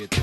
Ready. 0.00 0.16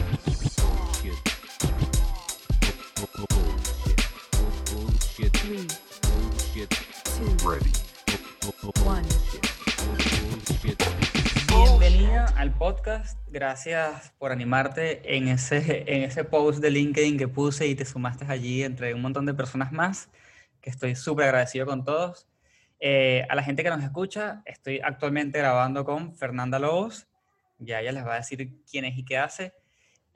Bullshit. 8.83 9.45
Bienvenida 11.47 12.25
al 12.37 12.57
podcast. 12.57 13.19
Gracias 13.27 14.13
por 14.17 14.31
animarte 14.31 15.15
en 15.15 15.27
ese, 15.27 15.83
en 15.85 16.01
ese 16.01 16.23
post 16.23 16.59
de 16.59 16.71
LinkedIn 16.71 17.19
que 17.19 17.27
puse 17.27 17.67
y 17.67 17.75
te 17.75 17.85
sumaste 17.85 18.25
allí 18.27 18.63
entre 18.63 18.95
un 18.95 19.03
montón 19.03 19.27
de 19.27 19.35
personas 19.35 19.71
más, 19.71 20.09
que 20.59 20.71
estoy 20.71 20.95
súper 20.95 21.25
agradecido 21.25 21.67
con 21.67 21.83
todos. 21.83 22.25
Eh, 22.79 23.27
a 23.29 23.35
la 23.35 23.43
gente 23.43 23.61
que 23.61 23.69
nos 23.69 23.83
escucha, 23.83 24.41
estoy 24.45 24.79
actualmente 24.83 25.37
grabando 25.37 25.85
con 25.85 26.15
Fernanda 26.15 26.57
Lobos. 26.57 27.05
Ya 27.59 27.81
ella 27.81 27.91
les 27.91 28.07
va 28.07 28.15
a 28.15 28.17
decir 28.17 28.55
quién 28.69 28.85
es 28.85 28.97
y 28.97 29.05
qué 29.05 29.19
hace. 29.19 29.53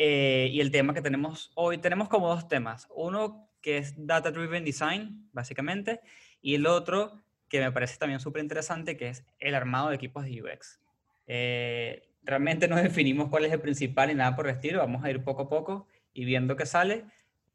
Eh, 0.03 0.49
y 0.51 0.61
el 0.61 0.71
tema 0.71 0.95
que 0.95 1.01
tenemos 1.03 1.51
hoy, 1.53 1.77
tenemos 1.77 2.09
como 2.09 2.27
dos 2.27 2.47
temas. 2.47 2.87
Uno 2.89 3.51
que 3.61 3.77
es 3.77 3.93
Data 3.95 4.31
Driven 4.31 4.65
Design, 4.65 5.29
básicamente, 5.31 6.01
y 6.41 6.55
el 6.55 6.65
otro 6.65 7.21
que 7.47 7.59
me 7.59 7.71
parece 7.71 7.99
también 7.99 8.19
súper 8.19 8.41
interesante, 8.41 8.97
que 8.97 9.09
es 9.09 9.23
el 9.37 9.53
armado 9.53 9.89
de 9.89 9.97
equipos 9.97 10.25
de 10.25 10.41
UX. 10.41 10.79
Eh, 11.27 12.01
realmente 12.23 12.67
no 12.67 12.77
definimos 12.81 13.29
cuál 13.29 13.45
es 13.45 13.51
el 13.51 13.61
principal 13.61 14.09
y 14.09 14.15
nada 14.15 14.35
por 14.35 14.47
el 14.47 14.75
vamos 14.75 15.03
a 15.03 15.11
ir 15.11 15.23
poco 15.23 15.43
a 15.43 15.49
poco 15.49 15.87
y 16.15 16.25
viendo 16.25 16.55
qué 16.55 16.65
sale, 16.65 17.05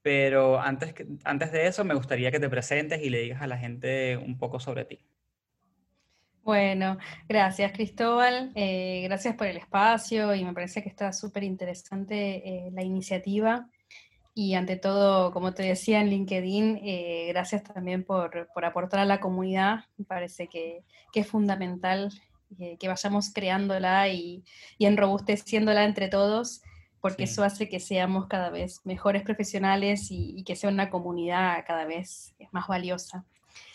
pero 0.02 0.60
antes, 0.60 0.94
antes 1.24 1.50
de 1.50 1.66
eso 1.66 1.82
me 1.82 1.94
gustaría 1.94 2.30
que 2.30 2.38
te 2.38 2.48
presentes 2.48 3.02
y 3.02 3.10
le 3.10 3.22
digas 3.22 3.42
a 3.42 3.48
la 3.48 3.58
gente 3.58 4.16
un 4.18 4.38
poco 4.38 4.60
sobre 4.60 4.84
ti. 4.84 5.00
Bueno, 6.46 6.96
gracias 7.28 7.72
Cristóbal, 7.72 8.52
eh, 8.54 9.00
gracias 9.02 9.34
por 9.34 9.48
el 9.48 9.56
espacio 9.56 10.32
y 10.32 10.44
me 10.44 10.52
parece 10.52 10.80
que 10.80 10.88
está 10.88 11.12
súper 11.12 11.42
interesante 11.42 12.66
eh, 12.66 12.70
la 12.70 12.84
iniciativa 12.84 13.68
y 14.32 14.54
ante 14.54 14.76
todo, 14.76 15.32
como 15.32 15.54
te 15.54 15.64
decía 15.64 16.00
en 16.00 16.08
LinkedIn, 16.08 16.82
eh, 16.84 17.26
gracias 17.30 17.64
también 17.64 18.04
por, 18.04 18.48
por 18.54 18.64
aportar 18.64 19.00
a 19.00 19.04
la 19.04 19.18
comunidad, 19.18 19.86
me 19.96 20.04
parece 20.04 20.46
que, 20.46 20.84
que 21.12 21.18
es 21.20 21.26
fundamental 21.26 22.12
que 22.78 22.86
vayamos 22.86 23.32
creándola 23.34 24.08
y, 24.08 24.44
y 24.78 24.86
enrobusteciéndola 24.86 25.82
entre 25.82 26.06
todos, 26.06 26.62
porque 27.00 27.26
Sí. 27.26 27.32
eso 27.32 27.42
hace 27.42 27.68
que 27.68 27.80
seamos 27.80 28.28
cada 28.28 28.50
vez 28.50 28.82
mejores 28.84 29.24
profesionales 29.24 30.12
y, 30.12 30.38
y 30.38 30.44
que 30.44 30.54
sea 30.54 30.70
una 30.70 30.90
comunidad 30.90 31.64
cada 31.66 31.86
vez 31.86 32.36
más 32.52 32.68
valiosa. 32.68 33.24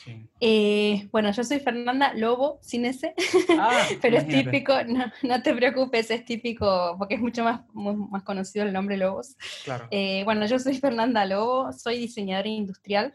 Sí. 0.03 0.27
Eh, 0.39 1.07
bueno, 1.11 1.31
yo 1.31 1.44
soy 1.44 1.59
Fernanda 1.59 2.13
Lobo, 2.16 2.57
sin 2.61 2.85
ese, 2.85 3.13
Ah, 3.59 3.85
pero 4.02 4.17
es 4.17 4.27
típico, 4.27 4.73
no, 4.85 5.05
no 5.21 5.41
te 5.44 5.53
preocupes, 5.53 6.09
es 6.09 6.25
típico, 6.25 6.95
porque 6.97 7.16
es 7.16 7.21
mucho 7.21 7.44
más, 7.44 7.61
más 7.73 8.23
conocido 8.23 8.66
el 8.66 8.73
nombre 8.73 8.97
Lobos. 8.97 9.35
Claro, 9.63 9.88
Eh, 9.91 10.23
bueno, 10.25 10.45
yo 10.47 10.57
soy 10.59 10.77
Fernanda 10.77 11.25
Lobo, 11.25 11.72
soy 11.73 11.97
diseñadora 11.99 12.49
industrial 12.49 13.13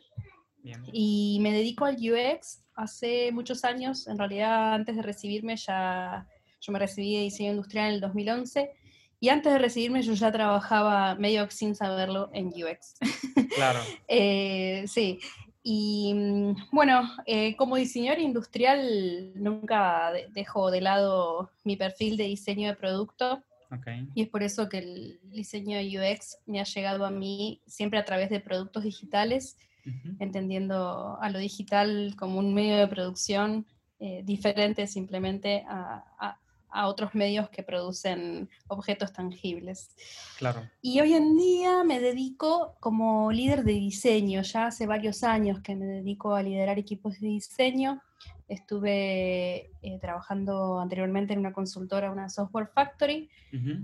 bien. 0.62 0.82
y 0.92 1.38
me 1.40 1.52
dedico 1.52 1.84
al 1.86 1.96
UX 1.96 2.62
hace 2.74 3.32
muchos 3.32 3.64
años, 3.64 4.06
en 4.06 4.18
realidad 4.18 4.74
antes 4.74 4.94
de 4.96 5.02
recibirme 5.02 5.56
ya, 5.56 6.26
yo 6.60 6.72
me 6.72 6.78
recibí 6.78 7.16
de 7.16 7.22
diseño 7.22 7.50
industrial 7.50 7.88
en 7.88 7.94
el 7.94 8.00
2011 8.00 8.70
y 9.18 9.28
antes 9.30 9.50
de 9.52 9.58
recibirme 9.58 10.02
yo 10.02 10.12
ya 10.12 10.30
trabajaba 10.30 11.14
medio 11.14 11.50
sin 11.50 11.74
saberlo 11.74 12.28
en 12.32 12.48
UX. 12.48 12.94
Claro, 13.54 13.80
Eh, 14.08 14.84
sí, 14.86 15.18
y 15.68 16.14
mm, 16.14 16.54
bueno, 16.70 17.10
eh, 17.26 17.56
como 17.56 17.74
diseñador 17.74 18.20
industrial 18.20 19.32
nunca 19.34 20.12
de- 20.12 20.28
dejo 20.30 20.70
de 20.70 20.80
lado 20.80 21.50
mi 21.64 21.74
perfil 21.76 22.16
de 22.16 22.22
diseño 22.24 22.68
de 22.68 22.76
producto 22.76 23.42
ok. 23.72 23.86
y 24.14 24.22
es 24.22 24.28
por 24.28 24.44
eso 24.44 24.68
que 24.68 24.78
el 24.78 25.18
diseño 25.24 25.76
de 25.78 25.98
UX 25.98 26.38
me 26.46 26.60
ha 26.60 26.64
llegado 26.64 27.04
a 27.04 27.10
mí 27.10 27.62
siempre 27.66 27.98
a 27.98 28.04
través 28.04 28.30
de 28.30 28.38
productos 28.38 28.84
digitales, 28.84 29.56
Ujú, 29.84 30.16
entendiendo 30.20 31.18
a 31.20 31.30
lo 31.30 31.40
digital 31.40 32.14
como 32.16 32.38
un 32.38 32.54
medio 32.54 32.76
de 32.76 32.86
producción 32.86 33.66
eh, 33.98 34.22
diferente 34.24 34.86
simplemente 34.86 35.64
a, 35.68 36.04
a- 36.20 36.38
a 36.70 36.88
otros 36.88 37.14
medios 37.14 37.48
que 37.50 37.62
producen 37.62 38.48
objetos 38.68 39.12
tangibles. 39.12 39.94
Claro, 40.38 40.68
Y 40.82 41.00
hoy 41.00 41.14
en 41.14 41.36
día 41.36 41.82
me 41.84 42.00
dedico 42.00 42.76
como 42.80 43.32
líder 43.32 43.64
de 43.64 43.72
diseño, 43.72 44.42
ya 44.42 44.66
hace 44.66 44.86
varios 44.86 45.24
años 45.24 45.60
que 45.62 45.74
me 45.76 45.86
dedico 45.86 46.34
a 46.34 46.42
liderar 46.42 46.78
equipos 46.78 47.18
de 47.20 47.28
diseño. 47.28 48.00
Estuve 48.48 49.70
eh, 49.82 49.98
trabajando 50.00 50.78
anteriormente 50.80 51.32
en 51.32 51.40
una 51.40 51.52
consultora, 51.52 52.10
una 52.12 52.28
software 52.28 52.68
factory, 52.74 53.28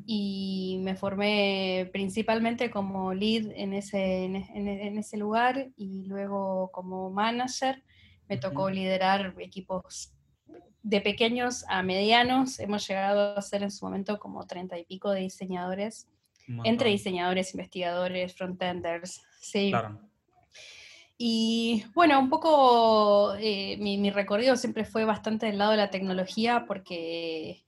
y 0.06 0.81
me 0.82 0.94
formé 0.97 1.88
principalmente 1.92 2.71
como 2.71 3.15
lead 3.15 3.50
en 3.54 3.72
ese, 3.72 4.25
en, 4.25 4.37
en- 4.37 4.69
en 4.69 4.98
ese 4.98 5.16
lugar 5.16 5.69
y 5.76 6.04
luego 6.06 6.71
como 6.72 7.10
manager. 7.10 7.82
Me 8.28 8.37
tocó 8.37 8.65
Ujú. 8.65 8.71
liderar 8.75 9.34
equipos 9.38 10.12
de 10.82 11.00
pequeños 11.00 11.65
a 11.69 11.82
medianos. 11.82 12.59
Hemos 12.59 12.87
llegado 12.87 13.37
a 13.37 13.43
ser 13.43 13.62
en 13.62 13.70
su 13.70 13.84
momento 13.84 14.19
como 14.19 14.47
treinta 14.47 14.78
y 14.78 14.84
pico 14.84 15.10
de 15.10 15.20
diseñadores 15.20 16.09
entre 16.65 16.91
diseñadores, 16.91 17.54
investigadores, 17.54 18.34
frontenders, 18.34 19.22
sí. 19.41 19.71
Claro, 19.71 20.00
Y 21.16 21.84
bueno, 21.94 22.19
un 22.19 22.28
poco 22.28 23.34
eh, 23.38 23.76
mi, 23.78 23.98
mi 23.98 24.10
recorrido 24.10 24.56
siempre 24.56 24.84
fue 24.84 25.04
bastante 25.04 25.47
del 25.47 25.59
lado 25.59 25.72
de 25.72 25.76
la 25.76 25.91
tecnología 25.91 26.65
porque 26.66 27.65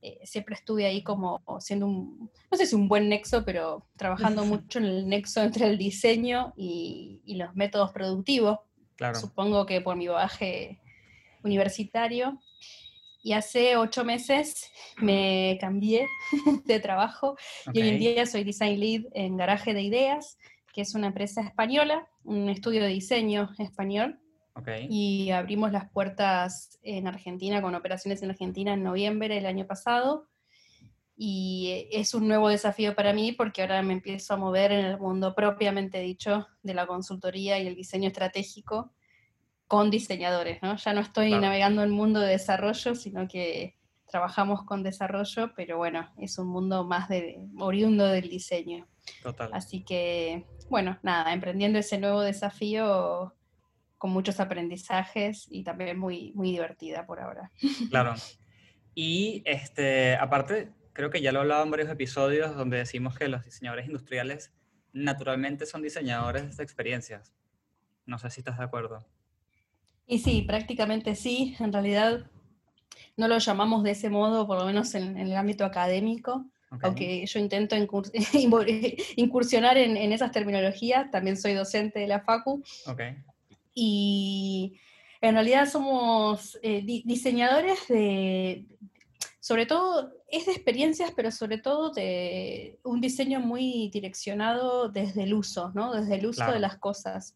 eh, 0.00 0.20
siempre 0.24 0.54
estuve 0.54 0.86
ahí 0.86 1.02
como 1.02 1.42
siendo 1.60 1.86
un, 1.86 2.30
no 2.50 2.56
sé 2.56 2.66
si 2.66 2.76
un 2.76 2.88
buen 2.88 3.08
nexo, 3.08 3.44
pero 3.44 3.86
trabajando 3.96 4.44
mucho 4.44 4.78
en 4.78 4.84
el 4.84 5.08
nexo 5.08 5.42
entre 5.42 5.66
el 5.66 5.78
diseño 5.78 6.54
y, 6.56 7.20
y 7.24 7.36
los 7.36 7.54
métodos 7.56 7.90
productivos, 7.92 8.60
claro. 8.96 9.18
supongo 9.18 9.66
que 9.66 9.80
por 9.80 9.96
mi 9.96 10.06
bagaje 10.06 10.80
universitario. 11.44 12.40
Y 13.22 13.32
hace 13.32 13.76
ocho 13.78 14.04
meses 14.04 14.70
me 14.98 15.56
cambié 15.60 16.06
de 16.66 16.80
trabajo 16.80 17.36
y 17.72 17.80
hoy 17.80 17.88
en 17.88 17.98
día 17.98 18.26
soy 18.26 18.44
design 18.44 18.78
lead 18.78 19.02
en 19.14 19.36
Garaje 19.38 19.72
de 19.72 19.80
Ideas, 19.80 20.36
que 20.74 20.82
es 20.82 20.94
una 20.94 21.06
empresa 21.06 21.40
española, 21.40 22.06
un 22.24 22.50
estudio 22.50 22.82
de 22.82 22.88
diseño 22.88 23.50
español, 23.58 24.20
ok, 24.54 24.68
y 24.90 25.30
abrimos 25.30 25.72
las 25.72 25.88
puertas 25.90 26.78
en 26.82 27.06
Argentina 27.06 27.62
con 27.62 27.74
operaciones 27.74 28.22
en 28.22 28.30
Argentina 28.30 28.74
en 28.74 28.82
noviembre 28.82 29.36
del 29.36 29.46
año 29.46 29.66
pasado. 29.66 30.28
Y 31.16 31.86
es 31.92 32.12
un 32.12 32.26
nuevo 32.26 32.48
desafío 32.48 32.94
para 32.96 33.12
mí 33.12 33.32
porque 33.32 33.62
ahora 33.62 33.80
me 33.82 33.92
empiezo 33.92 34.34
a 34.34 34.36
mover 34.36 34.72
en 34.72 34.84
el 34.84 34.98
mundo 34.98 35.34
propiamente 35.34 36.00
dicho 36.00 36.48
de 36.62 36.74
la 36.74 36.88
consultoría 36.88 37.58
y 37.60 37.68
el 37.68 37.76
diseño 37.76 38.08
estratégico 38.08 38.92
con 39.66 39.90
diseñadores, 39.90 40.62
¿no? 40.62 40.76
Ya 40.76 40.92
no 40.92 41.00
estoy 41.00 41.28
Claro. 41.28 41.42
navegando 41.42 41.82
en 41.82 41.88
el 41.88 41.94
mundo 41.94 42.20
de 42.20 42.28
desarrollo, 42.28 42.94
sino 42.94 43.26
que 43.28 43.76
trabajamos 44.10 44.62
con 44.64 44.82
desarrollo, 44.82 45.52
pero 45.56 45.76
bueno, 45.78 46.12
es 46.18 46.38
un 46.38 46.48
mundo 46.48 46.84
más 46.84 47.08
de, 47.08 47.38
oriundo 47.58 48.06
del 48.06 48.28
diseño. 48.28 48.86
total. 49.22 49.50
Así 49.52 49.84
que, 49.84 50.46
bueno, 50.70 50.98
nada, 51.02 51.32
emprendiendo 51.32 51.78
ese 51.78 51.98
nuevo 51.98 52.20
desafío 52.22 53.34
con 53.98 54.10
muchos 54.10 54.40
aprendizajes 54.40 55.46
y 55.50 55.62
también 55.64 55.98
muy, 55.98 56.32
muy 56.34 56.50
divertida 56.52 57.06
por 57.06 57.20
ahora. 57.20 57.50
Claro. 57.90 58.14
Y 58.94 59.42
este, 59.44 60.14
aparte, 60.16 60.72
creo 60.92 61.10
que 61.10 61.20
ya 61.20 61.32
lo 61.32 61.40
he 61.40 61.42
hablado 61.42 61.64
en 61.64 61.70
varios 61.70 61.90
episodios 61.90 62.54
donde 62.54 62.76
decimos 62.78 63.18
que 63.18 63.28
los 63.28 63.44
diseñadores 63.44 63.86
industriales 63.86 64.52
naturalmente 64.92 65.66
son 65.66 65.82
diseñadores 65.82 66.56
de 66.56 66.62
experiencias. 66.62 67.34
No 68.06 68.18
sé 68.18 68.30
si 68.30 68.40
estás 68.40 68.58
de 68.58 68.64
acuerdo. 68.64 69.04
Y 70.06 70.18
sí, 70.18 70.42
prácticamente 70.42 71.14
sí, 71.16 71.56
en 71.58 71.72
realidad 71.72 72.24
no 73.16 73.28
lo 73.28 73.38
llamamos 73.38 73.82
de 73.82 73.92
ese 73.92 74.10
modo, 74.10 74.46
por 74.46 74.58
lo 74.58 74.64
menos 74.66 74.94
en, 74.94 75.16
en 75.18 75.28
el 75.28 75.36
ámbito 75.36 75.64
académico, 75.64 76.46
Ok, 76.70 76.84
aunque 76.84 77.24
yo 77.26 77.38
intento 77.38 77.76
incur- 77.76 78.10
incursionar 79.16 79.76
en, 79.78 79.96
en 79.96 80.12
esas 80.12 80.32
terminologías, 80.32 81.10
también 81.10 81.36
soy 81.36 81.54
docente 81.54 82.00
de 82.00 82.08
la 82.08 82.20
FACU, 82.20 82.62
ok, 82.86 83.00
y 83.74 84.78
en 85.20 85.34
realidad 85.34 85.68
somos 85.68 86.58
eh, 86.62 86.82
di- 86.84 87.02
diseñadores 87.06 87.86
de, 87.88 88.66
sobre 89.40 89.66
todo, 89.66 90.12
es 90.28 90.46
de 90.46 90.52
experiencias, 90.52 91.12
pero 91.14 91.30
sobre 91.30 91.58
todo 91.58 91.90
de 91.90 92.78
un 92.82 93.00
diseño 93.00 93.40
muy 93.40 93.88
direccionado 93.92 94.88
desde 94.88 95.22
el 95.24 95.34
uso, 95.34 95.70
¿no? 95.74 95.92
Desde 95.92 96.16
el 96.16 96.26
uso 96.26 96.38
Claro. 96.38 96.52
de 96.54 96.60
las 96.60 96.76
cosas. 96.78 97.34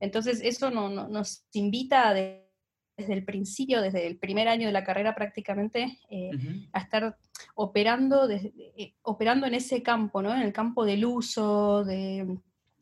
Entonces, 0.00 0.40
eso 0.42 0.70
no- 0.70 0.88
no- 0.88 1.08
nos 1.08 1.44
invita 1.52 2.12
de- 2.14 2.48
desde 2.96 3.14
el 3.14 3.24
principio, 3.24 3.80
desde 3.80 4.06
el 4.06 4.18
primer 4.18 4.48
año 4.48 4.66
de 4.66 4.72
la 4.72 4.84
carrera 4.84 5.14
prácticamente, 5.14 5.98
eh, 6.10 6.30
a 6.72 6.80
estar 6.80 7.16
operando, 7.54 8.26
desde- 8.28 8.52
eh, 8.76 8.94
operando 9.02 9.46
en 9.46 9.54
ese 9.54 9.82
campo, 9.82 10.20
¿no? 10.20 10.34
En 10.34 10.42
el 10.42 10.52
campo 10.52 10.84
del 10.84 11.04
uso, 11.06 11.84
de 11.84 12.38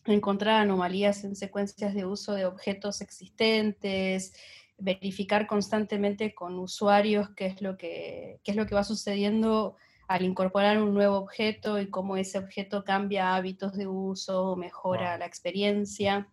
encontrar 0.07 0.63
anomalías 0.63 1.23
en 1.25 1.37
secuencias 1.37 1.95
de 1.95 2.05
uso 2.07 2.33
de 2.35 2.47
objetos 2.47 3.01
existentes, 3.01 4.33
verificar 4.79 5.47
constantemente 5.47 6.35
con 6.35 6.59
usuarios 6.59 7.31
qué 7.37 7.47
es 7.47 7.61
lo 7.63 7.77
que, 7.77 8.41
qué 8.43 8.53
es 8.53 8.57
lo 8.57 8.67
que 8.67 8.75
va 8.75 8.85
sucediendo 8.85 9.77
al 10.09 10.25
incorporar 10.25 10.81
un 10.83 10.95
nuevo 10.95 11.17
objeto 11.19 11.79
y 11.81 11.91
cómo 11.91 12.17
ese 12.17 12.39
objeto 12.39 12.83
cambia 12.85 13.35
hábitos 13.37 13.75
de 13.77 13.87
uso, 13.87 14.57
mejora 14.57 15.11
Wow. 15.11 15.19
la 15.19 15.27
experiencia. 15.27 16.29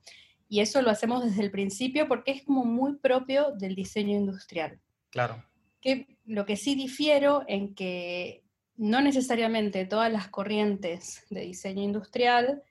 Y 0.47 0.59
eso 0.59 0.81
lo 0.81 0.91
hacemos 0.91 1.23
desde 1.23 1.41
el 1.43 1.51
principio 1.51 2.07
porque 2.07 2.31
es 2.31 2.43
como 2.43 2.65
muy 2.65 2.97
propio 2.97 3.51
del 3.51 3.75
diseño 3.75 4.15
industrial 4.15 4.79
Claro. 5.09 5.43
que 5.81 6.17
lo 6.25 6.45
que 6.45 6.55
sí 6.57 6.75
difiero 6.75 7.43
en 7.47 7.73
que 7.73 8.43
no 8.75 9.01
necesariamente 9.01 9.85
todas 9.85 10.11
las 10.11 10.27
corrientes 10.27 11.25
de 11.29 11.41
diseño 11.41 11.81
industrial 11.83 12.63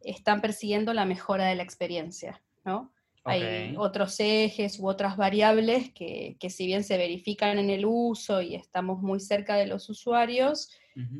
están 0.00 0.40
persiguiendo 0.40 0.94
la 0.94 1.04
mejora 1.04 1.46
de 1.46 1.56
la 1.56 1.62
experiencia, 1.62 2.42
¿no? 2.64 2.92
Hay 3.24 3.76
otros 3.78 4.18
ejes 4.18 4.80
u 4.80 4.88
otras 4.88 5.16
variables 5.16 5.92
que, 5.92 6.36
que 6.40 6.50
si 6.50 6.66
bien 6.66 6.82
se 6.82 6.96
verifican 6.98 7.58
en 7.60 7.70
el 7.70 7.84
uso 7.86 8.42
y 8.42 8.56
estamos 8.56 9.00
muy 9.00 9.20
cerca 9.20 9.54
de 9.54 9.66
los 9.66 9.88
usuarios, 9.88 10.70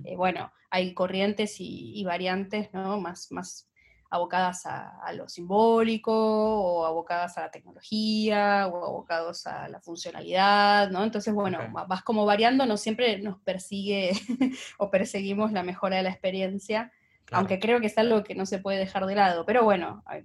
eh, 0.05 0.17
bueno, 0.17 0.53
hay 0.69 0.95
corrientes 0.95 1.61
y, 1.61 1.93
y 1.95 2.03
variantes 2.03 2.73
¿no? 2.73 3.00
más, 3.00 3.31
más 3.31 3.69
abocadas 4.12 4.67
a, 4.67 4.99
a 5.00 5.12
lo 5.14 5.29
simbólico 5.29 6.12
o 6.12 6.85
abocadas 6.87 7.38
a 7.38 7.43
la 7.43 7.50
tecnología 7.50 8.67
o 8.69 8.85
abocados 8.85 9.47
a 9.47 9.69
la 9.69 9.81
funcionalidad, 9.81 10.91
¿no? 10.91 11.03
Entonces, 11.03 11.32
bueno, 11.32 11.59
Ok. 11.59 11.75
va- 11.76 11.85
vas 11.85 12.03
como 12.03 12.26
variando, 12.26 12.67
no 12.67 12.76
siempre 12.76 13.19
nos 13.23 13.41
persigue 13.41 14.12
o 14.79 14.91
perseguimos 14.91 15.53
la 15.53 15.62
mejora 15.62 15.97
de 15.97 16.03
la 16.05 16.11
experiencia, 16.11 16.93
Claro. 17.25 17.41
aunque 17.41 17.59
creo 17.59 17.81
que 17.81 17.87
es 17.87 17.97
algo 17.97 18.23
que 18.23 18.35
no 18.35 18.44
se 18.44 18.59
puede 18.59 18.79
dejar 18.79 19.06
de 19.06 19.14
lado, 19.14 19.47
pero 19.47 19.64
bueno, 19.64 20.03
hay, 20.05 20.25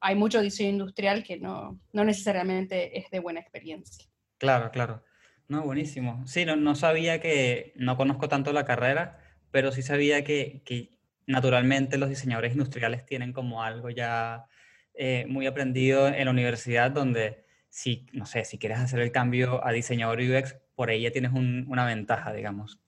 hay 0.00 0.14
mucho 0.16 0.40
diseño 0.40 0.70
industrial 0.70 1.22
que 1.22 1.38
no, 1.38 1.78
no 1.92 2.04
necesariamente 2.04 2.98
es 2.98 3.08
de 3.10 3.20
buena 3.20 3.38
experiencia. 3.40 4.04
Claro, 4.38 4.70
claro. 4.72 5.04
No, 5.48 5.62
buenísimo. 5.62 6.26
Sí, 6.26 6.44
no, 6.44 6.56
no 6.56 6.74
sabía 6.74 7.20
que, 7.20 7.72
no 7.76 7.96
conozco 7.96 8.28
tanto 8.28 8.52
la 8.52 8.64
carrera, 8.64 9.20
pero 9.52 9.70
sí 9.70 9.82
sabía 9.82 10.24
que, 10.24 10.62
que 10.64 10.95
naturalmente 11.26 11.98
los 11.98 12.08
diseñadores 12.08 12.52
industriales 12.52 13.04
tienen 13.06 13.32
como 13.32 13.62
algo 13.62 13.90
ya 13.90 14.46
eh, 14.94 15.26
muy 15.28 15.46
aprendido 15.46 16.08
en 16.08 16.24
la 16.24 16.30
universidad, 16.30 16.90
donde 16.90 17.44
si, 17.68 18.06
no 18.12 18.24
sé, 18.26 18.44
si 18.44 18.58
quieres 18.58 18.78
hacer 18.78 19.00
el 19.00 19.12
cambio 19.12 19.64
a 19.66 19.72
diseñador 19.72 20.20
UX, 20.20 20.56
por 20.74 20.88
ahí 20.88 21.02
ya 21.02 21.10
tienes 21.10 21.32
un- 21.32 21.66
una 21.68 21.84
ventaja, 21.84 22.32
digamos. 22.32 22.80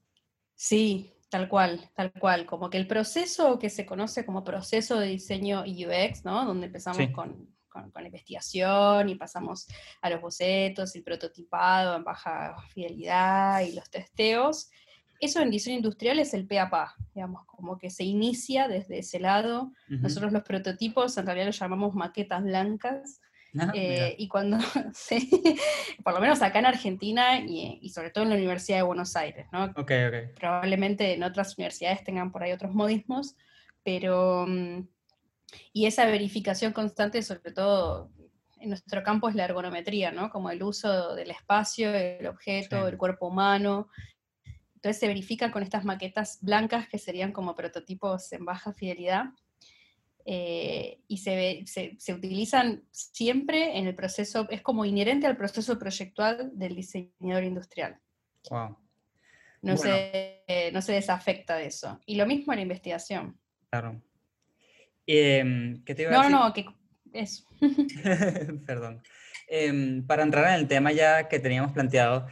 Sí, 0.55 1.15
tal 1.29 1.49
cual, 1.49 1.91
tal 1.95 2.13
cual. 2.13 2.47
Como 2.47 2.71
que 2.71 2.79
el 2.79 2.87
proceso 2.87 3.59
que 3.59 3.71
se 3.71 3.85
conoce 3.85 4.25
como 4.25 4.45
proceso 4.45 4.99
de 4.99 5.09
diseño 5.09 5.63
UX, 5.67 6.25
¿no? 6.25 6.45
Donde 6.47 6.67
empezamos 6.67 6.97
Sí. 6.99 7.13
con, 7.13 7.55
con, 7.69 7.91
con 7.91 8.07
investigación 8.07 9.09
y 9.11 9.15
pasamos 9.15 9.67
a 10.01 10.11
los 10.11 10.21
bocetos, 10.21 10.95
el 10.97 11.05
prototipado 11.05 11.97
en 11.97 12.05
baja 12.05 12.57
fidelidad 12.73 13.61
y 13.61 13.73
los 13.75 13.91
testeos. 13.91 14.71
Eso 15.21 15.41
en 15.41 15.51
diseño 15.51 15.77
industrial 15.77 16.19
es 16.19 16.33
el 16.35 16.47
pe 16.47 16.59
a 16.61 16.71
pa, 16.71 16.95
digamos, 17.15 17.45
como 17.47 17.77
que 17.79 17.91
se 17.91 18.05
inicia 18.05 18.69
desde 18.69 18.99
ese 18.99 19.19
lado. 19.21 19.73
Nosotros 19.89 20.33
los 20.33 20.43
prototipos 20.45 21.17
en 21.19 21.27
realidad 21.27 21.47
los 21.47 21.59
llamamos 21.59 21.95
maquetas 21.95 22.43
blancas, 22.43 23.21
Ah, 23.59 23.73
eh, 23.75 24.15
y 24.19 24.29
cuando, 24.29 24.59
sí, 24.95 25.31
por 26.05 26.13
lo 26.13 26.21
menos 26.21 26.43
acá 26.43 26.59
en 26.59 26.67
Argentina 26.67 27.41
y, 27.41 27.79
y 27.81 27.89
sobre 27.89 28.11
todo 28.11 28.25
en 28.25 28.31
la 28.31 28.37
Universidad 28.37 28.77
de 28.79 28.83
Buenos 28.83 29.17
Aires, 29.17 29.47
¿no? 29.53 29.65
Ok, 29.65 29.79
ok. 30.09 30.39
probablemente 30.39 31.15
en 31.15 31.23
otras 31.23 31.57
universidades 31.57 32.05
tengan 32.05 32.31
por 32.31 32.43
ahí 32.43 32.53
otros 32.53 32.75
modismos, 32.75 33.37
pero 33.83 34.45
mm, 34.47 34.87
y 35.73 35.87
esa 35.87 36.05
verificación 36.05 36.75
constante, 36.75 37.23
sobre 37.23 37.53
todo 37.53 38.11
en 38.61 38.69
nuestro 38.69 39.03
campo, 39.03 39.31
es 39.31 39.35
la 39.35 39.47
ergonometría, 39.47 40.11
¿no? 40.13 40.31
Como 40.31 40.51
el 40.51 40.63
uso 40.63 41.15
del 41.15 41.31
espacio, 41.31 41.95
el 41.95 42.27
objeto, 42.27 42.83
Sí. 42.83 42.89
el 42.93 42.99
cuerpo 42.99 43.29
humano. 43.29 43.89
Entonces 44.79 45.01
se 45.01 45.09
verifica 45.09 45.51
con 45.51 45.65
estas 45.65 45.85
maquetas 45.85 46.39
blancas 46.41 46.87
que 46.89 46.99
serían 46.99 47.33
como 47.33 47.57
prototipos 47.57 48.33
en 48.33 48.45
baja 48.45 48.73
fidelidad. 48.73 49.25
eh, 50.25 51.01
y 51.09 51.17
se, 51.19 51.35
ve- 51.35 51.65
se, 51.67 51.97
se 51.99 52.13
utilizan 52.15 52.85
siempre 52.93 53.77
en 53.79 53.87
el 53.89 53.95
proceso, 53.97 54.47
es 54.51 54.61
como 54.63 54.85
inherente 54.85 55.27
al 55.27 55.37
proceso 55.37 55.79
proyectual 55.79 56.51
del 56.55 56.77
diseñador 56.77 57.43
industrial. 57.45 57.99
Wow. 58.51 58.77
No, 59.63 59.75
Bueno. 59.75 59.83
se, 59.83 60.43
eh, 60.47 60.71
no 60.73 60.81
se 60.83 60.93
desafecta 60.93 61.57
de 61.57 61.67
eso. 61.67 61.99
Y 62.07 62.15
lo 62.17 62.27
mismo 62.27 62.53
en 62.53 62.59
la 62.59 62.63
investigación. 62.63 63.37
Claro. 63.71 64.01
Em, 65.07 65.83
¿qué 65.85 65.95
te 65.95 66.03
iba 66.03 66.11
a 66.13 66.15
No, 66.15 66.21
decir? 66.21 66.37
no, 66.37 66.45
no, 66.47 66.53
que 66.53 66.67
eso. 67.19 67.45
Perdón. 68.67 69.03
Em, 69.49 70.07
para 70.07 70.23
entrar 70.23 70.47
en 70.49 70.61
el 70.61 70.69
tema 70.69 70.93
ya 70.93 71.27
que 71.29 71.39
teníamos 71.41 71.73
planteado, 71.73 72.27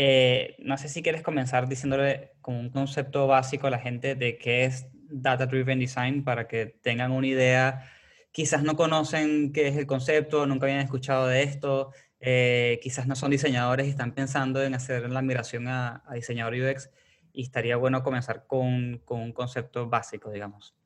eh, 0.00 0.54
no 0.60 0.78
sé 0.78 0.88
si 0.88 1.02
quieres 1.02 1.22
comenzar 1.22 1.68
diciéndole 1.68 2.30
como 2.40 2.60
un 2.60 2.70
concepto 2.70 3.26
básico 3.26 3.66
a 3.66 3.70
la 3.70 3.80
gente 3.80 4.14
de 4.14 4.38
qué 4.38 4.64
es 4.64 4.86
Data 4.92 5.46
Driven 5.46 5.80
Design 5.80 6.22
para 6.22 6.46
que 6.46 6.66
tengan 6.66 7.10
una 7.10 7.26
idea. 7.26 7.90
Quizás 8.30 8.62
no 8.62 8.76
conocen 8.76 9.52
qué 9.52 9.66
es 9.66 9.76
el 9.76 9.88
concepto, 9.88 10.46
nunca 10.46 10.66
habían 10.66 10.78
escuchado 10.78 11.26
de 11.26 11.42
esto, 11.42 11.90
eh, 12.20 12.78
quizás 12.80 13.08
no 13.08 13.16
son 13.16 13.32
diseñadores 13.32 13.88
y 13.88 13.90
están 13.90 14.14
pensando 14.14 14.62
en 14.62 14.74
hacer 14.74 15.10
la 15.10 15.20
migración 15.20 15.66
a, 15.66 16.04
a 16.06 16.14
diseñador 16.14 16.54
UX 16.54 16.90
y 17.32 17.42
estaría 17.42 17.76
bueno 17.76 18.04
comenzar 18.04 18.46
con, 18.46 19.02
con 19.04 19.20
un 19.20 19.32
concepto 19.32 19.88
básico, 19.88 20.30
digamos. 20.30 20.77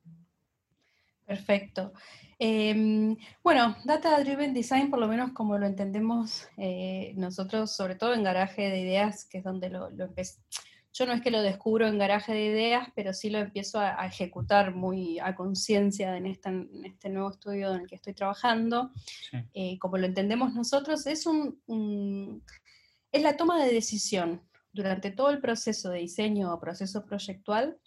Perfecto. 1.25 1.93
Em, 2.39 3.15
bueno, 3.43 3.75
Data 3.85 4.19
Driven 4.19 4.53
Design, 4.53 4.89
por 4.89 4.99
lo 4.99 5.07
menos 5.07 5.31
como 5.31 5.57
lo 5.57 5.65
entendemos 5.65 6.47
eh, 6.57 7.13
nosotros, 7.15 7.75
sobre 7.75 7.95
todo 7.95 8.13
en 8.13 8.23
Garaje 8.23 8.69
de 8.69 8.79
Ideas, 8.81 9.25
que 9.25 9.37
es 9.37 9.43
donde 9.43 9.69
lo, 9.69 9.89
lo 9.91 10.05
empecé. 10.05 10.41
Yo 10.95 11.07
no 11.07 11.13
es 11.13 11.21
que 11.21 11.31
lo 11.31 11.41
descubro 11.41 11.87
en 11.87 11.97
Garaje 11.97 12.33
de 12.33 12.45
Ideas, 12.45 12.87
pero 12.95 13.13
sí 13.13 13.29
lo 13.31 13.39
empiezo 13.39 13.79
a, 13.79 13.99
a 13.99 14.05
ejecutar 14.05 14.75
muy 14.75 15.17
a 15.19 15.33
conciencia 15.35 16.15
en, 16.17 16.27
este 16.27 17.09
nuevo 17.09 17.31
estudio 17.31 17.73
en 17.73 17.81
el 17.81 17.87
que 17.87 17.95
estoy 17.95 18.13
trabajando. 18.13 18.91
Sí. 19.31 19.37
eh, 19.53 19.79
como 19.79 19.97
lo 19.97 20.05
entendemos 20.05 20.53
nosotros, 20.53 21.07
es, 21.07 21.25
un, 21.25 21.59
un- 21.65 22.43
es 23.11 23.23
la 23.23 23.37
toma 23.37 23.63
de 23.63 23.73
decisión 23.73 24.41
durante 24.71 25.09
todo 25.09 25.29
el 25.31 25.39
proceso 25.39 25.89
de 25.89 25.99
diseño 25.99 26.53
o 26.53 26.59
proceso 26.59 27.05
proyectual. 27.05 27.77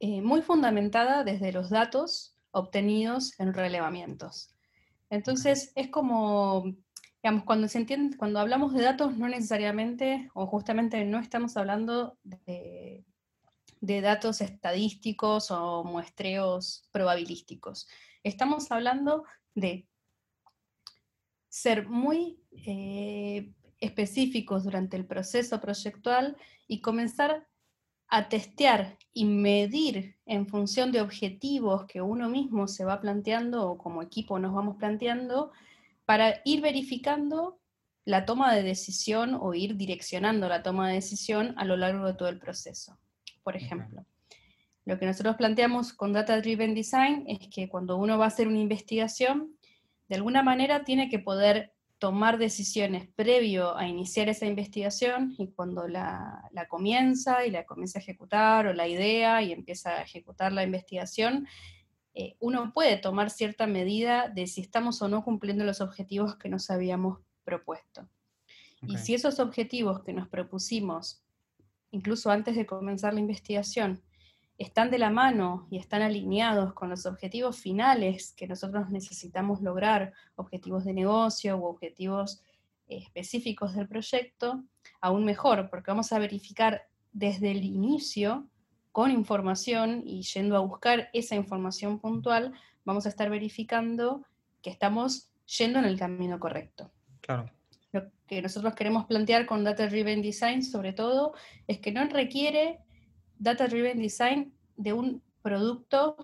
Eh, 0.00 0.22
muy 0.22 0.42
fundamentada 0.42 1.24
desde 1.24 1.52
los 1.52 1.70
datos 1.70 2.36
obtenidos 2.52 3.38
en 3.40 3.52
relevamientos. 3.52 4.54
Entonces, 5.10 5.72
es 5.74 5.88
como, 5.88 6.64
digamos, 7.22 7.44
cuando 7.44 7.66
se 7.68 7.78
entiende, 7.78 8.16
cuando 8.16 8.38
hablamos 8.38 8.74
de 8.74 8.82
datos, 8.82 9.16
no 9.16 9.28
necesariamente, 9.28 10.30
o 10.34 10.46
justamente 10.46 11.04
no 11.04 11.18
estamos 11.18 11.56
hablando 11.56 12.18
de, 12.22 13.04
datos 13.80 14.40
estadísticos 14.40 15.50
o 15.50 15.84
muestreos 15.84 16.88
probabilísticos. 16.92 17.88
Estamos 18.22 18.70
hablando 18.70 19.24
de 19.54 19.88
ser 21.48 21.88
muy 21.88 22.40
eh, 22.52 23.52
específicos 23.80 24.64
durante 24.64 24.96
el 24.96 25.06
proceso 25.06 25.60
proyectual 25.60 26.36
y 26.66 26.80
comenzar 26.80 27.48
a 28.08 28.28
testear 28.28 28.96
y 29.12 29.24
medir 29.24 30.16
en 30.26 30.46
función 30.46 30.92
de 30.92 31.00
objetivos 31.00 31.84
que 31.86 32.00
uno 32.00 32.28
mismo 32.28 32.68
se 32.68 32.84
va 32.84 33.00
planteando 33.00 33.68
o 33.68 33.78
como 33.78 34.02
equipo 34.02 34.38
nos 34.38 34.54
vamos 34.54 34.76
planteando 34.76 35.52
para 36.04 36.40
ir 36.44 36.60
verificando 36.62 37.58
la 38.04 38.24
toma 38.24 38.54
de 38.54 38.62
decisión 38.62 39.36
o 39.38 39.52
ir 39.52 39.76
direccionando 39.76 40.48
la 40.48 40.62
toma 40.62 40.88
de 40.88 40.94
decisión 40.94 41.54
a 41.58 41.66
lo 41.66 41.76
largo 41.76 42.06
de 42.06 42.14
todo 42.14 42.30
el 42.30 42.38
proceso. 42.38 42.98
Por 43.42 43.56
ejemplo, 43.56 44.06
lo 44.86 44.98
que 44.98 45.04
nosotros 45.04 45.36
planteamos 45.36 45.92
con 45.92 46.14
Data 46.14 46.40
Driven 46.40 46.74
Design 46.74 47.24
es 47.26 47.40
que 47.48 47.68
cuando 47.68 47.98
uno 47.98 48.16
va 48.16 48.24
a 48.24 48.28
hacer 48.28 48.48
una 48.48 48.58
investigación, 48.58 49.54
de 50.08 50.16
alguna 50.16 50.42
manera 50.42 50.84
tiene 50.84 51.10
que 51.10 51.18
poder 51.18 51.74
tomar 51.98 52.38
decisiones 52.38 53.08
previo 53.08 53.76
a 53.76 53.88
iniciar 53.88 54.28
esa 54.28 54.46
investigación 54.46 55.34
y 55.36 55.48
cuando 55.48 55.88
la, 55.88 56.48
la 56.52 56.68
comienza 56.68 57.44
y 57.44 57.50
la 57.50 57.66
comienza 57.66 57.98
a 57.98 58.02
ejecutar 58.02 58.66
o 58.66 58.72
la 58.72 58.86
idea 58.86 59.42
y 59.42 59.52
empieza 59.52 59.90
a 59.90 60.02
ejecutar 60.02 60.52
la 60.52 60.62
investigación, 60.62 61.48
eh, 62.14 62.36
uno 62.40 62.72
puede 62.72 62.96
tomar 62.96 63.30
cierta 63.30 63.66
medida 63.66 64.28
de 64.28 64.46
si 64.46 64.60
estamos 64.60 65.02
o 65.02 65.08
no 65.08 65.24
cumpliendo 65.24 65.64
los 65.64 65.80
objetivos 65.80 66.36
que 66.36 66.48
nos 66.48 66.70
habíamos 66.70 67.18
propuesto. 67.44 68.08
Y 68.82 68.94
Ok. 68.94 69.00
si 69.00 69.14
esos 69.14 69.40
objetivos 69.40 70.02
que 70.04 70.12
nos 70.12 70.28
propusimos 70.28 71.22
incluso 71.90 72.30
antes 72.30 72.54
de 72.56 72.66
comenzar 72.66 73.14
la 73.14 73.20
investigación, 73.20 74.02
están 74.58 74.90
de 74.90 74.98
la 74.98 75.10
mano 75.10 75.68
y 75.70 75.78
están 75.78 76.02
alineados 76.02 76.74
con 76.74 76.90
los 76.90 77.06
objetivos 77.06 77.58
finales 77.58 78.34
que 78.36 78.48
nosotros 78.48 78.90
necesitamos 78.90 79.62
lograr, 79.62 80.12
objetivos 80.34 80.84
de 80.84 80.92
negocio 80.92 81.56
u 81.56 81.64
objetivos 81.64 82.42
eh, 82.88 82.98
específicos 82.98 83.74
del 83.74 83.86
proyecto, 83.86 84.64
aún 85.00 85.24
mejor, 85.24 85.70
porque 85.70 85.92
vamos 85.92 86.12
a 86.12 86.18
verificar 86.18 86.88
desde 87.12 87.52
el 87.52 87.64
inicio 87.64 88.48
con 88.90 89.12
información 89.12 90.02
y 90.04 90.22
yendo 90.22 90.56
a 90.56 90.60
buscar 90.60 91.08
esa 91.12 91.36
información 91.36 92.00
puntual, 92.00 92.52
vamos 92.84 93.06
a 93.06 93.10
estar 93.10 93.30
verificando 93.30 94.24
que 94.60 94.70
estamos 94.70 95.30
yendo 95.58 95.78
en 95.78 95.84
el 95.84 95.96
camino 95.96 96.40
correcto. 96.40 96.90
Claro. 97.20 97.48
Lo 97.92 98.10
que 98.26 98.42
nosotros 98.42 98.74
queremos 98.74 99.06
plantear 99.06 99.46
con 99.46 99.62
Data 99.62 99.86
Driven 99.86 100.20
Design, 100.20 100.64
sobre 100.64 100.92
todo, 100.92 101.34
es 101.68 101.78
que 101.78 101.92
no 101.92 102.04
requiere 102.08 102.80
Data 103.38 103.66
Driven 103.66 103.98
Design 103.98 104.52
de 104.76 104.92
un 104.92 105.22
producto 105.42 106.16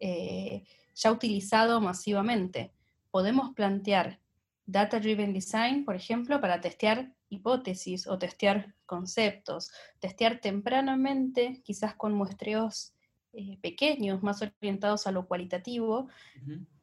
eh, 0.00 0.64
ya 0.94 1.12
utilizado 1.12 1.80
masivamente. 1.80 2.72
Podemos 3.10 3.52
plantear 3.54 4.20
Data 4.66 5.00
Driven 5.00 5.32
Design, 5.32 5.84
por 5.84 5.96
ejemplo, 5.96 6.40
para 6.40 6.60
testear 6.60 7.12
hipótesis 7.28 8.06
o 8.06 8.18
testear 8.18 8.74
conceptos, 8.86 9.70
testear 9.98 10.38
tempranamente, 10.40 11.62
quizás 11.64 11.94
con 11.94 12.14
muestreos 12.14 12.94
eh, 13.32 13.58
pequeños, 13.62 14.22
más 14.22 14.42
orientados 14.42 15.06
a 15.06 15.12
lo 15.12 15.26
cualitativo, 15.26 16.08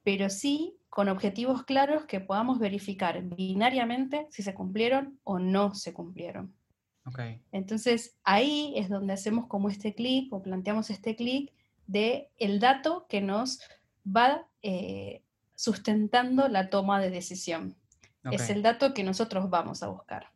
pero 0.03 0.29
sí 0.29 0.77
con 0.89 1.07
objetivos 1.07 1.63
claros 1.63 2.05
que 2.05 2.19
podamos 2.19 2.57
verificar 2.57 3.21
binariamente 3.21 4.27
si 4.31 4.41
se 4.41 4.55
cumplieron 4.55 5.19
o 5.23 5.37
no 5.37 5.75
se 5.75 5.93
cumplieron. 5.93 6.55
Ok. 7.09 7.19
Entonces 7.51 8.17
ahí 8.23 8.73
es 8.75 8.89
donde 8.89 9.13
hacemos 9.13 9.47
como 9.47 9.69
este 9.69 9.93
clic 9.95 10.31
o 10.31 10.41
planteamos 10.41 10.89
este 10.89 11.15
clic 11.15 11.51
de 11.87 12.29
el 12.37 12.59
dato 12.59 13.07
que 13.09 13.21
nos 13.21 13.59
va 14.05 14.47
eh, 14.61 15.23
sustentando 15.55 16.47
la 16.47 16.69
toma 16.69 17.01
de 17.01 17.09
decisión. 17.09 17.75
Es 18.31 18.43
ok. 18.43 18.49
el 18.51 18.61
dato 18.61 18.93
que 18.93 19.03
nosotros 19.03 19.49
vamos 19.49 19.81
a 19.81 19.87
buscar. 19.87 20.27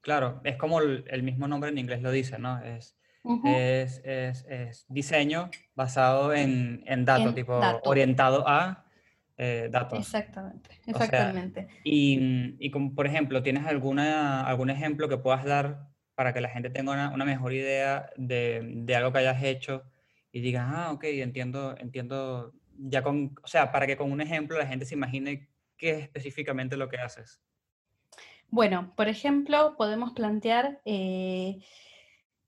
Claro, 0.00 0.40
es 0.44 0.56
como 0.56 0.80
el, 0.80 1.04
el 1.08 1.22
mismo 1.22 1.46
nombre 1.48 1.70
en 1.70 1.78
inglés 1.78 2.00
lo 2.00 2.10
dice, 2.10 2.38
¿no? 2.38 2.58
Es, 2.62 2.96
Ujú. 3.22 3.46
es, 3.48 4.00
es- 4.04 4.46
es 4.48 4.86
diseño 4.88 5.50
basado 5.74 6.32
en, 6.32 6.82
en 6.86 7.04
datos, 7.04 7.26
En 7.28 7.34
tipo 7.34 7.58
dato. 7.60 7.90
orientado 7.90 8.48
a 8.48 8.86
eh, 9.36 9.68
datos. 9.70 9.98
Exactamente, 9.98 10.70
sea, 10.70 10.92
exactamente. 10.92 11.68
Y, 11.84 12.18
mm, 12.18 12.56
y 12.58 12.70
como, 12.70 12.94
por 12.94 13.06
ejemplo, 13.06 13.42
¿tienes 13.42 13.66
alguna, 13.66 14.46
algún 14.46 14.70
ejemplo 14.70 15.08
que 15.08 15.18
puedas 15.18 15.44
dar 15.44 15.88
para 16.18 16.32
que 16.32 16.40
la 16.40 16.48
gente 16.48 16.68
tenga 16.68 17.12
una, 17.14 17.24
mejor 17.24 17.52
idea 17.52 18.10
de, 18.16 18.60
de 18.74 18.96
algo 18.96 19.12
que 19.12 19.18
hayas 19.20 19.40
hecho 19.40 19.84
y 20.32 20.40
diga, 20.40 20.68
ah, 20.68 20.90
ok, 20.90 21.04
entiendo, 21.04 21.76
entiendo, 21.78 22.54
ya 22.76 23.04
con, 23.04 23.36
o 23.40 23.46
sea, 23.46 23.70
para 23.70 23.86
que 23.86 23.96
con 23.96 24.10
un 24.10 24.20
ejemplo 24.20 24.58
la 24.58 24.66
gente 24.66 24.84
se 24.84 24.96
imagine 24.96 25.48
qué 25.76 25.90
es 25.90 25.98
específicamente 26.02 26.76
lo 26.76 26.88
que 26.88 26.96
haces. 26.96 27.40
Bueno, 28.48 28.94
por 28.96 29.06
ejemplo, 29.06 29.76
podemos 29.78 30.12
plantear, 30.12 30.80
eh, 30.84 31.60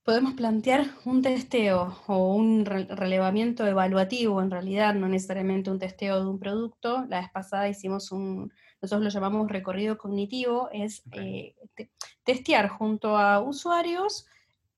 podemos 0.02 0.34
plantear 0.34 0.86
un 1.04 1.22
testeo 1.22 1.96
o 2.08 2.34
un 2.34 2.64
re- 2.64 2.88
relevamiento 2.90 3.68
evaluativo, 3.68 4.42
en 4.42 4.50
realidad, 4.50 4.94
no 4.94 5.06
necesariamente 5.06 5.70
un 5.70 5.78
testeo 5.78 6.24
de 6.24 6.28
un 6.28 6.40
producto. 6.40 7.06
La 7.08 7.20
vez 7.20 7.30
pasada 7.30 7.68
hicimos 7.68 8.10
un, 8.10 8.52
nosotros 8.82 9.04
lo 9.04 9.10
llamamos 9.10 9.50
recorrido 9.50 9.98
cognitivo, 9.98 10.68
es 10.72 11.02
eh, 11.12 11.54
te- 11.74 11.90
testear 12.24 12.68
junto 12.68 13.16
a 13.16 13.40
usuarios 13.40 14.26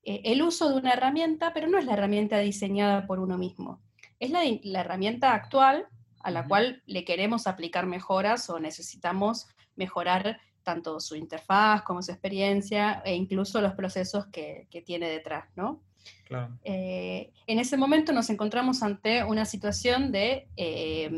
eh, 0.03 0.21
el 0.25 0.41
uso 0.41 0.69
de 0.69 0.75
una 0.75 0.93
herramienta, 0.93 1.53
pero 1.53 1.67
no 1.67 1.77
es 1.77 1.85
la 1.85 1.93
herramienta 1.93 2.39
diseñada 2.39 3.07
por 3.07 3.19
uno 3.19 3.37
mismo. 3.37 3.81
Es 4.19 4.29
la, 4.31 4.41
la 4.63 4.81
herramienta 4.81 5.33
actual 5.33 5.87
a 6.21 6.31
la 6.31 6.47
cual 6.47 6.81
le 6.85 7.03
queremos 7.03 7.47
aplicar 7.47 7.85
mejoras 7.85 8.49
o 8.49 8.59
necesitamos 8.59 9.47
mejorar 9.75 10.39
tanto 10.63 10.99
su 11.01 11.15
interfaz 11.15 11.81
como 11.83 12.01
su 12.01 12.11
experiencia 12.11 13.01
e 13.05 13.15
incluso 13.15 13.61
los 13.61 13.73
procesos 13.73 14.27
que, 14.27 14.67
que 14.69 14.81
tiene 14.81 15.09
detrás, 15.09 15.45
¿no? 15.55 15.81
Claro. 16.25 16.57
Eh, 16.63 17.31
en 17.47 17.59
ese 17.59 17.77
momento 17.77 18.13
nos 18.13 18.29
encontramos 18.29 18.83
ante 18.83 19.23
una 19.23 19.45
situación 19.45 20.11
de, 20.11 20.47
eh, 20.55 21.09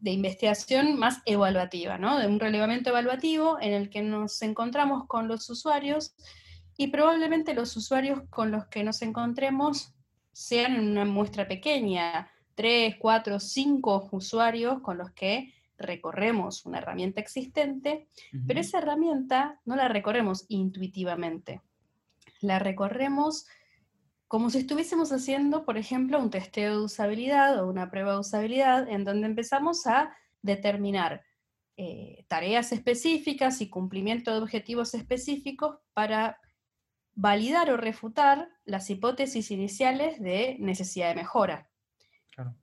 de 0.00 0.12
investigación 0.12 0.98
más 0.98 1.20
evaluativa, 1.26 1.98
¿no? 1.98 2.18
de 2.18 2.26
un 2.26 2.40
relevamiento 2.40 2.90
evaluativo 2.90 3.58
en 3.60 3.74
el 3.74 3.90
que 3.90 4.02
nos 4.02 4.40
encontramos 4.42 5.06
con 5.06 5.28
los 5.28 5.48
usuarios 5.50 6.14
y 6.76 6.88
probablemente 6.88 7.54
los 7.54 7.76
usuarios 7.76 8.22
con 8.30 8.50
los 8.50 8.66
que 8.66 8.82
nos 8.82 9.02
encontremos 9.02 9.94
sean 10.32 10.74
en 10.74 10.88
una 10.88 11.04
muestra 11.04 11.46
pequeña, 11.46 12.30
tres, 12.54 12.96
cuatro, 12.98 13.38
cinco 13.38 14.08
usuarios 14.12 14.80
con 14.80 14.96
los 14.96 15.10
que 15.10 15.52
recorremos 15.76 16.64
una 16.66 16.78
herramienta 16.78 17.20
existente, 17.20 18.08
pero 18.46 18.60
esa 18.60 18.78
herramienta 18.78 19.60
no 19.64 19.76
la 19.76 19.88
recorremos 19.88 20.44
intuitivamente, 20.48 21.62
la 22.40 22.58
recorremos 22.58 23.46
como 24.30 24.48
si 24.48 24.58
estuviésemos 24.58 25.10
haciendo, 25.10 25.64
por 25.64 25.76
ejemplo, 25.76 26.16
un 26.20 26.30
testeo 26.30 26.78
de 26.78 26.84
usabilidad 26.84 27.58
o 27.58 27.68
una 27.68 27.90
prueba 27.90 28.12
de 28.12 28.20
usabilidad, 28.20 28.88
en 28.88 29.02
donde 29.02 29.26
empezamos 29.26 29.88
a 29.88 30.16
determinar 30.40 31.24
eh, 31.76 32.26
tareas 32.28 32.70
específicas 32.70 33.60
y 33.60 33.68
cumplimiento 33.68 34.30
de 34.32 34.40
objetivos 34.40 34.94
específicos 34.94 35.78
para 35.94 36.38
validar 37.12 37.70
o 37.72 37.76
refutar 37.76 38.48
las 38.64 38.88
hipótesis 38.88 39.50
iniciales 39.50 40.20
de 40.20 40.58
necesidad 40.60 41.08
de 41.08 41.16
mejora. 41.16 41.68
Claro. 42.30 42.54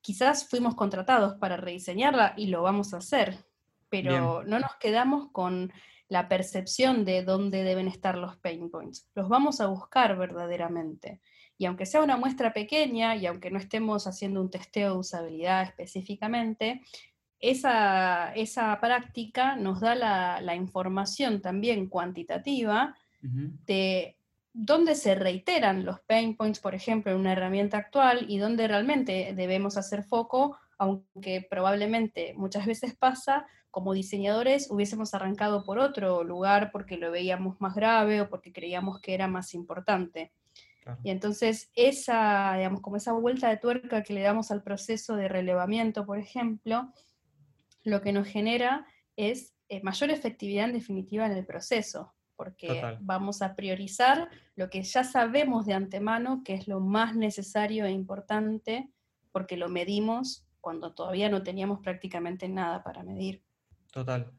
Quizás 0.00 0.48
fuimos 0.48 0.76
contratados 0.76 1.34
para 1.34 1.58
rediseñarla 1.58 2.32
y 2.38 2.46
lo 2.46 2.62
vamos 2.62 2.94
a 2.94 2.98
hacer, 2.98 3.36
pero 3.90 4.44
no 4.44 4.58
nos 4.58 4.74
quedamos 4.76 5.30
con 5.30 5.70
la 6.08 6.28
percepción 6.28 7.04
de 7.04 7.22
dónde 7.22 7.64
deben 7.64 7.88
estar 7.88 8.16
los 8.16 8.36
pain 8.36 8.70
points. 8.70 9.08
Los 9.14 9.28
vamos 9.28 9.60
a 9.60 9.66
buscar 9.66 10.16
verdaderamente. 10.16 11.20
Y 11.58 11.66
aunque 11.66 11.86
sea 11.86 12.02
una 12.02 12.16
muestra 12.16 12.52
pequeña 12.52 13.16
y 13.16 13.26
aunque 13.26 13.50
no 13.50 13.58
estemos 13.58 14.06
haciendo 14.06 14.40
un 14.40 14.50
testeo 14.50 14.92
de 14.92 14.98
usabilidad 14.98 15.62
específicamente, 15.62 16.82
esa, 17.40 18.32
esa 18.34 18.78
práctica 18.80 19.56
nos 19.56 19.80
da 19.80 19.94
la, 19.94 20.40
la 20.40 20.54
información 20.54 21.40
también 21.40 21.88
cuantitativa 21.88 22.94
de 23.20 24.16
dónde 24.52 24.94
se 24.94 25.16
reiteran 25.16 25.84
los 25.84 26.00
pain 26.00 26.36
points, 26.36 26.60
por 26.60 26.76
ejemplo, 26.76 27.10
en 27.10 27.18
una 27.18 27.32
herramienta 27.32 27.76
actual 27.76 28.26
y 28.28 28.38
dónde 28.38 28.68
realmente 28.68 29.32
debemos 29.34 29.76
hacer 29.76 30.04
foco, 30.04 30.56
aunque 30.78 31.44
probablemente 31.50 32.34
muchas 32.36 32.66
veces 32.66 32.96
pasa, 32.96 33.46
como 33.76 33.92
diseñadores 33.92 34.70
hubiésemos 34.70 35.12
arrancado 35.12 35.62
por 35.62 35.78
otro 35.78 36.24
lugar 36.24 36.70
porque 36.72 36.96
lo 36.96 37.10
veíamos 37.10 37.60
más 37.60 37.74
grave 37.74 38.22
o 38.22 38.30
porque 38.30 38.50
creíamos 38.50 39.02
que 39.02 39.12
era 39.12 39.28
más 39.28 39.52
importante. 39.52 40.32
Claro. 40.82 40.98
Y 41.04 41.10
entonces 41.10 41.70
esa, 41.74 42.54
digamos, 42.56 42.80
como 42.80 42.96
esa 42.96 43.12
vuelta 43.12 43.50
de 43.50 43.58
tuerca 43.58 44.02
que 44.02 44.14
le 44.14 44.22
damos 44.22 44.50
al 44.50 44.62
proceso 44.62 45.14
de 45.14 45.28
relevamiento, 45.28 46.06
por 46.06 46.18
ejemplo, 46.18 46.90
lo 47.84 48.00
que 48.00 48.14
nos 48.14 48.26
genera 48.26 48.86
es 49.14 49.52
eh, 49.68 49.82
mayor 49.82 50.08
efectividad 50.08 50.64
en 50.64 50.72
definitiva 50.72 51.26
en 51.26 51.32
el 51.32 51.44
proceso, 51.44 52.14
porque 52.34 52.68
Total. 52.68 52.96
vamos 53.02 53.42
a 53.42 53.54
priorizar 53.54 54.30
lo 54.54 54.70
que 54.70 54.84
ya 54.84 55.04
sabemos 55.04 55.66
de 55.66 55.74
antemano 55.74 56.40
que 56.46 56.54
es 56.54 56.66
lo 56.66 56.80
más 56.80 57.14
necesario 57.14 57.84
e 57.84 57.90
importante, 57.90 58.88
porque 59.32 59.58
lo 59.58 59.68
medimos 59.68 60.46
cuando 60.62 60.94
todavía 60.94 61.28
no 61.28 61.42
teníamos 61.42 61.80
prácticamente 61.80 62.48
nada 62.48 62.82
para 62.82 63.02
medir. 63.02 63.42
Total. 63.96 64.30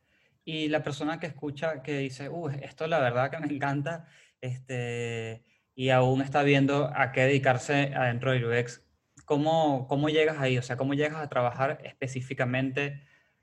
Y 0.45 0.67
la 0.67 0.83
persona 0.83 1.19
que 1.19 1.25
escucha 1.25 1.81
que 1.81 1.97
dice, 1.97 2.29
uh, 2.29 2.47
esto 2.61 2.85
la 2.85 2.99
verdad 2.99 3.31
que 3.31 3.39
me 3.39 3.51
encanta, 3.51 4.05
este, 4.39 5.43
y 5.73 5.89
aún 5.89 6.21
está 6.21 6.43
viendo 6.43 6.91
a 6.95 7.11
qué 7.11 7.21
dedicarse 7.21 7.91
adentro 7.95 8.33
del 8.33 8.45
UX, 8.45 8.83
¿cómo, 9.25 9.87
cómo 9.87 10.09
llegas 10.09 10.37
ahí? 10.37 10.59
O 10.59 10.61
sea, 10.61 10.77
¿cómo 10.77 10.93
llegas 10.93 11.17
a 11.17 11.27
trabajar 11.27 11.79
específicamente 11.83 13.01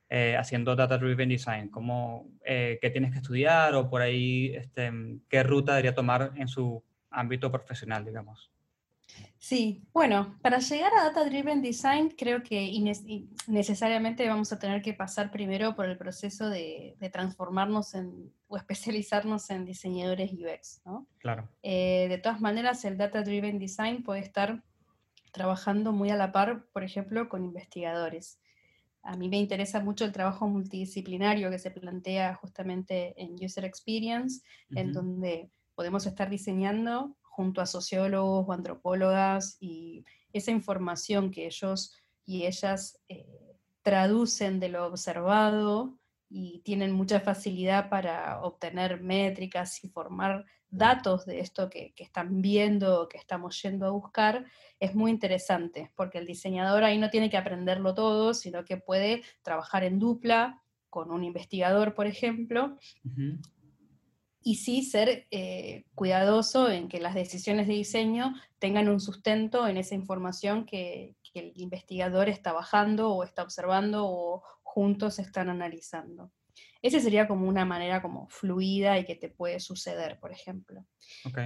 eh, 0.09 0.37
haciendo 0.38 0.76
Data 0.76 0.99
Driven 0.99 1.30
Design? 1.30 1.68
¿Cómo, 1.68 2.28
eh, 2.44 2.78
¿Qué 2.80 2.90
tienes 2.90 3.11
que 3.11 3.18
estudiar 3.18 3.75
o 3.75 3.90
por 3.90 4.00
ahí 4.00 4.54
este, 4.54 4.92
qué 5.28 5.42
ruta 5.42 5.73
debería 5.73 5.97
tomar 5.97 6.30
en 6.37 6.47
su 6.47 6.80
ámbito 7.11 7.50
profesional, 7.50 8.04
digamos? 8.04 8.53
Sí, 9.38 9.87
bueno, 9.92 10.38
para 10.40 10.59
llegar 10.59 10.92
a 10.94 11.04
Data 11.04 11.23
Driven 11.25 11.61
Design 11.61 12.14
creo 12.16 12.42
que 12.42 12.73
necesariamente 13.47 14.26
vamos 14.26 14.50
a 14.52 14.59
tener 14.59 14.80
que 14.80 14.94
pasar 14.94 15.30
primero 15.30 15.76
por 15.76 15.85
el 15.85 15.99
proceso 15.99 16.49
de, 16.49 16.97
de 16.99 17.11
transformarnos 17.11 17.94
en, 17.94 18.33
o 18.49 18.56
especializarnos 18.56 19.50
en 19.50 19.66
diseñadores 19.66 20.33
UX, 20.33 20.80
¿no? 20.87 21.06
Claro. 21.18 21.49
Eh, 21.62 22.06
de 22.09 22.16
todas 22.16 22.40
maneras, 22.40 22.85
el 22.87 22.97
Data 22.97 23.23
Driven 23.23 23.59
Design 23.59 24.02
puede 24.02 24.21
estar 24.21 24.62
trabajando 25.30 25.92
muy 25.92 26.09
a 26.11 26.16
la 26.16 26.33
par, 26.33 26.64
por 26.73 26.83
ejemplo, 26.83 27.28
con 27.28 27.44
investigadores. 27.44 28.40
A 29.02 29.16
mí 29.16 29.28
me 29.28 29.37
interesa 29.37 29.80
mucho 29.80 30.06
el 30.06 30.12
trabajo 30.12 30.49
multidisciplinario 30.49 31.50
que 31.50 31.59
se 31.59 31.71
plantea 31.71 32.35
justamente 32.37 33.12
en 33.23 33.35
User 33.35 33.66
Experience, 33.66 34.40
en 34.75 34.94
donde 34.94 35.50
podemos 35.75 36.06
estar 36.06 36.30
diseñando 36.30 37.14
junto 37.35 37.61
a 37.61 37.67
sociólogos 37.67 38.47
o 38.49 38.53
antropólogas 38.53 39.57
y 39.61 40.05
esa 40.33 40.53
información 40.53 41.31
que 41.31 41.47
ellos 41.47 41.93
y 42.25 42.47
ellas 42.47 43.00
eh, 43.09 43.26
traducen 43.83 44.61
de 44.61 44.69
lo 44.69 44.87
observado 44.87 45.99
y 46.31 46.61
tienen 46.61 46.93
mucha 46.93 47.21
facilidad 47.21 47.88
para 47.88 48.41
obtener 48.43 49.00
métricas 49.03 49.85
y 49.85 49.88
formar 49.88 50.45
datos 50.71 51.26
de 51.26 51.41
esto 51.41 51.69
que, 51.69 51.93
que 51.95 52.05
están 52.05 52.41
viendo, 52.41 53.09
que 53.09 53.19
estamos 53.19 53.61
yendo 53.62 53.87
a 53.87 53.91
buscar, 53.91 54.45
es 54.81 54.95
muy 54.95 55.11
interesante, 55.11 55.93
porque 55.95 56.19
el 56.19 56.26
diseñador 56.26 56.83
ahí 56.83 56.99
no 56.99 57.11
tiene 57.11 57.31
que 57.31 57.37
aprenderlo 57.37 57.95
todo, 57.95 58.35
sino 58.35 58.64
que 58.64 58.76
puede 58.76 59.23
trabajar 59.43 59.85
en 59.85 59.99
dupla 59.99 60.62
con 60.88 61.11
un 61.11 61.25
investigador, 61.25 61.95
por 61.95 62.07
ejemplo. 62.07 62.79
Y 64.45 64.57
sí 64.57 64.83
ser 64.83 65.27
eh, 65.31 65.85
cuidadoso 65.95 66.71
en 66.71 66.89
que 66.89 67.01
las 67.01 67.15
decisiones 67.15 67.67
de 67.67 67.73
diseño 67.73 68.35
tengan 68.59 68.89
un 68.89 69.01
sustento 69.01 69.67
en 69.67 69.79
esa 69.79 69.95
información 69.95 70.67
que, 70.67 71.17
que 71.33 71.41
el 71.41 71.53
investigador 71.57 72.29
está 72.29 72.53
bajando 72.53 73.11
o 73.11 73.25
está 73.25 73.43
observando 73.43 74.07
o 74.07 74.43
juntos 74.63 75.19
están 75.19 75.49
analizando. 75.49 76.31
Esa 76.83 77.01
sería 77.01 77.27
como 77.27 77.49
una 77.49 77.65
manera 77.65 78.03
como 78.03 78.29
fluida 78.29 78.99
y 78.99 79.07
que 79.07 79.15
te 79.15 79.31
puede 79.31 79.59
suceder, 79.59 80.19
por 80.21 80.31
ejemplo. 80.31 80.85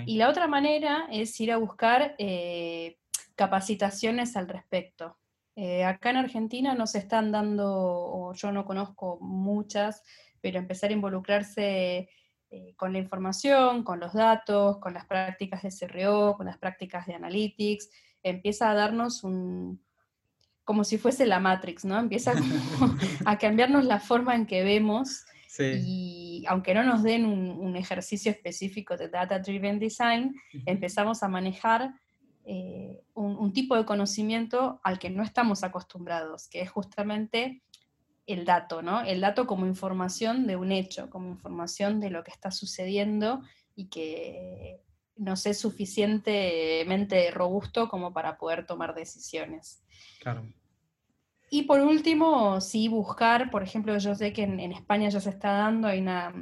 Y 0.05 0.17
la 0.17 0.29
otra 0.29 0.49
manera 0.49 1.07
es 1.13 1.39
ir 1.39 1.53
a 1.53 1.57
buscar 1.59 2.17
eh, 2.19 2.99
capacitaciones 3.37 4.37
al 4.37 4.49
respecto. 4.49 5.17
Eh, 5.55 5.85
acá 5.85 6.11
en 6.11 6.17
Argentina 6.17 6.75
no 6.75 6.89
se 6.89 6.99
están 6.99 7.31
dando, 7.31 7.67
o 7.69 8.35
yo 8.35 8.51
no 8.51 8.65
conozco 8.65 9.19
muchas, 9.21 10.03
pero 10.41 10.59
empezar 10.59 10.91
a 10.91 10.95
involucrarse 10.95 12.09
eh, 12.51 12.75
con 12.77 12.93
la 12.93 12.99
información, 12.99 13.83
con 13.85 14.01
los 14.01 14.13
datos, 14.15 14.79
con 14.79 14.95
las 14.95 15.07
prácticas 15.07 15.63
de 15.63 15.71
CRO, 15.71 16.35
con 16.37 16.47
las 16.47 16.59
prácticas 16.59 17.07
de 17.07 17.15
Analytics, 17.15 17.91
empieza 18.23 18.71
a 18.71 18.75
darnos 18.75 19.23
un, 19.25 19.81
como 20.65 20.85
si 20.85 20.99
fuese 20.99 21.27
la 21.27 21.41
Matrix, 21.41 21.85
¿no? 21.85 21.99
Empieza 21.99 22.33
como 22.35 22.95
a 23.25 23.39
cambiarnos 23.39 23.85
la 23.85 24.01
forma 24.01 24.35
en 24.35 24.47
que 24.47 24.63
vemos 24.63 25.25
Sí. 25.51 25.65
y 25.85 26.45
aunque 26.47 26.75
no 26.75 26.85
nos 26.85 27.03
den 27.03 27.25
un, 27.25 27.51
un 27.51 27.75
ejercicio 27.75 28.31
específico 28.31 28.97
de 28.97 29.09
Data 29.09 29.39
Driven 29.41 29.79
Design, 29.79 30.35
empezamos 30.67 31.23
a 31.23 31.29
manejar 31.29 31.95
eh, 32.45 33.03
un, 33.15 33.37
un 33.37 33.53
tipo 33.53 33.75
de 33.75 33.85
conocimiento 33.85 34.79
al 34.85 34.99
que 34.99 35.11
no 35.11 35.23
estamos 35.23 35.65
acostumbrados, 35.65 36.49
que 36.49 36.61
es 36.61 36.71
justamente 36.71 37.63
el 38.29 38.45
dato, 38.45 38.83
¿no? 38.83 39.01
El 39.01 39.21
dato 39.21 39.47
como 39.47 39.67
información 39.67 40.47
de 40.47 40.55
un 40.57 40.71
hecho, 40.71 41.11
como 41.11 41.29
información 41.29 41.99
de 41.99 42.11
lo 42.11 42.23
que 42.23 42.31
está 42.31 42.51
sucediendo 42.51 43.43
y 43.75 43.89
que 43.89 44.81
nos 45.17 45.47
es 45.47 45.59
suficientemente 45.59 47.31
robusto 47.31 47.89
como 47.89 48.13
para 48.13 48.39
poder 48.39 48.67
tomar 48.67 48.95
decisiones. 48.95 49.83
Claro. 50.21 50.47
Y 51.51 51.63
por 51.63 51.81
último, 51.81 52.61
sí 52.61 52.89
buscar, 52.89 53.51
por 53.51 53.63
ejemplo, 53.63 53.97
yo 53.97 54.15
sé 54.15 54.33
que 54.35 54.43
en, 54.43 54.61
en 54.61 54.73
España 54.73 55.09
ya 55.09 55.21
se 55.21 55.31
está 55.31 55.53
dando, 55.53 55.89
hay 55.89 56.01
una, 56.01 56.35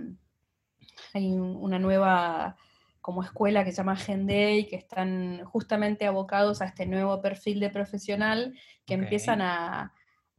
hay 1.14 1.31
un- 1.33 1.57
una 1.57 1.78
nueva 1.78 2.57
como 3.00 3.23
escuela 3.23 3.64
que 3.64 3.71
se 3.71 3.76
llama 3.76 3.95
Genday, 3.95 4.66
que 4.66 4.75
están 4.75 5.45
justamente 5.45 6.07
abocados 6.07 6.61
a 6.61 6.64
este 6.64 6.87
nuevo 6.87 7.23
perfil 7.23 7.61
de 7.61 7.71
profesional, 7.71 8.59
que 8.85 8.95
empiezan 8.95 9.40
a, 9.43 9.95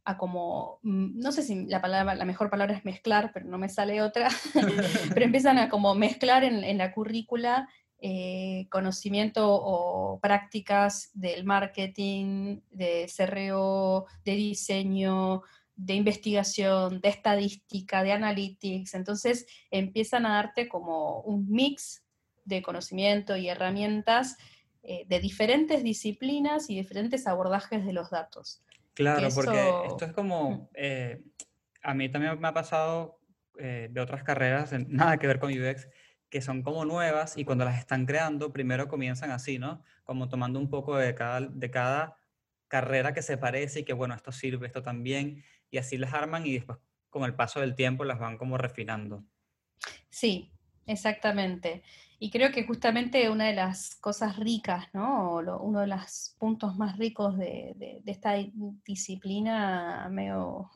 a 0.08 0.16
como, 0.16 0.80
mm, 0.84 1.20
no 1.20 1.32
sé 1.32 1.42
si 1.42 1.66
la, 1.66 1.82
palabra, 1.82 2.14
la 2.14 2.24
mejor 2.24 2.48
palabra 2.48 2.74
es 2.74 2.84
mezclar, 2.86 3.30
pero 3.34 3.44
no 3.44 3.58
me 3.58 3.68
sale 3.68 4.00
otra, 4.00 4.30
pero 5.12 5.26
empiezan 5.26 5.58
a 5.58 5.68
como 5.68 5.94
mezclar 5.94 6.44
en, 6.44 6.64
en 6.64 6.78
la 6.78 6.92
currícula 6.92 7.68
eh, 8.00 8.68
conocimiento 8.70 9.46
o 9.50 10.18
prácticas 10.20 11.10
del 11.12 11.44
marketing, 11.44 12.60
de 12.70 13.10
CRO, 13.14 14.06
de 14.24 14.32
diseño, 14.32 15.42
de 15.76 15.94
investigación, 15.94 17.02
de 17.02 17.08
estadística, 17.10 18.02
de 18.02 18.12
analytics. 18.12 18.94
Entonces 18.94 19.46
empiezan 19.70 20.24
a 20.24 20.36
darte 20.36 20.68
como 20.68 21.20
un 21.20 21.50
mix 21.50 22.02
de 22.46 22.62
conocimiento 22.62 23.36
y 23.36 23.48
herramientas 23.48 24.38
eh, 24.82 25.04
de 25.06 25.20
diferentes 25.20 25.82
disciplinas 25.82 26.70
y 26.70 26.76
diferentes 26.76 27.26
abordajes 27.26 27.84
de 27.84 27.92
los 27.92 28.08
datos. 28.08 28.62
Claro, 28.98 29.28
porque 29.32 29.82
esto 29.86 30.06
es 30.06 30.12
como, 30.12 30.70
eh, 30.74 31.22
a 31.84 31.94
mí 31.94 32.08
también 32.08 32.36
me 32.40 32.48
ha 32.48 32.52
pasado 32.52 33.20
eh, 33.56 33.86
de 33.92 34.00
otras 34.00 34.24
carreras, 34.24 34.72
nada 34.88 35.18
que 35.18 35.28
ver 35.28 35.38
con 35.38 35.52
UX, 35.52 35.88
que 36.28 36.42
son 36.42 36.64
como 36.64 36.84
nuevas 36.84 37.36
y 37.36 37.44
cuando 37.44 37.64
las 37.64 37.78
están 37.78 38.06
creando, 38.06 38.52
primero 38.52 38.88
comienzan 38.88 39.30
así, 39.30 39.60
¿no? 39.60 39.84
Como 40.02 40.28
tomando 40.28 40.58
un 40.58 40.68
poco 40.68 40.96
de 40.96 41.14
cada, 41.14 41.42
de 41.42 41.70
cada 41.70 42.18
carrera 42.66 43.14
que 43.14 43.22
se 43.22 43.38
parece 43.38 43.80
y 43.80 43.84
que, 43.84 43.92
bueno, 43.92 44.16
esto 44.16 44.32
sirve, 44.32 44.66
esto 44.66 44.82
también, 44.82 45.44
y 45.70 45.78
así 45.78 45.96
las 45.96 46.12
arman 46.12 46.44
y 46.44 46.54
después 46.54 46.78
con 47.08 47.22
el 47.22 47.36
paso 47.36 47.60
del 47.60 47.76
tiempo 47.76 48.02
las 48.02 48.18
van 48.18 48.36
como 48.36 48.58
refinando. 48.58 49.24
Sí, 50.10 50.50
exactamente. 50.86 51.84
Y 52.20 52.30
creo 52.30 52.50
que 52.50 52.66
justamente 52.66 53.30
una 53.30 53.46
de 53.46 53.54
las 53.54 53.94
cosas 53.96 54.36
ricas, 54.36 54.86
¿no? 54.92 55.34
O 55.34 55.42
lo- 55.42 55.60
uno 55.60 55.80
de 55.80 55.86
los 55.86 56.34
puntos 56.38 56.76
más 56.76 56.98
ricos 56.98 57.38
de, 57.38 57.74
de- 57.76 58.00
de 58.02 58.12
esta 58.12 58.32
di- 58.34 58.52
disciplina, 58.84 60.08
medio, 60.10 60.68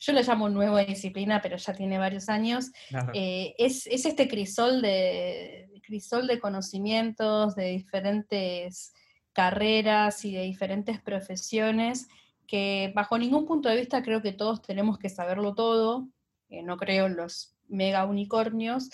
yo 0.00 0.12
lo 0.12 0.20
llamo 0.22 0.48
nueva 0.48 0.82
disciplina, 0.84 1.40
pero 1.40 1.56
ya 1.56 1.72
tiene 1.72 1.98
varios 1.98 2.28
años, 2.28 2.72
Claro. 2.88 3.12
eh, 3.14 3.54
es, 3.58 3.86
es 3.86 4.06
este 4.06 4.28
crisol 4.28 4.82
de, 4.82 5.70
crisol 5.86 6.26
de 6.26 6.40
conocimientos 6.40 7.54
de 7.54 7.66
diferentes 7.70 8.92
carreras 9.32 10.24
y 10.24 10.34
de 10.34 10.42
diferentes 10.42 11.00
profesiones 11.00 12.08
que 12.46 12.92
bajo 12.94 13.16
ningún 13.18 13.46
punto 13.46 13.68
de 13.68 13.76
vista 13.76 14.02
creo 14.02 14.20
que 14.20 14.32
todos 14.32 14.62
tenemos 14.62 14.98
que 14.98 15.08
saberlo 15.10 15.54
todo, 15.54 16.08
eh, 16.48 16.62
no 16.62 16.76
creo 16.76 17.06
en 17.06 17.16
los 17.16 17.54
mega 17.68 18.04
unicornios, 18.04 18.90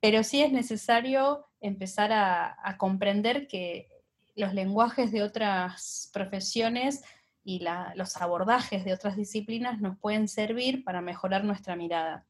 pero 0.00 0.22
sí 0.22 0.42
es 0.42 0.52
necesario 0.52 1.46
empezar 1.60 2.12
a, 2.12 2.56
a 2.62 2.76
comprender 2.76 3.48
que 3.48 3.88
los 4.36 4.54
lenguajes 4.54 5.10
de 5.10 5.22
otras 5.22 6.10
profesiones 6.12 7.02
y 7.44 7.60
la- 7.60 7.92
los 7.96 8.16
abordajes 8.16 8.84
de 8.84 8.92
otras 8.92 9.16
disciplinas 9.16 9.80
nos 9.80 9.98
pueden 9.98 10.28
servir 10.28 10.84
para 10.84 11.00
mejorar 11.00 11.44
nuestra 11.44 11.74
mirada. 11.76 12.24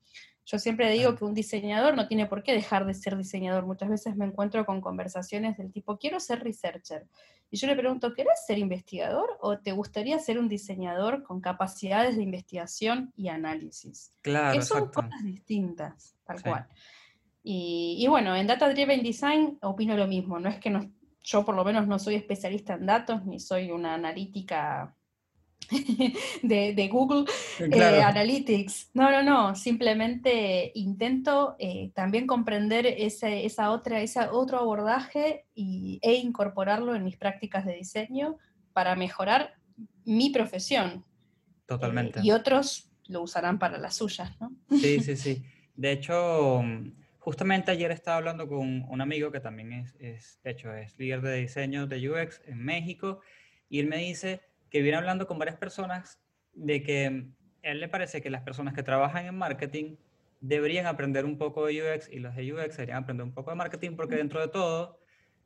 Yo 0.47 0.59
siempre 0.59 0.91
digo 0.91 1.15
que 1.15 1.27
un 1.27 1.35
diseñador 1.35 1.95
no 1.95 2.09
tiene 2.09 2.25
por 2.25 2.43
qué 2.43 2.55
dejar 2.55 2.87
de 2.87 2.95
ser 2.95 3.19
diseñador. 3.19 3.67
Muchas 3.67 3.91
veces 3.91 4.17
me 4.17 4.25
encuentro 4.25 4.65
con 4.65 4.81
conversaciones 4.81 5.59
del 5.59 5.71
tipo, 5.71 5.99
quiero 5.99 6.21
ser 6.21 6.43
researcher. 6.43 7.07
Y 7.51 7.59
yo 7.59 7.67
le 7.67 7.77
pregunto, 7.77 8.15
¿querés 8.15 8.47
ser 8.47 8.57
investigador 8.59 9.37
o 9.43 9.59
te 9.59 9.73
gustaría 9.73 10.19
ser 10.19 10.39
un 10.39 10.49
diseñador 10.49 11.23
con 11.23 11.43
capacidades 11.43 12.17
de 12.17 12.23
investigación 12.23 13.13
y 13.15 13.29
análisis? 13.29 14.13
Claro, 14.23 14.59
que 14.59 14.65
son 14.65 14.79
exacto. 14.85 15.03
cosas 15.03 15.23
distintas, 15.25 16.15
tal 16.25 16.39
Sí. 16.39 16.45
cual. 16.45 16.67
Y, 17.43 17.97
y 17.99 18.07
bueno, 18.09 18.35
en 18.37 18.47
Data 18.47 18.69
Driven 18.69 19.03
Design 19.03 19.59
opino 19.63 19.97
lo 19.97 20.07
mismo. 20.07 20.39
No 20.39 20.49
es 20.49 20.59
que 20.59 20.71
no- 20.71 20.91
yo 21.23 21.45
por 21.45 21.55
lo 21.55 21.65
menos 21.65 21.87
no 21.87 21.99
soy 21.99 22.15
especialista 22.15 22.75
en 22.75 22.87
datos, 22.87 23.25
ni 23.27 23.39
soy 23.41 23.71
una 23.71 23.95
analítica 23.95 24.95
de, 26.43 26.75
de 26.75 26.89
Google 26.89 27.25
eh. 27.61 28.03
Analytics. 28.03 28.91
No, 28.95 29.11
no, 29.11 29.23
no. 29.23 29.55
Simplemente 29.55 30.73
intento 30.75 31.57
eh, 31.59 31.91
también 31.95 32.27
comprender 32.27 32.87
ese, 32.87 33.45
esa 33.45 33.71
otra, 33.71 34.01
ese 34.01 34.21
otro 34.31 34.59
abordaje 34.59 35.47
y, 35.55 35.99
e 36.03 36.15
incorporarlo 36.15 36.95
en 36.95 37.05
mis 37.05 37.17
prácticas 37.17 37.67
de 37.67 37.75
diseño 37.75 38.37
para 38.73 38.97
mejorar 38.97 39.55
mi 40.05 40.31
profesión. 40.31 40.89
Eh, 40.89 41.03
Totalmente. 41.67 42.21
y 42.23 42.31
otros 42.31 42.91
lo 43.09 43.23
usarán 43.23 43.59
para 43.59 43.79
las 43.79 43.97
suyas, 43.97 44.31
¿no? 44.41 44.51
Sí, 44.79 45.01
sí, 45.01 45.17
sí. 45.17 45.43
De 45.75 45.93
hecho, 45.93 46.63
justamente 47.29 47.71
ayer 47.71 47.91
estaba 47.91 48.17
hablando 48.17 48.49
con 48.49 48.87
un 48.89 49.01
amigo 49.03 49.31
que 49.31 49.39
también 49.39 49.71
es, 49.75 49.95
es, 50.01 50.41
de 50.43 50.51
hecho, 50.51 50.73
es 50.73 50.99
líder 50.99 51.21
de 51.21 51.37
diseño 51.37 51.87
de 51.87 52.09
UX 52.09 52.41
en 52.47 52.65
México, 52.65 53.21
y 53.69 53.81
él 53.81 53.87
me 53.87 53.99
dice 53.99 54.41
que 54.71 54.81
viene 54.81 54.97
hablando 54.97 55.27
con 55.27 55.39
varias 55.39 55.59
personas 55.59 56.23
de 56.55 56.83
que 56.83 57.27
a 57.63 57.69
él 57.69 57.81
le 57.81 57.89
parece 57.91 58.23
que 58.23 58.31
las 58.31 58.41
personas 58.41 58.73
que 58.73 58.83
trabajan 58.83 59.27
en 59.27 59.37
marketing 59.37 59.97
deberían 60.41 60.87
aprender 60.87 61.27
un 61.27 61.37
poco 61.37 61.67
de 61.67 61.83
UX 61.83 62.09
y 62.11 62.19
los 62.19 62.35
de 62.35 62.51
UX 62.51 62.79
deberían 62.79 63.03
aprender 63.03 63.27
un 63.27 63.35
poco 63.35 63.51
de 63.51 63.57
marketing 63.57 63.95
porque 63.95 64.17
dentro 64.17 64.41
de 64.41 64.49
todo, 64.49 64.99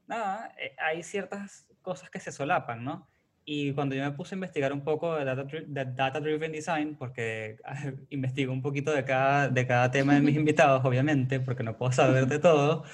nada, 0.07 0.55
eh, 0.61 0.77
hay 0.79 1.03
ciertas 1.03 1.67
cosas 1.83 2.11
que 2.11 2.21
se 2.21 2.31
solapan, 2.31 2.85
¿no? 2.85 3.09
Y 3.45 3.73
cuando 3.73 3.95
yo 3.97 4.03
me 4.05 4.13
puse 4.13 4.35
a 4.35 4.37
investigar 4.37 4.73
un 4.73 4.85
poco 4.85 5.17
de 5.17 5.25
Data, 5.25 5.45
Dri- 5.45 5.67
de 5.67 5.85
data 5.85 6.21
Design, 6.21 6.97
porque 6.97 7.57
investigo 8.11 8.53
un 8.53 8.63
poquito 8.63 8.93
de 8.93 9.05
cada, 9.05 9.49
de 9.49 9.67
cada 9.67 9.91
tema 9.91 10.15
de 10.15 10.21
mis 10.21 10.37
invitados, 10.37 10.85
obviamente, 10.85 11.41
porque 11.41 11.63
no 11.65 11.77
puedo 11.77 11.93
saber 11.93 12.27
de 12.27 12.39
todo, 12.39 12.85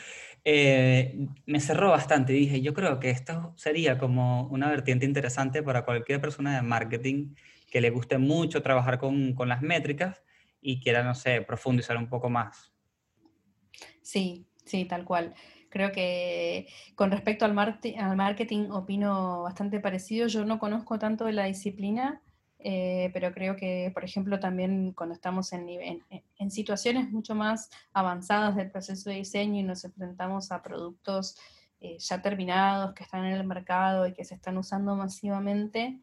eh, 0.45 1.27
me 1.47 1.61
cerró 1.61 1.91
bastante. 1.91 2.33
Dije, 2.33 2.63
yo 2.63 2.73
creo 2.73 2.99
que 2.99 3.11
esto 3.11 3.53
sería 3.57 3.99
como 3.99 4.47
una 4.49 4.71
vertiente 4.71 5.05
interesante 5.05 5.63
para 5.63 5.85
cualquier 5.85 6.21
persona 6.21 6.57
de 6.57 6.63
marketing 6.63 7.35
que 7.71 7.81
le 7.83 7.91
guste 7.91 8.17
mucho 8.17 8.63
trabajar 8.63 8.99
con, 8.99 9.35
con 9.35 9.49
las 9.49 9.61
métricas 9.61 10.23
y 10.63 10.81
quiera, 10.81 11.03
no 11.05 11.15
sé, 11.15 11.43
profundizar 11.43 11.97
un 11.99 12.09
poco 12.09 12.31
más. 12.31 12.73
Sí, 14.03 14.47
sí, 14.65 14.87
tal 14.87 15.05
cual. 15.05 15.35
Creo 15.69 15.93
que 15.93 16.69
con 16.95 17.11
respecto 17.11 17.45
al, 17.45 17.55
marketing 17.55 18.71
opino 18.71 19.43
bastante 19.43 19.81
parecido. 19.81 20.27
Yo 20.27 20.45
no 20.45 20.59
conozco 20.59 20.99
tanto 20.99 21.27
de 21.27 21.33
la 21.33 21.45
disciplina, 21.45 22.23
eh, 22.59 23.11
pero 23.13 23.33
creo 23.33 23.57
que, 23.57 23.91
por 23.93 24.05
ejemplo, 24.05 24.41
también 24.41 24.93
cuando 24.93 25.15
estamos 25.15 25.53
en, 25.53 25.69
en, 25.69 26.51
situaciones 26.51 27.11
mucho 27.11 27.35
más 27.35 27.71
avanzadas 27.93 28.57
del 28.57 28.71
proceso 28.71 29.11
de 29.11 29.17
diseño 29.17 29.61
y 29.61 29.63
nos 29.63 29.85
enfrentamos 29.85 30.51
a 30.51 30.63
productos 30.63 31.37
eh, 31.81 31.97
ya 31.99 32.21
terminados 32.21 32.95
que 32.95 33.05
están 33.05 33.25
en 33.25 33.35
el 33.35 33.47
mercado 33.47 34.07
y 34.07 34.13
que 34.13 34.25
se 34.25 34.35
están 34.35 34.59
usando 34.59 34.97
masivamente, 34.97 36.01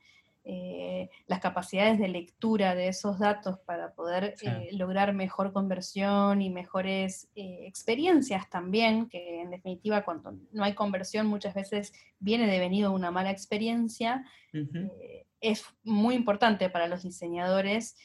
eh, 0.48 1.10
las 1.26 1.40
capacidades 1.40 1.98
de 1.98 2.08
lectura 2.08 2.76
de 2.76 2.88
esos 2.88 3.18
datos 3.18 3.58
para 3.66 3.96
poder 3.96 4.36
eh, 4.44 4.70
lograr 4.74 5.12
mejor 5.12 5.52
conversión 5.52 6.40
y 6.40 6.52
mejores 6.52 7.32
eh, 7.36 7.66
experiencias 7.66 8.48
también, 8.48 9.10
que 9.10 9.42
en 9.42 9.50
definitiva 9.50 10.06
cuando 10.06 10.38
no 10.52 10.64
hay 10.64 10.76
conversión 10.76 11.26
muchas 11.26 11.56
veces 11.56 11.94
viene 12.20 12.46
devenido 12.46 12.92
una 12.92 13.10
mala 13.10 13.32
experiencia, 13.32 14.24
es 15.42 15.66
muy 15.84 16.14
importante 16.14 16.70
para 16.70 16.88
los 16.88 17.02
diseñadores 17.02 17.98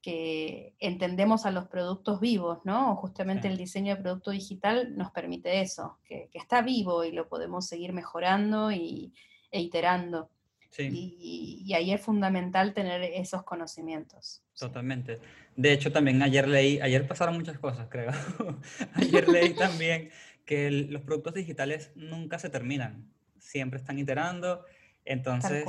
que 0.00 0.74
entendemos 0.78 1.44
a 1.44 1.50
los 1.50 1.68
productos 1.68 2.18
vivos, 2.18 2.60
¿no? 2.64 2.96
Justamente 2.96 3.46
el 3.46 3.58
diseño 3.58 3.94
de 3.96 4.02
producto 4.02 4.30
digital 4.30 4.96
nos 4.96 5.10
permite 5.10 5.60
eso, 5.60 5.98
que, 6.04 6.30
está 6.32 6.62
vivo 6.62 7.04
y 7.04 7.12
lo 7.12 7.28
podemos 7.28 7.66
seguir 7.66 7.92
mejorando 7.92 8.72
y, 8.72 9.12
e 9.50 9.60
iterando. 9.60 10.30
Y, 10.78 11.72
ahí 11.74 11.92
es 11.92 12.00
fundamental 12.00 12.74
tener 12.74 13.02
esos 13.02 13.42
conocimientos. 13.42 14.42
Totalmente. 14.58 15.20
De 15.56 15.72
hecho, 15.72 15.92
también 15.92 16.22
ayer 16.22 16.48
leí, 16.48 16.80
ayer 16.80 17.06
pasaron 17.06 17.36
muchas 17.36 17.58
cosas, 17.58 17.88
creo. 17.88 18.10
ayer 18.94 19.28
leí 19.28 19.54
también 19.54 20.10
que 20.44 20.70
los 20.70 21.02
productos 21.02 21.34
digitales 21.34 21.92
nunca 21.94 22.38
se 22.38 22.50
terminan, 22.50 23.08
siempre 23.38 23.78
están 23.78 23.98
iterando. 23.98 24.64
Entonces, 25.04 25.64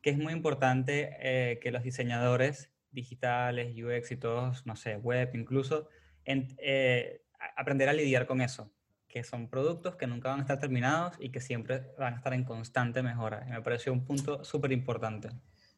que 0.00 0.10
es 0.10 0.18
muy 0.18 0.32
importante 0.32 1.16
eh, 1.20 1.58
que 1.60 1.70
los 1.70 1.82
diseñadores 1.82 2.70
digitales, 2.92 3.74
UX 3.76 4.12
y 4.12 4.16
todos, 4.16 4.66
no 4.66 4.76
sé, 4.76 4.96
web 4.96 5.30
incluso, 5.34 5.88
eh, 6.26 7.22
aprender 7.56 7.88
a 7.88 7.92
lidiar 7.92 8.26
con 8.26 8.40
eso 8.40 8.70
que 9.14 9.22
son 9.22 9.46
productos 9.46 9.94
que 9.94 10.08
nunca 10.08 10.30
van 10.30 10.40
a 10.40 10.42
estar 10.42 10.58
terminados 10.58 11.14
y 11.20 11.30
que 11.30 11.40
siempre 11.40 11.84
van 11.96 12.14
a 12.14 12.16
estar 12.16 12.34
en 12.34 12.42
constante 12.42 13.00
mejora. 13.00 13.46
me 13.48 13.62
pareció 13.62 13.92
un 13.92 14.04
punto 14.04 14.42
súper 14.42 14.72
importante. 14.72 15.28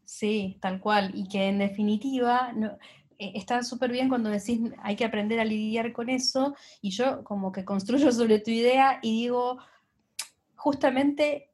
Sí, 0.07 0.57
tal 0.59 0.81
cual. 0.81 1.11
Y 1.15 1.29
que 1.29 1.49
en 1.49 1.59
definitiva 1.59 2.55
no, 2.55 2.79
eh, 3.19 3.33
está 3.35 3.63
súper 3.63 3.93
bien 3.93 4.09
cuando 4.09 4.31
decís 4.31 4.59
hay 4.83 4.97
que 4.97 5.05
aprender 5.05 5.39
a 5.39 5.45
lidiar 5.45 5.93
con 5.93 6.09
eso. 6.09 6.55
Y 6.81 6.93
yo 6.93 7.25
como 7.25 7.53
que 7.53 7.67
construyo 7.67 8.11
sobre 8.11 8.39
tu 8.39 8.51
idea 8.51 9.01
y 9.03 9.25
digo, 9.25 9.59
justamente 10.55 11.51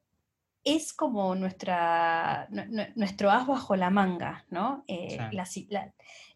es 0.63 0.93
como 0.93 1.35
nuestra, 1.35 2.47
nuestro 2.95 3.29
as 3.29 3.45
bajo 3.45 3.75
la 3.75 3.89
manga, 3.89 4.45
¿no? 4.49 4.85
Eh, 4.87 5.17
la, 5.33 5.45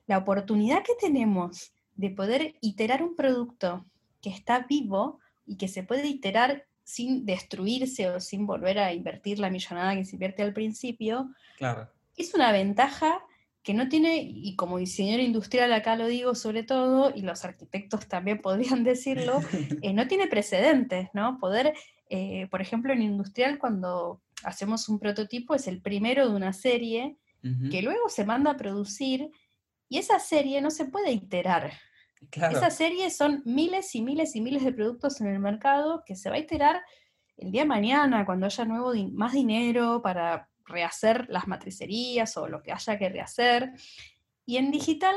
la 0.07 0.17
oportunidad 0.17 0.83
que 0.83 0.95
tenemos 0.99 1.71
de 1.95 2.09
poder 2.09 2.55
iterar 2.59 3.01
un 3.01 3.15
producto 3.15 3.85
que 4.21 4.29
está 4.29 4.65
vivo 4.67 5.21
y 5.47 5.57
que 5.57 5.67
se 5.67 5.83
puede 5.83 6.07
iterar 6.07 6.65
sin 6.83 7.25
destruirse 7.25 8.09
o 8.09 8.19
sin 8.19 8.45
volver 8.45 8.79
a 8.79 8.93
invertir 8.93 9.39
la 9.39 9.49
millonada 9.49 9.95
que 9.95 10.05
se 10.05 10.15
invierte 10.15 10.43
al 10.43 10.53
principio, 10.53 11.29
claro. 11.57 11.89
es 12.15 12.33
una 12.33 12.51
ventaja 12.51 13.21
que 13.67 13.73
no 13.73 13.89
tiene, 13.89 14.21
y 14.21 14.55
como 14.55 14.77
diseñador 14.77 15.19
industrial 15.19 15.73
acá 15.73 15.97
lo 15.97 16.07
digo 16.07 16.35
sobre 16.35 16.63
todo, 16.63 17.11
y 17.13 17.23
los 17.23 17.43
arquitectos 17.43 18.07
también 18.07 18.41
podrían 18.41 18.85
decirlo, 18.85 19.41
eh, 19.81 19.93
no 19.93 20.07
tiene 20.07 20.27
precedentes, 20.27 21.09
¿no? 21.13 21.37
Poder, 21.39 21.73
eh, 22.09 22.47
por 22.49 22.61
ejemplo, 22.61 22.93
en 22.93 23.01
industrial 23.01 23.59
cuando 23.59 24.21
hacemos 24.43 24.87
un 24.87 24.99
prototipo 24.99 25.55
es 25.55 25.67
el 25.67 25.81
primero 25.81 26.29
de 26.29 26.35
una 26.35 26.53
serie 26.53 27.17
que 27.71 27.81
luego 27.81 28.09
se 28.09 28.25
manda 28.25 28.51
a 28.51 28.57
producir 28.57 29.29
y 29.87 29.99
esa 29.99 30.19
serie 30.19 30.59
no 30.61 30.69
se 30.69 30.83
puede 30.85 31.11
iterar, 31.11 31.71
esa 32.31 32.69
serie 32.69 33.09
son 33.09 33.41
miles 33.45 33.93
y 33.95 34.01
miles 34.01 34.35
y 34.35 34.41
miles 34.41 34.63
de 34.63 34.73
productos 34.73 35.21
en 35.21 35.27
el 35.27 35.39
mercado 35.39 36.03
que 36.05 36.15
se 36.15 36.29
va 36.29 36.35
a 36.35 36.39
iterar 36.39 36.81
el 37.37 37.51
día 37.51 37.61
de 37.61 37.67
mañana, 37.67 38.25
cuando 38.25 38.47
haya 38.47 38.65
nuevo 38.65 38.93
más 39.13 39.33
dinero 39.33 40.01
para 40.01 40.49
rehacer 40.65 41.27
las 41.29 41.47
matricerías 41.47 42.35
o 42.37 42.47
lo 42.47 42.61
que 42.61 42.71
haya 42.71 42.97
que 42.97 43.09
rehacer. 43.09 43.71
Y 44.45 44.57
en 44.57 44.71
digital 44.71 45.15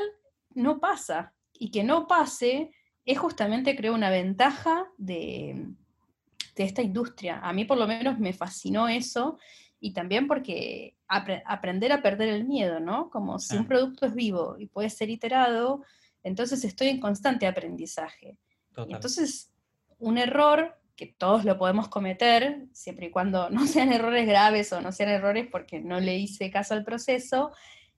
no 0.54 0.80
pasa. 0.80 1.34
Y 1.52 1.70
que 1.70 1.82
no 1.82 2.06
pase 2.06 2.72
es 3.04 3.18
justamente, 3.18 3.76
creo, 3.76 3.94
una 3.94 4.10
ventaja 4.10 4.86
de, 4.96 5.66
esta 6.56 6.82
industria. 6.82 7.40
A 7.42 7.54
mí 7.54 7.64
por 7.64 7.78
lo 7.78 7.86
menos 7.86 8.18
me 8.18 8.34
fascinó 8.34 8.86
eso 8.86 9.38
y 9.80 9.94
también 9.94 10.26
porque 10.26 10.94
aprender 11.08 11.90
a 11.92 12.02
perder 12.02 12.28
el 12.28 12.44
miedo, 12.44 12.80
¿no? 12.80 13.08
Como 13.08 13.38
si 13.38 13.56
un 13.56 13.66
producto 13.66 14.04
es 14.04 14.14
vivo 14.14 14.56
y 14.58 14.66
puede 14.66 14.90
ser 14.90 15.08
iterado, 15.08 15.82
entonces 16.22 16.64
estoy 16.64 16.88
en 16.88 17.00
constante 17.00 17.46
aprendizaje. 17.46 18.38
entonces, 18.76 19.50
un 19.98 20.18
error 20.18 20.76
que 20.96 21.06
todos 21.06 21.44
lo 21.44 21.56
podemos 21.58 21.88
cometer, 21.88 22.66
siempre 22.72 23.06
y 23.06 23.10
cuando 23.10 23.48
no 23.50 23.66
sean 23.66 23.92
errores 23.92 24.26
graves 24.26 24.72
o 24.72 24.80
no 24.80 24.92
sean 24.92 25.10
errores 25.10 25.48
porque 25.50 25.80
no 25.80 26.00
le 26.00 26.16
hice 26.16 26.50
caso 26.50 26.74
al 26.74 26.84
proceso, 26.84 27.52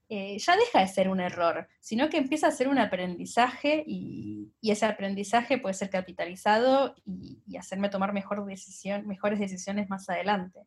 eh, 0.08 0.38
ya 0.38 0.56
deja 0.56 0.80
de 0.80 0.88
ser 0.88 1.08
un 1.08 1.20
error, 1.20 1.66
sino 1.80 2.10
que 2.10 2.18
empieza 2.18 2.46
a 2.46 2.50
ser 2.50 2.68
un 2.68 2.78
aprendizaje 2.78 3.82
y, 3.86 4.52
ese 4.62 4.86
aprendizaje 4.86 5.58
puede 5.58 5.74
ser 5.74 5.90
capitalizado 5.90 6.94
y, 7.04 7.42
y 7.46 7.56
hacerme 7.56 7.88
tomar 7.88 8.12
mejor 8.12 8.44
decisión, 8.46 9.06
mejores 9.06 9.38
decisiones 9.38 9.88
más 9.90 10.08
adelante. 10.08 10.60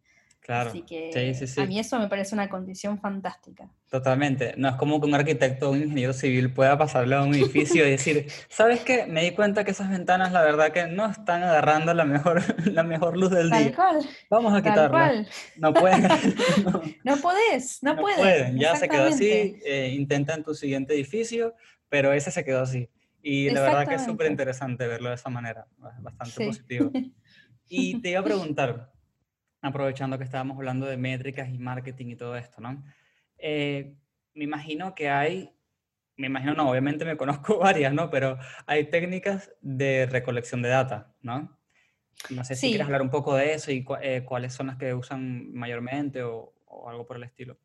Claro. 0.46 0.70
Así 0.70 0.84
que 0.84 1.10
a 1.58 1.66
mí 1.66 1.80
eso 1.80 1.98
me 1.98 2.08
parece 2.08 2.36
una 2.36 2.48
condición 2.48 3.00
fantástica. 3.00 3.68
Totalmente. 3.90 4.54
No 4.58 4.70
es 4.70 4.76
como 4.76 5.02
que 5.02 5.08
un 5.08 5.16
arquitecto 5.16 5.70
o 5.70 5.72
un 5.72 5.82
ingeniero 5.82 6.14
civil 6.14 6.54
pueda 6.54 6.78
pasarle 6.78 7.16
a 7.16 7.24
un 7.24 7.34
edificio 7.34 7.84
y 7.88 7.90
decir, 7.90 8.28
¿sabes 8.48 8.82
qué? 8.82 9.08
Me 9.08 9.24
di 9.24 9.32
cuenta 9.32 9.64
que 9.64 9.72
esas 9.72 9.90
ventanas, 9.90 10.32
la 10.32 10.44
verdad, 10.44 10.72
que 10.72 10.86
no 10.86 11.10
están 11.10 11.42
agarrando 11.42 11.96
la 11.96 12.06
mejor, 12.06 12.44
la 12.72 12.84
mejor 12.84 13.18
luz 13.18 13.32
del 13.32 13.50
día. 13.50 13.74
Cual. 13.74 14.08
Vamos 14.30 14.54
a 14.54 14.62
quitarla. 14.62 15.26
No 15.58 15.74
pueden. 15.74 16.04
no, 16.64 16.82
no 17.04 17.18
podés, 17.18 17.82
no, 17.82 17.96
no 17.96 18.02
pueden. 18.04 18.60
Ya 18.60 18.76
se 18.76 18.88
quedó 18.88 19.06
así. 19.06 19.60
Eh, 19.66 19.96
intenta 19.98 20.36
en 20.36 20.44
tu 20.44 20.54
siguiente 20.54 20.94
edificio, 20.94 21.56
pero 21.90 22.14
ese 22.14 22.30
se 22.30 22.46
quedó 22.46 22.62
así. 22.62 22.88
Y 23.24 23.50
la 23.50 23.62
verdad 23.62 23.88
que 23.88 23.96
es 23.96 24.06
súper 24.06 24.30
interesante 24.30 24.86
verlo 24.86 25.10
de 25.10 25.16
esa 25.16 25.32
manera. 25.32 25.66
Bastante 25.80 26.46
positivo. 26.46 26.92
Y 27.68 28.00
te 28.00 28.12
iba 28.12 28.20
a 28.20 28.24
preguntar, 28.24 28.92
aprovechando 29.66 30.18
que 30.18 30.24
estábamos 30.24 30.58
hablando 30.58 30.86
de 30.86 30.98
métricas 30.98 31.50
y 31.50 31.58
marketing 31.58 32.08
y 32.08 32.16
todo 32.16 32.36
esto, 32.36 32.62
¿no? 32.62 32.84
Eh, 33.38 33.96
me 34.34 34.44
imagino 34.44 34.96
que 34.96 35.10
hay, 35.10 35.52
me 36.18 36.28
imagino 36.28 36.54
no, 36.54 36.70
obviamente 36.70 37.06
me 37.06 37.18
conozco 37.18 37.60
varias, 37.60 37.94
¿no? 37.94 38.10
Pero 38.10 38.38
hay 38.66 38.90
técnicas 38.90 39.52
de 39.62 40.06
recolección 40.06 40.62
de 40.62 40.70
data, 40.70 41.14
¿no? 41.22 41.58
No 42.30 42.44
sé 42.44 42.56
si 42.56 42.70
quieres 42.70 42.86
hablar 42.86 43.02
un 43.02 43.10
poco 43.10 43.36
de 43.36 43.54
eso 43.54 43.72
y 43.72 43.86
eh, 44.02 44.24
cuáles 44.26 44.54
son 44.54 44.68
las 44.68 44.78
que 44.78 44.94
usan 44.94 45.52
mayormente 45.54 46.24
o 46.24 46.54
algo 46.88 47.06
por 47.06 47.18
el 47.18 47.24
estilo. 47.24 47.58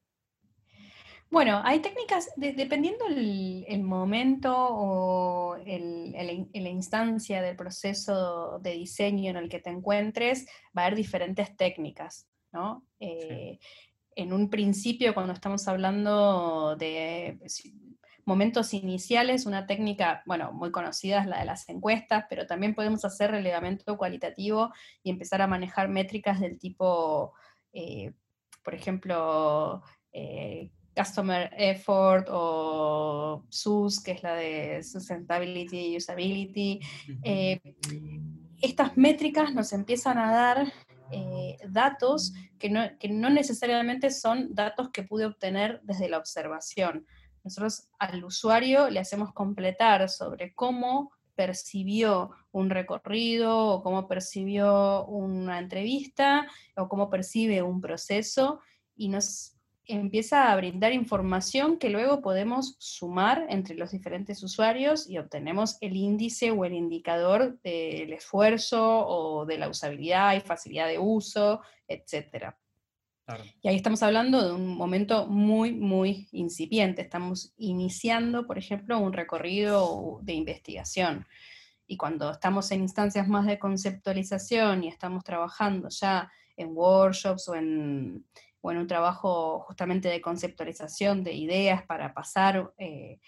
Bueno, 1.31 1.61
hay 1.65 1.79
técnicas, 1.79 2.29
dependiendo 2.37 3.07
el, 3.07 3.83
momento 3.85 4.53
o 4.53 5.57
la 5.57 6.69
instancia 6.69 7.41
del 7.41 7.55
proceso 7.55 8.59
de 8.59 8.73
diseño 8.73 9.31
en 9.31 9.37
el 9.37 9.49
que 9.49 9.61
te 9.61 9.71
encuentres, 9.71 10.47
va 10.77 10.83
a 10.83 10.87
haber 10.87 10.97
diferentes 10.97 11.57
técnicas, 11.57 12.29
¿no? 12.53 12.85
Eh, 12.99 13.61
en 14.17 14.33
un 14.33 14.51
principio, 14.51 15.15
cuando 15.15 15.33
estamos 15.33 15.69
hablando 15.69 16.75
de 16.75 17.39
momentos 18.25 18.75
iniciales, 18.75 19.47
una 19.47 19.69
técnica, 19.69 20.25
bueno, 20.27 20.53
muy 20.53 20.73
conocida 20.73 21.21
es 21.21 21.27
la 21.27 21.39
de 21.39 21.45
las 21.45 21.69
encuestas, 21.69 22.25
pero 22.29 22.47
también 22.49 22.75
podemos 22.75 23.05
hacer 23.05 23.31
relevamiento 23.31 23.97
cualitativo 23.97 24.73
y 25.05 25.11
empezar 25.11 25.43
a 25.43 25.47
manejar 25.47 25.89
métricas 25.89 26.41
del 26.41 26.59
tipo, 26.59 27.35
eh, 27.73 28.15
por 28.65 28.75
ejemplo, 28.75 29.83
eh, 30.13 30.71
Customer 31.01 31.51
Effort 31.57 32.29
o 32.31 33.45
SUS, 33.49 34.03
que 34.03 34.13
es 34.13 34.23
la 34.23 34.35
de 34.35 34.83
Sustainability 34.83 35.79
y 35.79 35.97
Usability. 35.97 36.81
Eh, 37.23 37.59
estas 38.61 38.97
métricas 38.99 39.55
nos 39.55 39.73
empiezan 39.73 40.19
a 40.19 40.31
dar 40.31 40.73
eh, 41.11 41.57
datos 41.69 42.35
que 42.59 42.69
no, 42.69 42.83
que 42.99 43.09
no, 43.09 43.31
necesariamente 43.31 44.11
son 44.11 44.55
datos 44.55 44.91
que 44.91 45.03
pude 45.03 45.25
obtener 45.25 45.81
desde 45.85 46.11
la 46.11 46.19
observación. 46.19 47.07
Nosotros 47.45 47.89
al 47.99 48.23
usuario 48.23 48.91
le 48.91 49.01
hacemos 49.01 49.33
completar 49.33 50.07
sobre 50.11 50.55
cómo 50.55 51.13
percibió 51.35 52.33
un 52.53 52.69
recorrido 52.69 53.57
o 53.57 53.83
cómo 53.83 54.07
percibió 54.07 55.07
una 55.07 55.59
entrevista 55.59 56.47
o 56.77 56.89
cómo 56.89 57.09
percibe 57.09 57.63
un 57.63 57.81
proceso 57.81 58.61
y 58.95 59.09
nos 59.09 59.57
empieza 59.93 60.51
a 60.51 60.57
brindar 60.57 60.93
información 60.93 61.79
que 61.79 61.91
luego 61.91 62.21
podemos 62.21 62.77
sumar 62.79 63.47
entre 63.49 63.75
los 63.75 63.91
diferentes 63.91 64.43
usuarios 64.43 65.09
y 65.09 65.19
obtenemos 65.19 65.77
el 65.81 65.97
índice 65.97 66.51
o 66.51 66.65
el 66.65 66.75
indicador 66.75 67.61
del 67.63 68.13
esfuerzo 68.13 69.07
o 69.07 69.47
de 69.47 69.59
la 69.59 69.69
usabilidad 69.69 70.35
y 70.37 70.41
facilidad 70.41 70.89
de 70.89 70.99
uso, 70.99 71.61
etc. 71.89 72.55
Claro. 73.25 73.45
Y 73.63 73.69
ahí 73.69 73.77
estamos 73.77 74.03
hablando 74.03 74.45
de 74.45 74.53
un 74.53 74.67
momento 74.67 75.27
muy, 75.27 75.73
muy 75.73 76.29
incipiente. 76.33 77.03
Estamos 77.03 77.55
iniciando, 77.57 78.47
por 78.47 78.59
ejemplo, 78.59 78.99
un 78.99 79.13
recorrido 79.13 80.21
de 80.23 80.35
investigación. 80.35 81.27
Y 81.87 81.97
cuando 81.97 82.31
estamos 82.31 82.71
en 82.71 82.83
instancias 82.83 83.29
más 83.29 83.47
de 83.47 83.59
conceptualización 83.59 84.85
y 84.85 84.89
estamos 84.89 85.25
trabajando 85.25 85.89
ya 85.89 86.31
en 86.57 86.77
workshops 86.77 87.49
o 87.49 87.55
en, 87.55 88.25
o 88.61 88.71
en 88.71 88.79
un 88.79 88.87
trabajo 88.87 89.61
justamente 89.61 90.09
de 90.09 90.21
conceptualización 90.21 91.25
de 91.25 91.33
ideas 91.35 91.83
para 91.85 92.13
pasar 92.13 92.73
eh, 92.79 93.19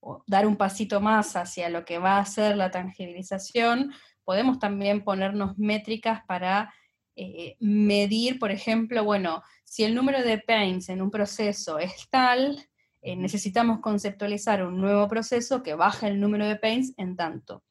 o 0.00 0.22
dar 0.26 0.46
un 0.46 0.56
pasito 0.56 1.00
más 1.00 1.36
hacia 1.36 1.68
lo 1.68 1.84
que 1.84 1.98
va 1.98 2.18
a 2.18 2.24
ser 2.24 2.56
la 2.56 2.70
tangibilización, 2.70 3.92
podemos 4.24 4.58
también 4.58 5.02
ponernos 5.02 5.58
métricas 5.58 6.20
para 6.26 6.72
eh, 7.16 7.56
medir, 7.60 8.38
por 8.38 8.50
ejemplo, 8.50 9.02
bueno, 9.02 9.42
si 9.64 9.84
el 9.84 9.94
número 9.94 10.22
de 10.22 10.38
paints 10.38 10.90
en 10.90 11.00
un 11.00 11.10
proceso 11.10 11.78
es 11.78 12.08
tal, 12.10 12.68
eh, 13.00 13.16
necesitamos 13.16 13.80
conceptualizar 13.80 14.64
un 14.64 14.80
nuevo 14.80 15.08
proceso 15.08 15.62
que 15.62 15.74
baje 15.74 16.08
el 16.08 16.20
número 16.20 16.46
de 16.46 16.56
paints 16.56 16.92
en 16.96 17.16
tanto. 17.16 17.62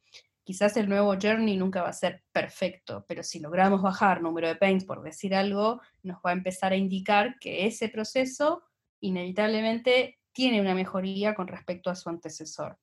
Quizás 0.45 0.77
el 0.77 0.88
nuevo 0.88 1.15
journey 1.19 1.58
nunca 1.58 1.81
va 1.81 1.89
a 1.89 1.93
ser 1.93 2.23
perfecto, 2.31 3.03
pero 3.08 3.23
si 3.23 3.39
logramos 3.39 3.81
bajar 3.81 4.21
número 4.21 4.47
de 4.47 4.55
paints, 4.55 4.86
por 4.86 5.01
decir 5.01 5.34
algo, 5.34 5.81
nos 6.03 6.17
va 6.17 6.29
a 6.29 6.34
empezar 6.34 6.71
a 6.71 6.75
indicar 6.75 7.39
que 7.39 7.65
ese 7.65 7.89
proceso 7.89 8.62
inevitablemente 8.99 10.19
tiene 10.34 10.62
una 10.62 10.75
mejoría 10.75 11.34
con 11.34 11.47
respecto 11.47 11.89
a 11.89 11.95
su 11.95 12.10
antecesor. 12.10 12.77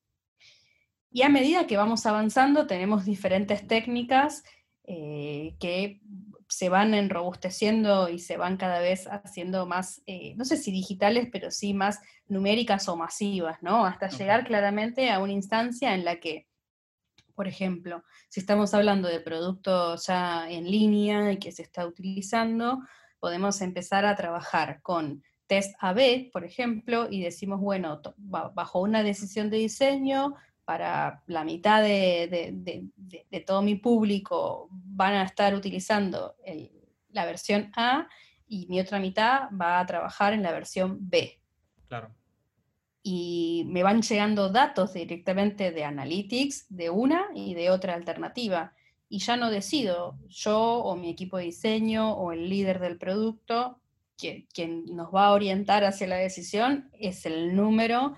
Y 1.12 1.22
a 1.22 1.28
medida 1.28 1.68
que 1.68 1.76
vamos 1.76 2.04
avanzando, 2.04 2.66
tenemos 2.66 3.04
diferentes 3.04 3.64
técnicas 3.68 4.42
eh, 4.82 5.54
que 5.60 6.00
se 6.48 6.68
van 6.68 6.94
enrobusteciendo 6.94 8.08
y 8.08 8.18
se 8.18 8.36
van 8.36 8.56
cada 8.56 8.80
vez 8.80 9.06
haciendo 9.06 9.66
más, 9.66 10.02
eh, 10.06 10.34
no 10.34 10.44
sé 10.44 10.56
si 10.56 10.72
digitales, 10.72 11.28
pero 11.30 11.52
sí 11.52 11.74
más 11.74 12.00
numéricas 12.26 12.88
o 12.88 12.96
masivas, 12.96 13.62
¿no? 13.62 13.86
Hasta 13.86 14.08
llegar 14.08 14.44
claramente 14.44 15.10
a 15.10 15.20
una 15.20 15.32
instancia 15.32 15.94
en 15.94 16.04
la 16.04 16.18
que 16.18 16.48
por 17.34 17.48
ejemplo, 17.48 18.04
si 18.28 18.40
estamos 18.40 18.74
hablando 18.74 19.08
de 19.08 19.20
producto 19.20 19.96
ya 19.96 20.50
en 20.50 20.70
línea 20.70 21.32
y 21.32 21.38
que 21.38 21.52
se 21.52 21.62
está 21.62 21.86
utilizando, 21.86 22.80
podemos 23.20 23.60
empezar 23.60 24.04
a 24.04 24.16
trabajar 24.16 24.80
con 24.82 25.22
test 25.46 25.74
AB, 25.80 26.30
por 26.32 26.44
ejemplo, 26.44 27.08
y 27.10 27.22
decimos, 27.22 27.60
bueno, 27.60 28.00
bajo 28.16 28.80
una 28.80 29.02
decisión 29.02 29.50
de 29.50 29.58
diseño, 29.58 30.34
para 30.64 31.22
la 31.26 31.44
mitad 31.44 31.82
de, 31.82 32.88
todo 33.46 33.62
mi 33.62 33.74
público 33.74 34.68
van 34.70 35.14
a 35.14 35.24
estar 35.24 35.54
utilizando 35.54 36.36
la 37.10 37.26
versión 37.26 37.72
A 37.76 38.08
y 38.46 38.66
mi 38.68 38.80
otra 38.80 39.00
mitad 39.00 39.48
va 39.60 39.80
a 39.80 39.86
trabajar 39.86 40.32
en 40.32 40.42
la 40.42 40.52
versión 40.52 40.98
B 41.00 41.42
Claro. 41.92 42.14
Y 43.02 43.64
me 43.68 43.82
van 43.82 44.02
llegando 44.02 44.50
datos 44.50 44.94
directamente 44.94 45.72
de 45.72 45.84
Analytics 45.84 46.66
de 46.68 46.90
una 46.90 47.26
y 47.34 47.54
de 47.54 47.70
otra 47.70 47.94
alternativa. 47.94 48.74
Y 49.08 49.18
ya 49.18 49.36
no 49.36 49.50
decido 49.50 50.16
yo 50.28 50.58
o 50.58 50.96
mi 50.96 51.10
equipo 51.10 51.36
de 51.36 51.44
diseño 51.44 52.12
o 52.12 52.32
el 52.32 52.48
líder 52.48 52.78
del 52.78 52.98
producto, 52.98 53.80
quien, 54.16 54.46
quien 54.54 54.84
nos 54.94 55.12
va 55.12 55.26
a 55.26 55.32
orientar 55.32 55.84
hacia 55.84 56.06
la 56.06 56.16
decisión 56.16 56.90
es 56.92 57.26
el 57.26 57.56
número 57.56 58.16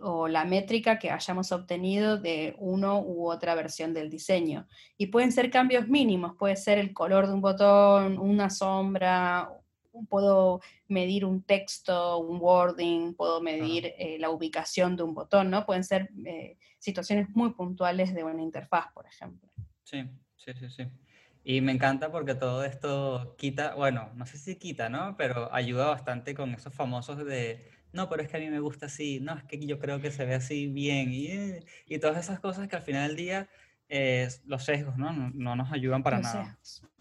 o 0.00 0.28
la 0.28 0.44
métrica 0.44 0.98
que 0.98 1.10
hayamos 1.10 1.50
obtenido 1.52 2.18
de 2.18 2.54
uno 2.58 3.00
u 3.00 3.30
otra 3.30 3.54
versión 3.54 3.92
del 3.94 4.10
diseño. 4.10 4.68
Y 4.96 5.06
pueden 5.06 5.32
ser 5.32 5.50
cambios 5.50 5.88
mínimos, 5.88 6.36
puede 6.38 6.56
ser 6.56 6.78
el 6.78 6.92
color 6.92 7.26
de 7.26 7.34
un 7.34 7.40
botón, 7.40 8.18
una 8.18 8.48
sombra, 8.50 9.50
puedo 10.06 10.60
medir 10.86 11.24
un 11.24 11.42
texto, 11.42 12.18
un 12.18 12.40
wording, 12.40 13.14
puedo 13.14 13.40
medir 13.40 13.94
eh, 13.98 14.16
la 14.18 14.30
ubicación 14.30 14.96
de 14.96 15.02
un 15.02 15.14
botón, 15.14 15.50
¿no? 15.50 15.66
Pueden 15.66 15.84
ser 15.84 16.10
eh, 16.24 16.56
situaciones 16.78 17.28
muy 17.30 17.50
puntuales 17.50 18.14
de 18.14 18.24
una 18.24 18.42
interfaz, 18.42 18.92
por 18.92 19.06
ejemplo. 19.06 19.50
Sí, 19.82 20.04
sí, 20.36 20.52
sí, 20.58 20.70
sí. 20.70 20.84
Y 21.44 21.60
me 21.60 21.72
encanta 21.72 22.12
porque 22.12 22.34
todo 22.34 22.64
esto 22.64 23.34
quita, 23.38 23.74
bueno, 23.74 24.10
no 24.14 24.26
sé 24.26 24.36
si 24.36 24.56
quita, 24.56 24.88
¿no? 24.88 25.16
Pero 25.16 25.52
ayuda 25.54 25.86
bastante 25.86 26.34
con 26.34 26.52
esos 26.52 26.74
famosos 26.74 27.24
de, 27.24 27.70
no, 27.92 28.08
pero 28.08 28.22
es 28.22 28.28
que 28.28 28.36
a 28.36 28.40
mí 28.40 28.50
me 28.50 28.60
gusta 28.60 28.86
así, 28.86 29.18
no, 29.20 29.34
es 29.34 29.44
que 29.44 29.58
yo 29.64 29.78
creo 29.78 30.00
que 30.00 30.10
se 30.10 30.26
ve 30.26 30.34
así 30.34 30.66
bien, 30.66 31.12
y, 31.12 31.26
eh, 31.28 31.64
y 31.86 31.98
todas 31.98 32.18
esas 32.18 32.40
cosas 32.40 32.68
que 32.68 32.76
al 32.76 32.82
final 32.82 33.08
del 33.08 33.16
día, 33.16 33.48
eh, 33.88 34.28
los 34.44 34.64
sesgos, 34.64 34.98
¿no? 34.98 35.12
No, 35.12 35.30
no 35.32 35.56
nos 35.56 35.72
ayudan 35.72 36.02
para 36.02 36.18
Los 36.18 36.26
nada. 36.26 36.58
sesgos. 36.62 36.92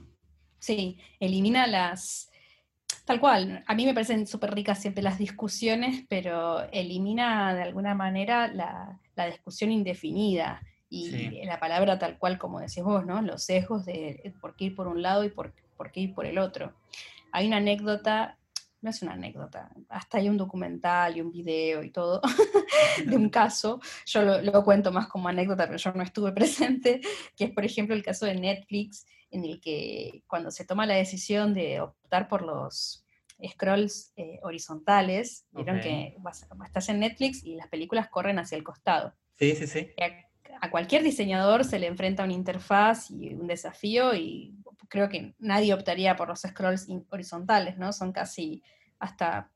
Sí, 0.59 0.99
elimina 1.19 1.67
las... 1.67 2.31
Tal 3.05 3.19
cual, 3.21 3.63
a 3.65 3.73
mí 3.73 3.85
me 3.85 3.93
parecen 3.93 4.27
súper 4.27 4.53
ricas 4.53 4.81
siempre 4.81 5.01
las 5.01 5.17
discusiones, 5.17 6.03
pero 6.09 6.63
elimina 6.71 7.53
de 7.55 7.63
alguna 7.63 7.95
manera 7.95 8.47
la, 8.47 8.99
la 9.15 9.25
discusión 9.27 9.71
indefinida 9.71 10.61
y 10.89 11.09
Sí. 11.09 11.41
la 11.45 11.59
palabra 11.59 11.99
tal 11.99 12.17
cual 12.17 12.37
como 12.37 12.59
decís 12.59 12.83
vos, 12.83 13.05
¿no? 13.05 13.21
Los 13.21 13.43
sesgos 13.43 13.85
de 13.85 14.33
por 14.41 14.55
qué 14.55 14.65
ir 14.65 14.75
por 14.75 14.87
un 14.87 15.01
lado 15.01 15.23
y 15.23 15.29
por, 15.29 15.53
por 15.77 15.91
qué 15.91 16.01
ir 16.01 16.13
por 16.13 16.25
el 16.25 16.37
otro. 16.37 16.73
Hay 17.31 17.47
una 17.47 17.57
anécdota, 17.57 18.37
no 18.87 18.91
es 18.91 19.01
una 19.01 19.13
anécdota, 19.13 19.69
hasta 19.89 20.17
hay 20.17 20.29
un 20.29 20.37
documental 20.37 21.17
y 21.17 21.21
un 21.21 21.29
video 21.29 21.83
y 21.83 21.91
todo 21.91 22.21
de 23.05 23.15
un 23.17 23.29
caso, 23.29 23.81
yo 24.05 24.21
lo, 24.21 24.41
lo 24.41 24.63
cuento 24.63 24.93
más 24.93 25.07
como 25.07 25.27
anécdota, 25.27 25.65
pero 25.65 25.77
yo 25.77 25.91
no 25.91 26.03
estuve 26.03 26.31
presente, 26.39 27.01
que 27.35 27.43
es 27.45 27.51
por 27.51 27.65
ejemplo 27.65 27.93
el 27.93 28.01
caso 28.03 28.25
de 28.25 28.35
Netflix, 28.35 29.05
en 29.29 29.43
el 29.43 29.59
que 29.59 30.23
cuando 30.25 30.51
se 30.51 30.63
toma 30.63 30.85
la 30.85 30.95
decisión 30.95 31.53
de 31.53 31.81
optar 31.81 32.29
por 32.29 32.43
los 32.43 33.03
scrolls 33.45 34.13
eh, 34.15 34.39
horizontales, 34.41 35.45
vieron 35.51 35.81
que 35.81 36.15
vas- 36.19 36.47
estás 36.65 36.87
en 36.89 36.99
Netflix 37.01 37.43
y 37.43 37.55
las 37.55 37.67
películas 37.67 38.07
corren 38.09 38.39
hacia 38.39 38.57
el 38.57 38.63
costado. 38.63 39.13
Sí, 39.37 39.53
sí, 39.55 39.67
sí. 39.67 39.89
A, 40.01 40.65
a 40.65 40.71
cualquier 40.71 41.03
diseñador 41.03 41.65
se 41.65 41.77
le 41.77 41.87
enfrenta 41.87 42.23
una 42.23 42.33
interfaz 42.33 43.11
y 43.11 43.33
un 43.33 43.47
desafío 43.47 44.15
y 44.15 44.55
creo 44.89 45.09
que 45.09 45.35
nadie 45.39 45.73
optaría 45.73 46.15
por 46.15 46.29
los 46.29 46.41
scrolls 46.41 46.87
horizontales, 47.09 47.77
¿no? 47.77 47.91
Son 47.93 48.11
casi 48.11 48.63
hasta 48.99 49.51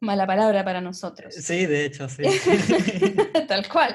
mala 0.00 0.26
palabra 0.26 0.64
para 0.64 0.80
nosotros. 0.80 1.34
Sí, 1.34 1.66
de 1.66 1.84
hecho, 1.84 2.08
sí. 2.08 2.22
Tal 3.48 3.68
cual. 3.68 3.94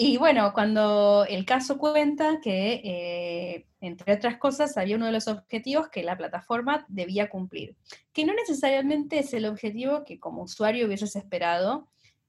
Y 0.00 0.16
bueno, 0.16 0.52
cuando 0.52 1.26
el 1.28 1.44
caso 1.44 1.76
cuenta 1.76 2.40
que, 2.40 2.80
eh, 2.84 3.66
entre 3.80 4.14
otras 4.14 4.36
cosas, 4.36 4.76
había 4.76 4.94
uno 4.94 5.06
de 5.06 5.12
los 5.12 5.26
objetivos 5.26 5.88
que 5.88 6.04
la 6.04 6.16
plataforma 6.16 6.86
debía 6.88 7.28
cumplir, 7.28 7.74
que 8.12 8.24
no 8.24 8.32
necesariamente 8.32 9.18
es 9.18 9.34
el 9.34 9.44
objetivo 9.44 10.04
que 10.04 10.20
como 10.20 10.44
usuario 10.44 10.86
hubieses 10.86 11.16
esperado, 11.16 11.88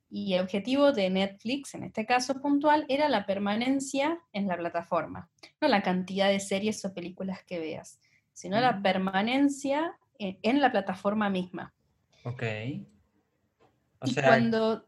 y 0.10 0.34
el 0.34 0.42
objetivo 0.42 0.92
de 0.92 1.12
Netflix, 1.12 1.76
en 1.76 1.84
este 1.84 2.08
caso 2.08 2.42
puntual, 2.42 2.86
era 2.90 3.08
la 3.08 3.28
permanencia 3.28 4.20
en 4.34 4.48
la 4.48 4.58
plataforma, 4.58 5.30
no 5.62 5.68
la 5.68 5.84
cantidad 5.84 6.28
de 6.28 6.40
series 6.40 6.84
o 6.86 6.94
películas 6.96 7.44
que 7.44 7.60
veas, 7.60 8.00
sino 8.34 8.60
la 8.60 8.82
permanencia 8.82 9.96
en, 10.18 10.40
en 10.42 10.60
la 10.60 10.72
plataforma 10.72 11.30
misma. 11.30 11.76
Ok. 12.24 12.44
O 14.00 14.08
y 14.08 14.12
sea, 14.14 14.28
cuando... 14.28 14.86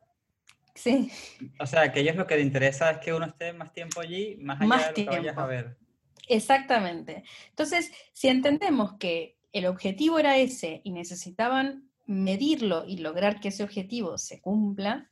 Sí. 0.74 1.12
o 1.60 1.66
sea, 1.66 1.92
que 1.92 2.00
ellos 2.00 2.16
lo 2.16 2.26
que 2.26 2.38
les 2.38 2.46
interesa 2.46 2.92
es 2.92 2.98
que 3.00 3.14
uno 3.14 3.26
esté 3.26 3.52
más 3.54 3.74
tiempo 3.74 4.00
allí, 4.00 4.38
más 4.42 4.58
allá 4.60 4.68
Más 4.68 4.82
de 4.82 4.88
lo 4.90 4.94
que 4.96 5.18
vayas 5.18 5.38
a 5.38 5.46
tiempo. 5.46 5.48
ver. 5.48 5.78
Exactamente. 6.28 7.24
Entonces, 7.50 7.92
si 8.14 8.30
entendemos 8.30 8.94
que 8.98 9.38
el 9.52 9.66
objetivo 9.66 10.18
era 10.18 10.38
ese 10.38 10.82
y 10.86 10.92
necesitaban 10.92 11.90
medirlo 12.06 12.86
y 12.88 12.98
lograr 12.98 13.42
que 13.42 13.50
ese 13.50 13.64
objetivo 13.64 14.18
se 14.18 14.40
cumpla, 14.40 15.10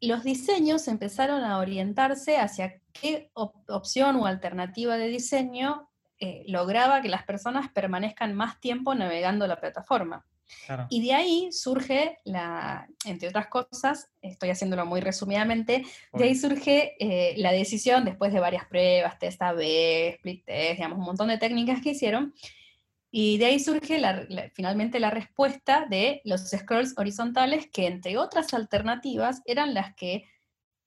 los 0.00 0.22
diseños 0.22 0.86
empezaron 0.88 1.42
a 1.42 1.58
orientarse 1.58 2.38
hacia 2.38 2.80
qué 2.92 3.30
op- 3.34 3.68
opción 3.68 4.16
o 4.16 4.26
alternativa 4.26 4.96
de 4.96 5.08
diseño 5.08 5.90
eh, 6.20 6.44
lograba 6.46 7.02
que 7.02 7.08
las 7.08 7.24
personas 7.24 7.70
permanezcan 7.72 8.34
más 8.34 8.60
tiempo 8.60 8.94
navegando 8.94 9.46
la 9.48 9.58
plataforma. 9.60 10.24
Claro. 10.66 10.86
Y 10.90 11.02
de 11.04 11.12
ahí 11.12 11.48
surge 11.52 12.18
la, 12.24 12.88
entre 13.04 13.28
otras 13.28 13.48
cosas, 13.48 14.10
estoy 14.22 14.50
haciéndolo 14.50 14.86
muy 14.86 15.00
resumidamente, 15.00 15.84
de 16.12 16.24
ahí 16.24 16.34
surge 16.34 16.94
eh, 17.00 17.34
la 17.38 17.52
decisión, 17.52 18.04
después 18.04 18.32
de 18.32 18.40
varias 18.40 18.66
pruebas, 18.66 19.18
test 19.18 19.42
A-B, 19.42 20.08
split 20.16 20.44
test, 20.44 20.76
digamos, 20.76 20.98
un 20.98 21.04
montón 21.04 21.28
de 21.28 21.38
técnicas 21.38 21.82
que 21.82 21.90
hicieron, 21.90 22.34
y 23.10 23.38
de 23.38 23.46
ahí 23.46 23.60
surge 23.60 23.98
la- 23.98 24.24
la- 24.28 24.50
finalmente 24.54 25.00
la 25.00 25.10
respuesta 25.10 25.86
de 25.88 26.20
los 26.24 26.48
scrolls 26.50 26.94
horizontales, 26.98 27.68
que 27.72 27.86
entre 27.86 28.18
otras 28.18 28.52
alternativas 28.54 29.42
eran 29.46 29.74
las 29.74 29.94
que 29.94 30.24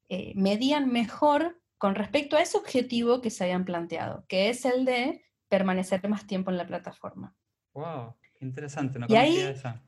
eh, 0.09 0.33
medían 0.35 0.91
mejor 0.91 1.61
con 1.77 1.95
respecto 1.95 2.35
a 2.35 2.41
ese 2.41 2.57
objetivo 2.57 3.21
que 3.21 3.29
se 3.29 3.43
habían 3.45 3.63
planteado, 3.65 4.25
que 4.27 4.49
es 4.49 4.65
el 4.65 4.83
de 4.85 5.23
permanecer 5.47 6.07
más 6.09 6.27
tiempo 6.27 6.51
en 6.51 6.57
la 6.57 6.67
plataforma. 6.67 7.35
Wow, 7.73 8.15
interesante, 8.41 8.99
no 8.99 9.07
Y 9.09 9.15
ahí- 9.15 9.37
esa. 9.37 9.81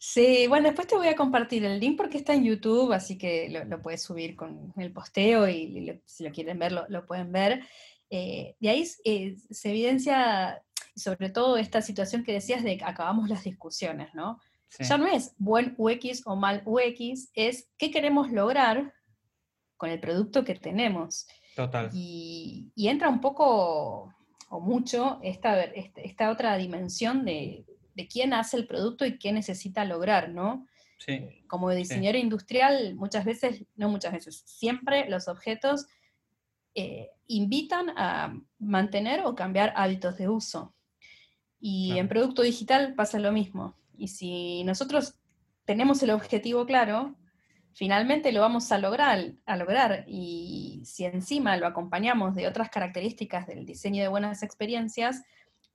Sí, 0.00 0.46
bueno, 0.46 0.66
después 0.68 0.86
te 0.86 0.94
voy 0.96 1.08
a 1.08 1.16
compartir 1.16 1.64
el 1.64 1.80
link 1.80 1.96
porque 1.96 2.18
está 2.18 2.32
en 2.32 2.44
YouTube, 2.44 2.92
así 2.92 3.18
que 3.18 3.48
lo, 3.48 3.64
lo 3.64 3.82
puedes 3.82 4.00
subir 4.02 4.36
con 4.36 4.72
el 4.76 4.92
posteo 4.92 5.48
y 5.48 5.80
lo- 5.86 6.00
si 6.04 6.22
lo 6.22 6.30
quieren 6.30 6.56
ver, 6.58 6.70
lo, 6.70 6.86
lo 6.88 7.04
pueden 7.04 7.32
ver. 7.32 7.62
Eh, 8.08 8.54
de 8.60 8.68
ahí 8.70 8.84
eh, 9.04 9.36
se 9.50 9.70
evidencia 9.70 10.62
sobre 10.94 11.30
todo 11.30 11.56
esta 11.56 11.82
situación 11.82 12.22
que 12.22 12.32
decías 12.32 12.62
de 12.62 12.78
que 12.78 12.84
acabamos 12.84 13.28
las 13.28 13.42
discusiones, 13.44 14.14
¿no? 14.14 14.38
Sí, 14.68 14.84
Ya 14.84 14.98
no 14.98 15.06
es 15.06 15.34
buen 15.38 15.74
UX 15.78 16.22
o 16.26 16.36
mal 16.36 16.62
UX, 16.64 17.30
es 17.34 17.68
qué 17.76 17.90
queremos 17.90 18.30
lograr 18.30 18.94
con 19.76 19.90
el 19.90 19.98
producto 19.98 20.44
que 20.44 20.54
tenemos. 20.54 21.26
total. 21.56 21.90
Y, 21.92 22.70
y 22.76 22.86
entra 22.88 23.08
un 23.08 23.20
poco 23.20 24.14
o 24.50 24.60
mucho 24.60 25.18
esta, 25.24 25.60
este- 25.64 26.06
esta 26.06 26.30
otra 26.30 26.56
dimensión 26.56 27.24
de, 27.24 27.64
de 27.98 28.06
quién 28.06 28.32
hace 28.32 28.56
el 28.56 28.66
producto 28.68 29.04
y 29.04 29.18
qué 29.18 29.32
necesita 29.32 29.84
lograr, 29.84 30.30
¿no? 30.30 30.66
Sí, 30.98 31.42
Como 31.48 31.70
diseñador 31.70 32.16
industrial, 32.16 32.94
muchas 32.94 33.24
veces, 33.24 33.64
no 33.74 33.88
muchas 33.88 34.12
veces, 34.12 34.42
siempre 34.46 35.08
los 35.10 35.26
objetos 35.26 35.86
eh, 36.74 37.10
invitan 37.26 37.90
a 37.96 38.40
mantener 38.60 39.22
o 39.24 39.34
cambiar 39.34 39.72
hábitos 39.76 40.16
de 40.16 40.28
uso. 40.28 40.74
Y 41.60 41.90
en 41.90 42.06
Claro. 42.06 42.08
producto 42.08 42.42
digital 42.42 42.94
pasa 42.94 43.18
lo 43.18 43.32
mismo. 43.32 43.76
Y 43.96 44.08
si 44.08 44.62
nosotros 44.62 45.16
tenemos 45.64 46.00
el 46.04 46.10
objetivo 46.10 46.66
claro, 46.66 47.16
finalmente 47.72 48.30
lo 48.30 48.40
vamos 48.40 48.70
a 48.70 48.78
lograr, 48.78 49.32
a 49.44 49.56
lograr. 49.56 50.04
Y 50.06 50.82
si 50.84 51.04
encima 51.04 51.56
lo 51.56 51.66
acompañamos 51.66 52.36
de 52.36 52.46
otras 52.46 52.70
características 52.70 53.48
del 53.48 53.66
diseño 53.66 54.02
de 54.02 54.08
buenas 54.08 54.44
experiencias, 54.44 55.24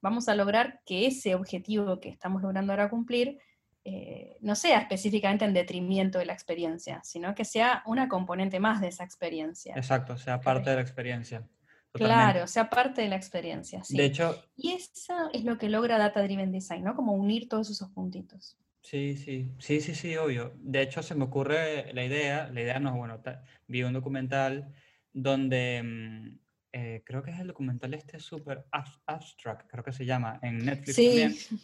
vamos 0.04 0.28
a 0.28 0.34
lograr 0.34 0.82
que 0.84 1.06
ese 1.06 1.34
objetivo 1.34 1.98
que 1.98 2.10
estamos 2.10 2.42
logrando 2.42 2.74
ahora 2.74 2.90
cumplir 2.90 3.38
eh, 3.86 4.36
no 4.40 4.54
sea 4.54 4.80
específicamente 4.80 5.46
en 5.46 5.54
detrimento 5.54 6.18
de 6.18 6.26
la 6.26 6.34
experiencia, 6.34 7.00
sino 7.02 7.34
que 7.34 7.46
sea 7.46 7.82
una 7.86 8.06
componente 8.06 8.60
más 8.60 8.82
de 8.82 8.88
esa 8.88 9.02
experiencia. 9.02 9.74
exacto, 9.74 10.18
sea 10.18 10.40
parte 10.40 10.68
de 10.68 10.76
la 10.76 10.82
experiencia. 10.82 11.48
Claro, 11.92 12.46
sea 12.46 12.68
parte 12.68 13.00
de 13.00 13.08
la 13.08 13.16
experiencia. 13.16 13.82
sí. 13.82 13.96
De 13.96 14.04
hecho, 14.04 14.36
Y 14.56 14.72
eso 14.72 15.30
es 15.32 15.44
lo 15.44 15.56
que 15.56 15.70
logra 15.70 15.96
Data 15.96 16.22
Driven 16.22 16.52
Design, 16.52 16.84
¿no? 16.84 16.94
Como 16.94 17.14
unir 17.14 17.48
todos 17.48 17.70
esos 17.70 17.88
puntitos. 17.90 18.58
Sí, 18.82 19.16
sí, 19.16 19.52
sí, 19.58 19.80
sí, 19.80 19.94
sí, 19.94 20.16
obvio. 20.16 20.52
De 20.56 20.82
hecho, 20.82 21.02
se 21.02 21.14
me 21.14 21.24
ocurre 21.24 21.94
la 21.94 22.04
idea, 22.04 22.50
la 22.52 22.60
idea 22.60 22.78
no 22.78 22.90
es 22.90 22.96
bueno, 22.96 23.22
vi 23.68 23.82
un 23.84 23.94
documental 23.94 24.74
donde, 25.14 25.82
mm, 25.82 26.43
eh, 26.76 27.02
creo 27.06 27.22
que 27.22 27.30
es 27.30 27.38
el 27.38 27.46
documental 27.46 27.94
este 27.94 28.18
super 28.18 28.64
abs- 28.72 29.00
abstract, 29.06 29.70
creo 29.70 29.84
que 29.84 29.92
se 29.92 30.04
llama, 30.04 30.40
en 30.42 30.58
Netflix 30.58 30.96
también, 30.96 31.30
Sí, 31.30 31.58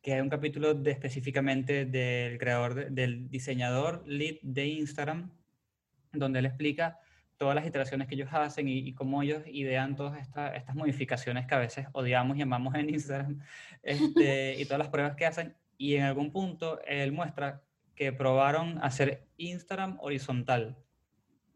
que 0.00 0.14
hay 0.14 0.20
un 0.22 0.30
capítulo 0.30 0.72
de, 0.74 0.90
específicamente 0.90 1.84
del 1.84 2.38
creador, 2.38 2.74
de- 2.74 2.88
del 2.90 3.28
diseñador 3.28 4.02
lead 4.06 4.36
de 4.42 4.66
Instagram, 4.66 5.30
donde 6.12 6.38
él 6.38 6.46
explica 6.46 6.98
todas 7.36 7.54
las 7.54 7.66
iteraciones 7.66 8.06
que 8.08 8.14
ellos 8.14 8.28
hacen 8.32 8.68
y, 8.68 8.78
y 8.78 8.94
cómo 8.94 9.22
ellos 9.22 9.42
idean 9.46 9.96
todas 9.96 10.18
esta- 10.20 10.54
estas 10.56 10.74
modificaciones 10.76 11.46
que 11.46 11.54
a 11.54 11.58
veces 11.58 11.86
odiamos 11.92 12.36
y 12.38 12.42
amamos 12.42 12.74
en 12.74 12.88
Instagram, 12.90 13.40
este, 13.82 14.60
y 14.60 14.64
todas 14.64 14.78
las 14.78 14.88
pruebas 14.88 15.14
que 15.16 15.26
hacen. 15.26 15.54
Y 15.76 15.96
en 15.96 16.04
algún 16.04 16.30
punto 16.30 16.80
él 16.86 17.12
muestra 17.12 17.62
que 17.96 18.12
probaron 18.12 18.78
hacer 18.82 19.26
Instagram 19.36 19.98
horizontal. 20.00 20.76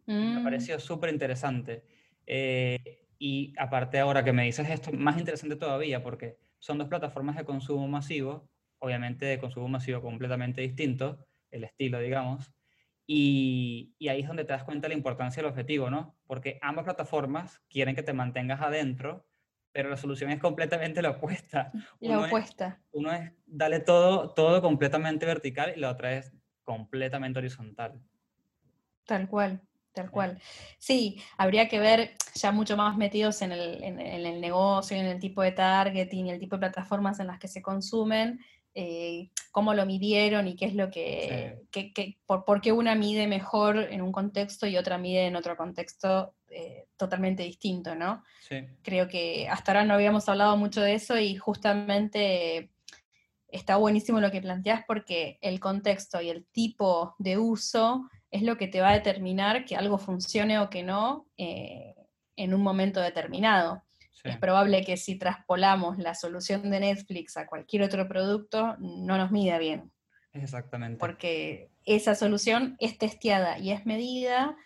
Me 0.06 0.40
Mm, 0.40 0.44
pareció 0.44 0.78
súper 0.80 1.10
interesante. 1.10 1.84
Eh, 2.30 3.06
y 3.18 3.54
aparte 3.58 3.98
ahora 3.98 4.22
que 4.24 4.32
me 4.34 4.44
dices 4.44 4.68
esto, 4.70 4.92
más 4.92 5.18
interesante 5.18 5.56
todavía 5.56 6.02
porque 6.02 6.38
son 6.58 6.78
dos 6.78 6.88
plataformas 6.88 7.36
de 7.36 7.44
consumo 7.46 7.88
masivo, 7.88 8.50
obviamente 8.80 9.24
de 9.26 9.38
consumo 9.40 9.68
masivo 9.68 10.02
completamente 10.02 10.60
distinto, 10.60 11.26
el 11.50 11.64
estilo, 11.64 12.00
digamos, 12.00 12.52
y, 13.06 13.94
y 13.98 14.08
ahí 14.08 14.20
es 14.20 14.28
donde 14.28 14.44
te 14.44 14.52
das 14.52 14.64
cuenta 14.64 14.86
de 14.88 14.90
la 14.94 14.98
importancia 14.98 15.42
del 15.42 15.50
objetivo, 15.50 15.88
¿no? 15.90 16.18
Porque 16.26 16.58
ambas 16.62 16.84
plataformas 16.84 17.60
quieren 17.70 17.94
que 17.96 18.02
te 18.02 18.12
mantengas 18.12 18.60
adentro, 18.60 19.26
pero 19.72 19.88
la 19.88 19.96
solución 19.96 20.30
es 20.30 20.40
completamente 20.40 21.00
la 21.02 21.10
opuesta. 21.12 21.72
la 22.02 22.18
Uno 22.18 22.26
es- 22.26 22.26
opuesta. 22.26 22.82
uno 22.92 23.12
es 23.12 23.32
darle 23.46 23.80
todo, 23.80 24.34
todo 24.34 24.60
completamente 24.62 25.24
vertical 25.26 25.72
y 25.74 25.80
la 25.80 25.90
otra 25.90 26.14
es 26.14 26.34
completamente 26.64 27.38
horizontal. 27.38 28.02
Tal 29.06 29.28
cual, 29.28 29.67
tal 30.02 30.10
cual. 30.10 30.38
Sí, 30.78 31.20
habría 31.36 31.68
que 31.68 31.78
ver 31.80 32.14
ya 32.34 32.52
mucho 32.52 32.76
más 32.76 32.96
metidos 32.96 33.42
en 33.42 33.52
el, 33.52 33.82
en, 33.82 33.98
en 34.00 34.26
el 34.26 34.40
negocio, 34.40 34.96
en 34.96 35.06
el 35.06 35.18
tipo 35.18 35.42
de 35.42 35.52
targeting 35.52 36.26
y 36.26 36.30
el 36.30 36.38
tipo 36.38 36.56
de 36.56 36.60
plataformas 36.60 37.18
en 37.20 37.26
las 37.26 37.38
que 37.38 37.48
se 37.48 37.60
consumen, 37.62 38.40
eh, 38.74 39.30
cómo 39.50 39.74
lo 39.74 39.84
midieron 39.86 40.46
y 40.46 40.54
qué 40.54 40.66
es 40.66 40.74
lo 40.74 40.88
que, 40.90 41.62
qué- 41.72 42.18
por, 42.26 42.44
por 42.44 42.60
qué 42.60 42.70
una 42.70 42.94
mide 42.94 43.26
mejor 43.26 43.76
en 43.90 44.02
un 44.02 44.12
contexto 44.12 44.66
y 44.68 44.76
otra 44.76 44.98
mide 44.98 45.26
en 45.26 45.34
otro 45.36 45.56
contexto 45.56 46.34
eh, 46.48 46.86
totalmente 46.96 47.42
distinto, 47.42 47.94
¿no? 47.96 48.22
Sí, 48.48 48.56
Creo 48.82 49.08
que 49.08 49.48
hasta 49.48 49.72
ahora 49.72 49.84
no 49.84 49.94
habíamos 49.94 50.28
hablado 50.28 50.56
mucho 50.56 50.80
de 50.80 50.94
eso 50.94 51.18
y 51.18 51.34
justamente 51.36 52.70
está 53.48 53.76
buenísimo 53.76 54.20
lo 54.20 54.30
que 54.30 54.40
planteas 54.42 54.84
porque 54.86 55.38
el 55.40 55.58
contexto 55.58 56.20
y 56.20 56.28
el 56.30 56.44
tipo 56.46 57.14
de 57.18 57.38
uso 57.38 58.08
es 58.30 58.42
lo 58.42 58.56
que 58.56 58.68
te 58.68 58.80
va 58.80 58.90
a 58.90 58.94
determinar 58.94 59.64
que 59.64 59.76
algo 59.76 59.98
funcione 59.98 60.58
o 60.58 60.70
que 60.70 60.82
no 60.82 61.26
eh, 61.36 61.94
en 62.36 62.54
un 62.54 62.62
momento 62.62 63.00
determinado. 63.00 63.82
sí, 64.12 64.28
Es 64.28 64.36
probable 64.38 64.84
que 64.84 64.96
si 64.96 65.16
traspolamos 65.16 65.98
la 65.98 66.14
solución 66.14 66.70
de 66.70 66.80
Netflix 66.80 67.36
a 67.36 67.46
cualquier 67.46 67.82
otro 67.82 68.06
producto, 68.08 68.76
no 68.78 69.16
nos 69.16 69.30
mide 69.30 69.58
bien, 69.58 69.90
exactamente. 70.32 70.98
porque 70.98 71.70
esa 71.84 72.14
solución 72.14 72.76
es 72.80 72.98
testeada 72.98 73.58
y 73.58 73.72
es 73.72 73.86
medida 73.86 74.56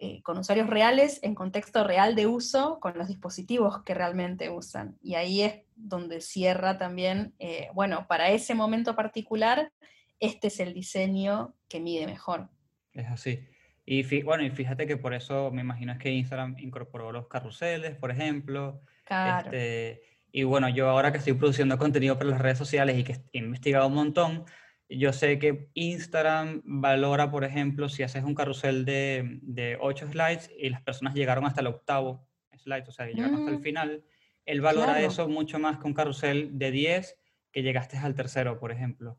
eh, 0.00 0.22
con 0.22 0.38
usuarios 0.38 0.68
reales 0.68 1.20
en 1.22 1.34
contexto 1.36 1.84
real 1.84 2.16
de 2.16 2.26
uso 2.26 2.80
con 2.80 2.98
los 2.98 3.06
dispositivos 3.06 3.82
que 3.84 3.94
realmente 3.94 4.50
usan. 4.50 4.98
Y 5.00 5.14
ahí 5.14 5.42
es 5.42 5.62
donde 5.76 6.20
cierra 6.20 6.78
también, 6.78 7.34
eh, 7.38 7.68
bueno, 7.74 8.06
para 8.08 8.30
ese 8.30 8.54
momento 8.54 8.96
particular, 8.96 9.72
este 10.18 10.48
es 10.48 10.58
el 10.58 10.74
diseño 10.74 11.54
que 11.68 11.80
mide 11.80 12.06
mejor. 12.06 12.50
Es 12.94 13.06
así. 13.08 13.46
Y 13.86 14.02
fí- 14.04 14.24
bueno, 14.24 14.44
y 14.44 14.50
fíjate 14.50 14.86
que 14.86 14.96
por 14.96 15.12
eso 15.14 15.50
me 15.50 15.60
imagino 15.60 15.92
es 15.92 15.98
que 15.98 16.10
Instagram 16.10 16.56
incorporó 16.58 17.12
los 17.12 17.28
carruseles, 17.28 17.96
por 17.96 18.10
ejemplo. 18.10 18.80
Claro. 19.04 19.50
Este, 19.50 20.02
y 20.32 20.42
bueno, 20.44 20.68
yo 20.68 20.88
ahora 20.88 21.12
que 21.12 21.18
estoy 21.18 21.34
produciendo 21.34 21.76
contenido 21.78 22.16
para 22.18 22.30
las 22.30 22.40
redes 22.40 22.58
sociales 22.58 22.98
y 22.98 23.04
que 23.04 23.16
he 23.32 23.38
investigado 23.38 23.86
un 23.86 23.94
montón, 23.94 24.44
yo 24.88 25.12
sé 25.12 25.38
que 25.38 25.68
Instagram 25.74 26.62
valora, 26.64 27.30
por 27.30 27.44
ejemplo, 27.44 27.88
si 27.88 28.02
haces 28.02 28.24
un 28.24 28.34
carrusel 28.34 28.84
de, 28.84 29.38
de 29.42 29.76
8 29.80 30.06
slides 30.10 30.50
y 30.58 30.70
las 30.70 30.82
personas 30.82 31.14
llegaron 31.14 31.44
hasta 31.46 31.60
el 31.60 31.68
octavo 31.68 32.26
slide, 32.56 32.84
o 32.88 32.92
sea, 32.92 33.06
llegaron 33.06 33.34
hasta 33.34 33.50
el 33.50 33.58
Mm, 33.58 33.62
final, 33.62 34.04
él 34.46 34.60
valora 34.60 34.92
claro. 34.94 35.06
eso 35.06 35.28
mucho 35.28 35.58
más 35.58 35.78
que 35.78 35.86
un 35.86 35.94
carrusel 35.94 36.58
de 36.58 36.70
10 36.70 37.18
que 37.52 37.62
llegaste 37.62 37.96
al 37.98 38.14
tercero, 38.14 38.58
por 38.58 38.72
ejemplo. 38.72 39.18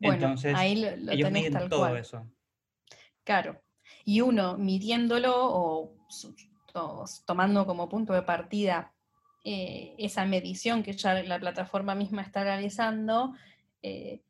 Bueno, 0.00 0.14
Entonces, 0.14 0.54
ahí 0.56 0.76
lo, 0.80 0.96
lo 0.96 1.12
ellos 1.12 1.30
miden 1.32 1.52
todo 1.68 1.80
cual. 1.80 1.96
eso. 1.96 2.30
Claro. 3.28 3.60
Y 4.06 4.22
uno 4.22 4.56
midiéndolo 4.56 5.34
o, 5.36 5.92
tomando 7.26 7.66
como 7.66 7.86
punto 7.86 8.14
de 8.14 8.22
partida 8.22 8.94
eh, 9.44 9.94
esa 9.98 10.24
medición 10.24 10.82
que 10.82 10.94
ya 10.94 11.22
la 11.22 11.38
plataforma 11.38 11.94
misma 11.94 12.22
está 12.22 12.42
realizando, 12.42 13.34
eh, 13.82 14.22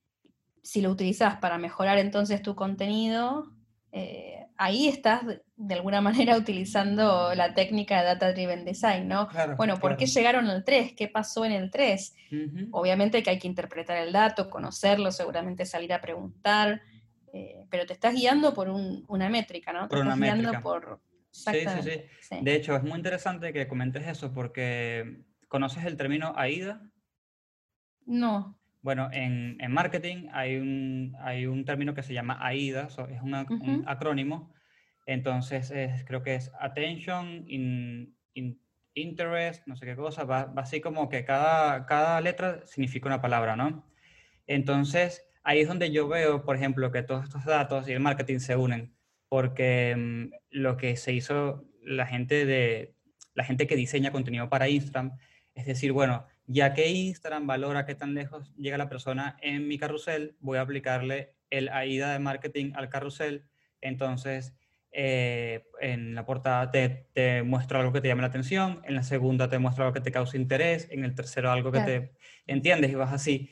si 0.65 0.81
lo 0.81 0.91
utilizas 0.91 1.37
para 1.37 1.59
mejorar 1.59 1.99
entonces 1.99 2.43
tu 2.43 2.57
contenido, 2.57 3.53
eh, 3.93 4.49
ahí 4.57 4.89
estás 4.89 5.23
de, 5.55 5.75
alguna 5.75 6.01
manera 6.01 6.37
utilizando 6.45 7.33
la 7.37 7.55
técnica 7.55 8.01
de 8.01 8.05
Data 8.05 8.33
Driven 8.33 8.65
Design, 8.65 9.07
¿no? 9.07 9.29
Claro, 9.29 9.55
Bueno, 9.55 9.77
¿por 9.79 9.97
qué 9.97 10.07
llegaron 10.07 10.49
al 10.49 10.65
3? 10.65 10.95
¿Qué 10.95 11.07
pasó 11.07 11.45
en 11.45 11.53
el 11.53 11.71
3? 11.71 12.17
Ujú. 12.33 12.69
Obviamente 12.73 13.23
que 13.23 13.31
hay 13.31 13.39
que 13.39 13.47
interpretar 13.47 13.99
el 13.99 14.13
dato, 14.13 14.51
conocerlo, 14.51 15.13
seguramente 15.13 15.67
salir 15.67 15.93
a 15.93 16.01
preguntar, 16.01 16.83
eh, 17.39 17.67
pero 17.71 17.87
te 17.87 17.93
estás 17.93 18.15
guiando 18.15 18.53
por 18.55 18.69
un- 18.69 19.05
una 19.09 19.29
métrica, 19.29 19.73
¿no? 19.73 19.83
Te 19.83 19.89
Por 19.89 19.99
una 20.01 20.15
estás 20.15 20.21
guiando 20.21 20.43
métrica. 20.53 20.63
por... 20.63 21.01
Sí, 21.31 21.51
sí, 21.61 21.83
sí. 21.83 22.03
Sí. 22.21 22.37
De 22.43 22.55
hecho, 22.55 22.75
es 22.77 22.83
muy 22.83 22.97
interesante 22.97 23.53
que 23.53 23.69
comentes 23.69 24.07
eso 24.07 24.33
porque 24.33 25.25
¿conoces 25.49 25.85
el 25.85 25.97
término 25.97 26.33
AIDA? 26.37 26.83
No. 28.07 28.59
Bueno, 28.81 29.11
en, 29.13 29.57
en 29.61 29.73
marketing 29.73 30.29
hay 30.33 30.57
un, 30.57 31.15
hay 31.21 31.47
un 31.47 31.65
término 31.65 31.95
que 31.95 32.03
se 32.03 32.15
llama 32.15 32.39
AIDA, 32.41 32.89
so- 32.91 33.09
es 33.09 33.21
un, 33.21 33.33
ac- 33.33 33.51
un 33.61 33.85
acrónimo. 33.87 34.53
Entonces, 35.07 35.71
es- 35.71 36.05
creo 36.05 36.23
que 36.23 36.35
es 36.37 36.51
Attention, 36.61 37.45
in- 37.47 38.17
in- 38.35 38.61
Interest, 38.95 39.65
no 39.67 39.77
sé 39.77 39.87
qué 39.87 39.95
cosa. 39.95 40.25
Va, 40.25 40.47
va 40.47 40.63
así 40.63 40.81
como 40.81 41.09
que 41.09 41.25
cada, 41.25 41.87
cada 41.87 42.21
letra 42.21 42.67
significa 42.67 43.07
una 43.09 43.21
palabra, 43.21 43.55
¿no? 43.55 43.85
Entonces, 44.47 45.28
ahí 45.43 45.61
es 45.61 45.69
donde 45.69 45.91
yo 45.91 46.09
veo, 46.09 46.45
por 46.45 46.57
ejemplo, 46.57 46.91
que 46.91 47.03
todos 47.03 47.25
estos 47.25 47.45
datos 47.45 47.89
y 47.89 47.93
el 47.93 48.01
marketing 48.01 48.39
se 48.39 48.57
unen, 48.57 48.95
porque 49.29 49.95
mm, 49.97 50.35
lo 50.51 50.77
que 50.77 50.97
se 50.97 51.13
hizo 51.13 51.65
la 51.83 52.07
gente 52.07 52.47
de 52.47 52.95
la 53.35 53.45
gente 53.45 53.67
que 53.67 53.77
diseña 53.77 54.13
contenido 54.13 54.49
para 54.49 54.69
Instagram, 54.69 55.17
es 55.55 55.67
decir, 55.67 55.93
bueno, 55.93 56.27
ya 56.47 56.75
que 56.75 56.89
Instagram 56.89 57.47
valora 57.47 57.87
qué 57.87 57.95
tan 57.95 58.15
lejos 58.15 58.53
llega 58.57 58.79
la 58.79 58.89
persona 58.89 59.37
en 59.43 59.69
mi 59.69 59.79
carrusel, 59.79 60.37
voy 60.41 60.59
a 60.59 60.63
aplicarle 60.63 61.35
el 61.51 61.69
AIDA 61.69 62.13
de 62.13 62.19
marketing 62.19 62.73
al 62.75 62.89
carrusel. 62.89 63.45
Entonces, 63.81 64.55
eh, 64.91 65.65
en 65.81 66.15
la 66.15 66.25
portada 66.25 66.71
te, 66.71 67.07
te, 67.13 67.43
muestro 67.43 67.79
algo 67.79 67.93
que 67.93 68.01
te 68.01 68.09
llame 68.09 68.23
la 68.23 68.29
atención, 68.29 68.81
en 68.85 68.95
la 68.95 69.03
segunda 69.03 69.49
te 69.49 69.59
muestro 69.59 69.85
algo 69.85 69.95
que 69.95 70.01
te 70.01 70.11
cause 70.11 70.37
interés, 70.37 70.89
en 70.91 71.05
el 71.05 71.15
tercero 71.15 71.51
algo 71.51 71.71
que 71.71 71.81
te 71.81 72.13
entiendes 72.47 72.91
y 72.91 72.95
vas 72.95 73.13
así. 73.13 73.51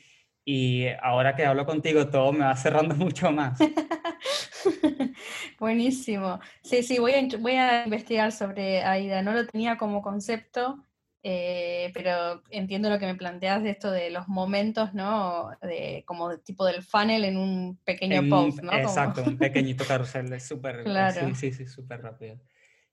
Y 0.49 0.87
ahora 1.03 1.35
que 1.35 1.45
hablo 1.45 1.67
contigo, 1.67 2.07
todo 2.07 2.33
me 2.33 2.45
va 2.45 2.55
cerrando 2.55 2.95
mucho 3.05 3.33
más. 3.33 3.59
Buenísimo. 5.59 6.39
Sí, 6.63 6.85
sí, 6.85 7.01
voy 7.01 7.15
a, 7.15 7.39
voy 7.41 7.55
a 7.55 7.85
investigar 7.85 8.31
sobre 8.31 8.85
AIDA. 8.85 9.23
No 9.23 9.33
lo 9.33 9.45
tenía 9.45 9.77
como 9.77 10.03
concepto, 10.03 10.85
eh, 11.25 11.91
pero 11.93 12.45
entiendo 12.51 12.89
lo 12.89 13.01
que 13.01 13.07
me 13.07 13.17
planteas 13.17 13.65
de 13.65 13.71
esto 13.71 13.91
de 13.91 14.11
los 14.11 14.29
momentos, 14.29 14.95
¿no? 14.95 15.51
De, 15.63 16.05
como 16.07 16.39
tipo 16.39 16.65
del 16.65 16.85
funnel 16.85 17.25
en 17.25 17.39
un 17.39 17.81
pequeño 17.85 18.23
post, 18.31 18.63
¿no? 18.63 18.73
Exacto, 18.73 19.25
un 19.27 19.37
pequeñito 19.37 19.85
carrusel, 19.85 20.33
es 20.33 20.47
súper, 20.47 20.85
claro. 20.85 21.35
sí, 21.35 21.53
sí, 21.53 21.67
súper 21.67 22.03
rápido. 22.03 22.37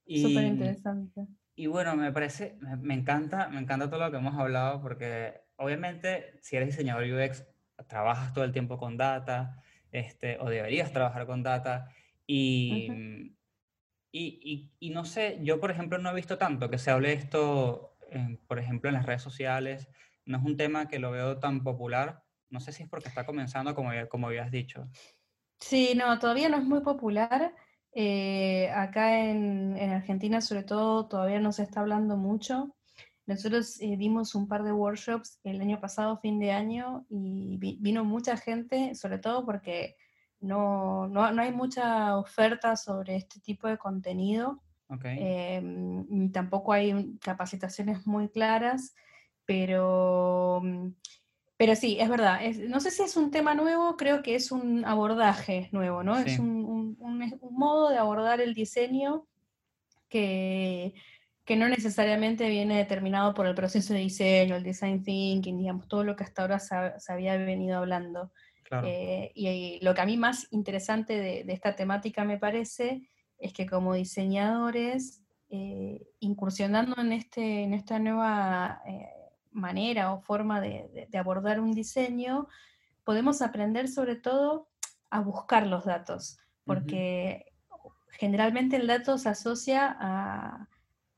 Súper 0.07 0.45
interesante. 0.45 1.27
Y 1.55 1.67
bueno, 1.67 1.95
me 1.95 2.11
parece, 2.11 2.57
me, 2.61 2.77
me, 2.77 2.95
encanta, 2.95 3.47
me 3.49 3.59
encanta 3.59 3.87
todo 3.87 3.99
lo 3.99 4.09
que 4.09 4.17
hemos 4.17 4.39
hablado 4.39 4.81
porque 4.81 5.42
obviamente 5.63 6.37
si 6.41 6.55
eres 6.55 6.69
diseñador 6.69 7.03
UX, 7.05 7.45
trabajas 7.87 8.33
todo 8.33 8.43
el 8.43 8.51
tiempo 8.51 8.77
con 8.77 8.97
data, 8.97 9.61
este, 9.91 10.37
o 10.39 10.49
deberías 10.49 10.91
trabajar 10.91 11.25
con 11.25 11.43
data, 11.43 11.89
y, 12.25 12.87
uh 12.89 12.93
-huh. 12.93 13.35
y, 14.11 14.71
y, 14.79 14.87
y, 14.87 14.89
no 14.91 15.05
sé, 15.05 15.39
yo 15.41 15.59
por 15.59 15.71
ejemplo 15.71 15.97
no 15.97 16.09
he 16.09 16.15
visto 16.15 16.37
tanto 16.37 16.69
que 16.69 16.77
se 16.77 16.91
hable 16.91 17.13
esto, 17.13 17.97
en, 18.09 18.37
por 18.37 18.59
ejemplo, 18.59 18.89
en 18.89 18.95
las 18.95 19.05
redes 19.05 19.21
sociales, 19.21 19.89
no 20.25 20.37
es 20.37 20.43
un 20.43 20.57
tema 20.57 20.87
que 20.87 20.99
lo 20.99 21.11
veo 21.11 21.39
tan 21.39 21.63
popular, 21.63 22.23
no 22.49 22.59
sé 22.59 22.71
si 22.71 22.83
es 22.83 22.89
porque 22.89 23.09
está 23.09 23.25
comenzando 23.25 23.75
como, 23.75 23.91
como 24.09 24.27
habías 24.27 24.51
dicho. 24.51 24.87
Sí, 25.59 25.93
no, 25.95 26.19
todavía 26.19 26.49
no 26.49 26.57
es 26.57 26.63
muy 26.63 26.81
popular. 26.81 27.53
Eh, 27.95 28.69
acá 28.71 29.19
en, 29.29 29.77
en, 29.77 29.91
Argentina, 29.91 30.41
sobre 30.41 30.63
todo, 30.63 31.07
todavía 31.07 31.39
no 31.39 31.51
se 31.51 31.63
está 31.63 31.81
hablando 31.81 32.17
mucho. 32.17 32.75
Nosotros 33.25 33.79
eh, 33.79 33.95
dimos 33.97 34.35
un 34.35 34.47
par 34.47 34.63
de 34.63 34.73
workshops 34.73 35.39
el 35.43 35.61
año 35.61 35.79
pasado, 35.79 36.17
fin 36.17 36.39
de 36.39 36.51
año, 36.51 37.05
y 37.09 37.57
vi, 37.57 37.77
vino 37.79 38.03
mucha 38.03 38.35
gente, 38.35 38.95
sobre 38.95 39.17
todo 39.17 39.45
porque 39.45 39.95
no, 40.41 41.07
no, 41.07 41.31
no, 41.31 41.41
hay 41.41 41.53
mucha 41.53 42.17
oferta 42.17 42.75
sobre 42.75 43.15
este 43.15 43.39
tipo 43.39 43.67
de 43.67 43.77
contenido. 43.77 44.61
Okay. 44.89 45.17
Eh, 45.19 46.29
tampoco 46.33 46.73
hay 46.73 47.17
capacitaciones 47.19 48.05
muy 48.05 48.27
claras, 48.27 48.93
pero, 49.45 50.61
pero 51.55 51.75
sí, 51.77 51.97
es 52.01 52.09
verdad. 52.09 52.43
Es, 52.43 52.59
no 52.59 52.81
sé 52.81 52.91
si 52.91 53.03
es 53.03 53.15
un 53.15 53.31
tema 53.31 53.55
nuevo, 53.55 53.95
creo 53.95 54.21
que 54.21 54.35
es 54.35 54.51
un 54.51 54.83
abordaje 54.83 55.69
nuevo, 55.71 56.03
¿no? 56.03 56.17
Sí. 56.17 56.31
Es 56.31 56.39
un, 56.39 56.65
un, 56.65 56.97
un, 56.99 57.37
un, 57.39 57.55
modo 57.55 57.89
de 57.89 57.97
abordar 57.97 58.41
el 58.41 58.53
diseño 58.53 59.25
que, 60.09 60.93
que 61.45 61.57
no 61.57 61.67
necesariamente 61.67 62.49
viene 62.49 62.77
determinado 62.77 63.33
por 63.33 63.45
el 63.47 63.55
proceso 63.55 63.93
de 63.93 63.99
diseño, 63.99 64.55
el 64.55 64.63
design 64.63 65.03
thinking, 65.03 65.57
digamos, 65.57 65.87
todo 65.87 66.03
lo 66.03 66.15
que 66.15 66.23
hasta 66.23 66.41
ahora 66.41 66.59
se, 66.59 66.75
se 66.97 67.11
había 67.11 67.35
venido 67.37 67.77
hablando. 67.77 68.31
Claro. 68.63 68.87
Eh, 68.87 69.31
y, 69.35 69.47
y, 69.49 69.79
lo 69.81 69.93
que 69.93 70.01
a 70.01 70.05
mí 70.05 70.15
más 70.15 70.47
interesante 70.51 71.19
de, 71.19 71.43
de, 71.43 71.53
esta 71.53 71.75
temática 71.75 72.23
me 72.23 72.37
parece 72.37 73.09
es 73.37 73.51
que 73.51 73.65
como 73.65 73.93
diseñadores, 73.93 75.21
eh, 75.49 76.07
incursionando 76.19 76.99
en, 77.01 77.11
este, 77.11 77.63
en 77.63 77.73
esta 77.73 77.99
nueva 77.99 78.81
eh, 78.87 79.09
manera 79.51 80.13
o 80.13 80.21
forma 80.21 80.61
de, 80.61 81.07
de, 81.11 81.17
abordar 81.17 81.59
un 81.59 81.73
diseño, 81.73 82.47
podemos 83.03 83.41
aprender 83.41 83.89
sobre 83.89 84.15
todo 84.15 84.69
a 85.09 85.19
buscar 85.19 85.67
los 85.67 85.83
datos, 85.83 86.39
porque 86.65 87.51
uh 87.69 87.75
-huh. 87.75 87.91
generalmente 88.11 88.77
el 88.77 88.87
dato 88.87 89.17
se 89.17 89.29
asocia 89.29 89.95
a 89.99 90.69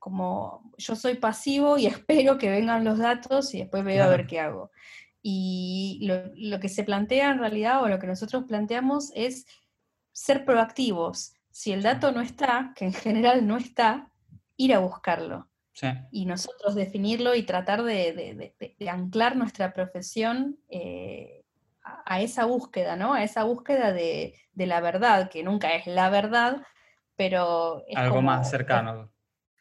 como 0.06 0.70
yo 0.78 0.94
soy 0.94 1.14
pasivo 1.16 1.78
y 1.78 1.86
espero 1.86 2.38
que 2.38 2.48
vengan 2.48 2.84
los 2.84 2.98
datos 2.98 3.52
y 3.52 3.58
después 3.58 3.82
veo 3.82 3.96
claro. 3.96 4.12
a 4.12 4.16
ver 4.16 4.26
qué 4.28 4.38
hago. 4.38 4.70
Y 5.20 5.98
lo, 6.06 6.30
lo, 6.36 6.60
que 6.60 6.68
se 6.68 6.84
plantea 6.84 7.32
en 7.32 7.40
realidad, 7.40 7.82
o 7.82 7.88
lo 7.88 7.98
que 7.98 8.06
nosotros 8.06 8.44
planteamos, 8.46 9.10
es 9.16 9.46
ser 10.12 10.44
proactivos. 10.44 11.34
Si 11.50 11.72
el 11.72 11.82
dato 11.82 12.12
no 12.12 12.20
está, 12.20 12.72
que 12.76 12.84
en 12.84 12.92
general 12.92 13.48
no 13.48 13.56
está, 13.56 14.12
ir 14.56 14.74
a 14.74 14.78
buscarlo. 14.78 15.48
Sí. 15.72 15.88
Y 16.12 16.26
nosotros 16.26 16.76
definirlo 16.76 17.34
y 17.34 17.42
tratar 17.42 17.82
de, 17.82 18.12
de, 18.12 18.54
de, 18.60 18.76
de 18.78 18.88
anclar 18.88 19.34
nuestra 19.34 19.72
profesión 19.72 20.56
eh, 20.68 21.42
a, 21.82 22.14
a, 22.14 22.20
esa 22.20 22.44
búsqueda, 22.44 22.94
¿no? 22.94 23.14
A 23.14 23.24
esa 23.24 23.42
búsqueda 23.42 23.92
de, 23.92 24.36
la 24.54 24.80
verdad, 24.80 25.30
que 25.30 25.42
nunca 25.42 25.74
es 25.74 25.88
la 25.88 26.10
verdad, 26.10 26.62
pero... 27.16 27.82
Es 27.88 27.96
Algo 27.96 28.14
como, 28.14 28.26
más 28.28 28.48
cercano. 28.48 29.10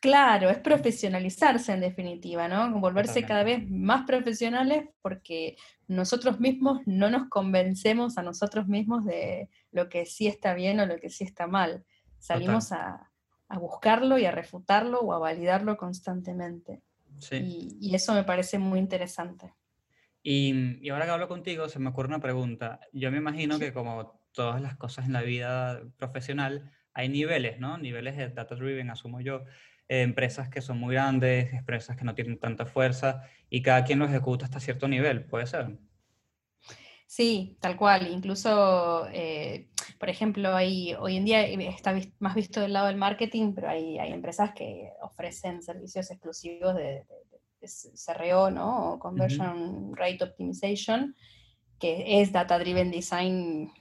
Claro, 0.05 0.51
es 0.51 0.59
profesionalizarse 0.59 1.73
en 1.73 1.79
definitiva, 1.79 2.47
¿no? 2.47 2.79
Volverse 2.79 3.21
Totalmente. 3.21 3.27
cada 3.27 3.43
vez 3.43 3.71
más 3.71 4.05
profesionales 4.05 4.87
porque 5.01 5.57
nosotros 5.87 6.39
mismos 6.39 6.81
no 6.85 7.09
nos 7.09 7.27
convencemos 7.27 8.19
a 8.19 8.21
nosotros 8.21 8.67
mismos 8.67 9.03
de 9.03 9.49
lo 9.71 9.89
que 9.89 10.05
sí 10.05 10.27
está 10.27 10.53
bien 10.53 10.79
o 10.79 10.85
lo 10.85 10.99
que 10.99 11.09
sí 11.09 11.23
está 11.23 11.47
mal. 11.47 11.83
Salimos 12.19 12.71
a, 12.71 13.11
a, 13.47 13.57
buscarlo 13.57 14.19
y 14.19 14.25
a 14.25 14.31
refutarlo 14.31 14.99
o 14.99 15.11
a 15.11 15.17
validarlo 15.17 15.75
constantemente. 15.75 16.83
Sí. 17.17 17.37
Y, 17.37 17.89
y, 17.89 17.95
eso 17.95 18.13
me 18.13 18.23
parece 18.23 18.59
muy 18.59 18.77
interesante. 18.77 19.55
Y, 20.21 20.85
y, 20.85 20.89
ahora 20.89 21.05
que 21.05 21.11
hablo 21.11 21.27
contigo, 21.27 21.67
se 21.67 21.79
me 21.79 21.89
ocurre 21.89 22.09
una 22.09 22.21
pregunta. 22.21 22.79
Yo 22.93 23.09
me 23.09 23.17
imagino 23.17 23.57
que 23.57 23.73
como 23.73 24.21
todas 24.33 24.61
las 24.61 24.75
cosas 24.75 25.07
en 25.07 25.13
la 25.13 25.23
vida 25.23 25.81
profesional, 25.97 26.71
hay 26.93 27.09
niveles, 27.09 27.59
¿no? 27.59 27.79
Niveles 27.79 28.17
de 28.17 28.29
data 28.29 28.53
driven, 28.53 28.91
asumo 28.91 29.19
yo 29.19 29.45
eh, 29.87 30.01
empresas 30.01 30.49
que 30.49 30.61
son 30.61 30.79
muy 30.79 30.95
grandes, 30.95 31.53
empresas 31.53 31.95
que 31.95 32.05
no 32.05 32.15
tienen 32.15 32.39
tanta 32.39 32.65
fuerza 32.65 33.23
y 33.49 33.61
cada 33.61 33.83
quien 33.83 33.99
lo 33.99 34.05
ejecuta 34.05 34.45
hasta 34.45 34.59
cierto 34.59 34.87
nivel, 34.87 35.25
¿puede 35.25 35.45
ser? 35.47 35.77
Sí, 37.07 37.57
tal 37.61 37.77
cual. 37.77 38.07
Incluso, 38.11 39.07
eh, 39.11 39.69
por 39.99 40.09
ejemplo, 40.09 40.55
hay, 40.55 40.95
hoy 40.95 41.17
en 41.17 41.25
día 41.25 41.43
está 41.45 41.95
más 42.19 42.35
visto 42.35 42.61
del 42.61 42.73
lado 42.73 42.87
del 42.87 42.97
marketing, 42.97 43.53
pero 43.53 43.69
hay, 43.69 43.99
hay 43.99 44.11
empresas 44.11 44.53
que 44.55 44.89
ofrecen 45.01 45.61
servicios 45.61 46.09
exclusivos 46.09 46.75
de, 46.75 47.05
de, 47.05 47.05
de 47.61 47.69
CRO, 48.05 48.49
¿no? 48.49 48.93
O 48.93 48.99
Conversion 48.99 49.57
uh 49.59 49.91
-huh. 49.91 49.95
Rate 49.95 50.23
Optimization, 50.23 51.15
que 51.79 52.21
es 52.21 52.31
Data 52.31 52.57
Driven 52.57 52.89
Design 52.91 53.71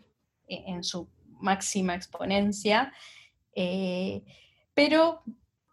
en, 0.46 0.74
en 0.74 0.84
su 0.84 1.08
máxima 1.40 1.94
exponencia. 1.94 2.92
Eh, 3.54 4.22
pero 4.74 5.22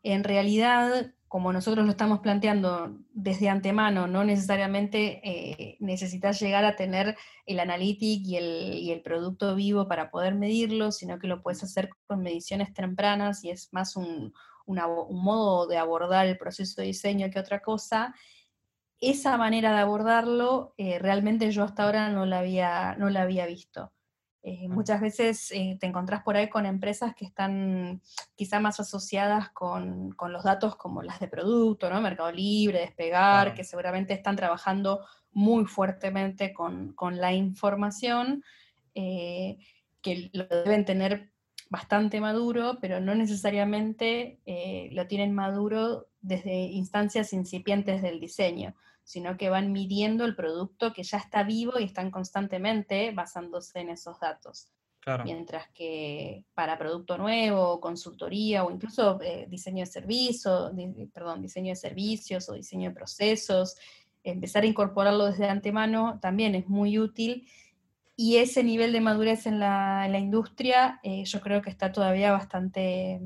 en 0.04 0.24
realidad, 0.24 1.14
como 1.28 1.54
nosotros 1.54 1.86
lo 1.86 1.92
estamos 1.92 2.20
planteando 2.20 2.98
desde 3.14 3.50
antemano, 3.50 4.08
no 4.08 4.24
necesariamente 4.24 5.22
eh, 5.24 5.78
necesitas 5.80 6.40
llegar 6.40 6.66
a 6.66 6.76
tener 6.76 7.18
el 7.46 7.60
analytic 7.60 8.26
y 8.26 8.38
el, 8.38 9.02
producto 9.04 9.56
vivo 9.56 9.88
para 9.88 10.12
poder 10.12 10.36
medirlo, 10.36 10.92
sino 10.92 11.20
que 11.20 11.28
lo 11.28 11.42
puedes 11.42 11.64
hacer 11.64 11.90
con 12.08 12.22
mediciones 12.22 12.74
tempranas 12.74 13.44
y 13.44 13.50
es 13.52 13.70
más 13.72 13.96
un, 13.96 14.34
modo 14.68 15.68
de 15.68 15.78
abordar 15.78 16.28
el 16.28 16.38
proceso 16.38 16.82
de 16.82 16.88
diseño 16.88 17.30
que 17.30 17.40
otra 17.40 17.62
cosa. 17.62 18.16
Esa 19.00 19.38
manera 19.38 19.74
de 19.74 19.80
abordarlo, 19.80 20.74
eh, 20.78 21.00
realmente 21.00 21.52
yo 21.52 21.64
hasta 21.64 21.84
ahora 21.84 22.10
no 22.10 22.26
la 22.26 22.96
no 22.98 23.10
la 23.10 23.22
había 23.24 23.46
visto. 23.48 23.92
Eh, 24.44 24.68
muchas 24.68 25.00
veces 25.02 25.52
eh, 25.52 25.78
te 25.80 25.86
encontrás 25.86 26.24
por 26.24 26.36
ahí 26.36 26.50
con 26.50 26.66
empresas 26.66 27.14
que 27.14 27.26
están 27.26 28.02
quizá 28.36 28.60
más 28.60 28.80
asociadas 28.80 29.52
con, 29.52 30.14
con, 30.14 30.34
los 30.34 30.44
datos 30.44 30.76
como 30.76 31.04
las 31.04 31.20
de 31.20 31.28
producto, 31.28 31.92
¿no? 31.92 32.02
Mercado 32.02 32.32
Libre, 32.32 32.80
Despegar, 32.80 33.44
claro. 33.44 33.54
que 33.56 33.64
seguramente 33.64 34.14
están 34.14 34.36
trabajando 34.36 35.06
muy 35.32 35.66
fuertemente 35.66 36.54
con, 36.54 36.94
con 36.94 37.18
la 37.18 37.34
información, 37.34 38.44
eh, 38.96 39.60
que 40.02 40.32
lo 40.34 40.46
deben 40.46 40.86
tener 40.86 41.32
bastante 41.70 42.20
maduro, 42.20 42.80
pero 42.82 43.00
no 43.00 43.14
necesariamente 43.14 44.40
lo 44.92 45.08
tienen 45.08 45.34
maduro 45.34 46.08
desde 46.20 46.54
instancias 46.54 47.32
incipientes 47.32 48.02
del 48.02 48.20
diseño 48.20 48.76
sino 49.04 49.38
que 49.38 49.50
van 49.50 49.72
midiendo 49.72 50.26
el 50.26 50.36
producto 50.36 50.94
que 50.94 51.04
ya 51.04 51.18
está 51.18 51.44
vivo 51.44 51.80
y 51.80 51.84
están 51.84 52.12
constantemente 52.12 53.12
basándose 53.12 53.80
en 53.80 53.90
esos 53.90 54.20
datos. 54.20 54.72
Claro. 55.02 55.24
Mientras 55.24 55.68
que 55.70 56.46
para 56.54 56.78
producto 56.78 57.18
nuevo, 57.18 57.80
consultoría 57.80 58.64
o 58.64 58.70
incluso 58.70 59.20
eh, 59.22 59.48
diseño 59.50 59.80
de 59.80 59.88
servicios, 59.88 60.76
di, 60.76 61.08
perdón, 61.08 61.42
diseño 61.42 61.70
de 61.70 61.76
servicios 61.76 62.48
o 62.50 62.54
diseño 62.54 62.90
de 62.90 62.96
procesos, 62.96 63.76
empezar 64.24 64.64
a 64.64 64.68
incorporarlo 64.68 65.26
desde 65.26 65.50
antemano 65.50 66.20
también 66.22 66.54
es 66.54 66.68
muy 66.70 67.00
útil. 67.00 67.48
Y 68.16 68.38
ese 68.38 68.64
nivel 68.64 68.92
de 68.92 69.02
madurez 69.02 69.48
en 69.48 69.60
la, 69.60 70.06
en 70.06 70.12
la 70.12 70.20
industria 70.20 71.00
eh, 71.02 71.24
yo 71.26 71.42
creo 71.42 71.64
que 71.64 71.72
está 71.72 71.92
todavía 71.92 72.32
bastante 72.32 73.22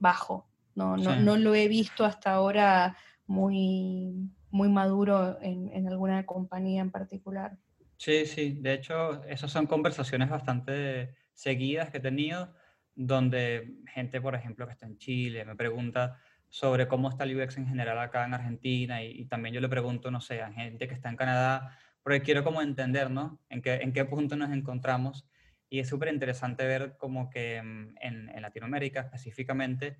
bajo. 0.00 0.48
No, 0.74 0.96
no, 0.96 1.14
sí. 1.14 1.20
no 1.20 1.36
lo 1.36 1.54
he 1.54 1.68
visto 1.68 2.04
hasta 2.04 2.32
ahora 2.32 2.96
muy, 3.26 4.28
muy 4.50 4.68
maduro 4.68 5.38
en, 5.40 5.70
en 5.72 5.88
alguna 5.88 6.26
compañía 6.26 6.82
en 6.82 6.90
particular. 6.90 7.56
Sí, 7.96 8.26
sí, 8.26 8.58
de 8.60 8.74
hecho, 8.74 9.22
esas 9.24 9.52
son 9.52 9.66
conversaciones 9.66 10.30
bastante 10.30 11.14
seguidas 11.34 11.90
que 11.90 11.98
he 11.98 12.00
tenido, 12.00 12.54
donde 12.94 13.76
gente, 13.92 14.20
por 14.20 14.34
ejemplo, 14.34 14.66
que 14.66 14.72
está 14.72 14.86
en 14.86 14.98
Chile, 14.98 15.44
me 15.44 15.54
pregunta 15.56 16.18
sobre 16.48 16.88
cómo 16.88 17.08
está 17.08 17.24
el 17.24 17.40
UX 17.40 17.58
en 17.58 17.68
general 17.68 17.98
acá 17.98 18.24
en 18.24 18.34
Argentina 18.34 19.04
y, 19.04 19.20
y 19.20 19.24
también 19.26 19.54
yo 19.54 19.60
le 19.60 19.68
pregunto, 19.68 20.10
no 20.10 20.20
sé, 20.20 20.42
a 20.42 20.52
gente 20.52 20.88
que 20.88 20.94
está 20.94 21.08
en 21.08 21.16
Canadá, 21.16 21.78
porque 22.02 22.22
quiero 22.22 22.42
como 22.42 22.62
entender, 22.62 23.10
¿no? 23.10 23.40
En 23.48 23.62
qué, 23.62 23.74
en 23.74 23.92
qué 23.92 24.04
punto 24.04 24.36
nos 24.36 24.50
encontramos 24.50 25.28
y 25.68 25.78
es 25.78 25.88
súper 25.88 26.12
interesante 26.12 26.66
ver 26.66 26.96
como 26.98 27.30
que 27.30 27.62
mm, 27.62 27.96
en, 28.00 28.28
en 28.30 28.42
Latinoamérica 28.42 29.00
específicamente 29.00 29.98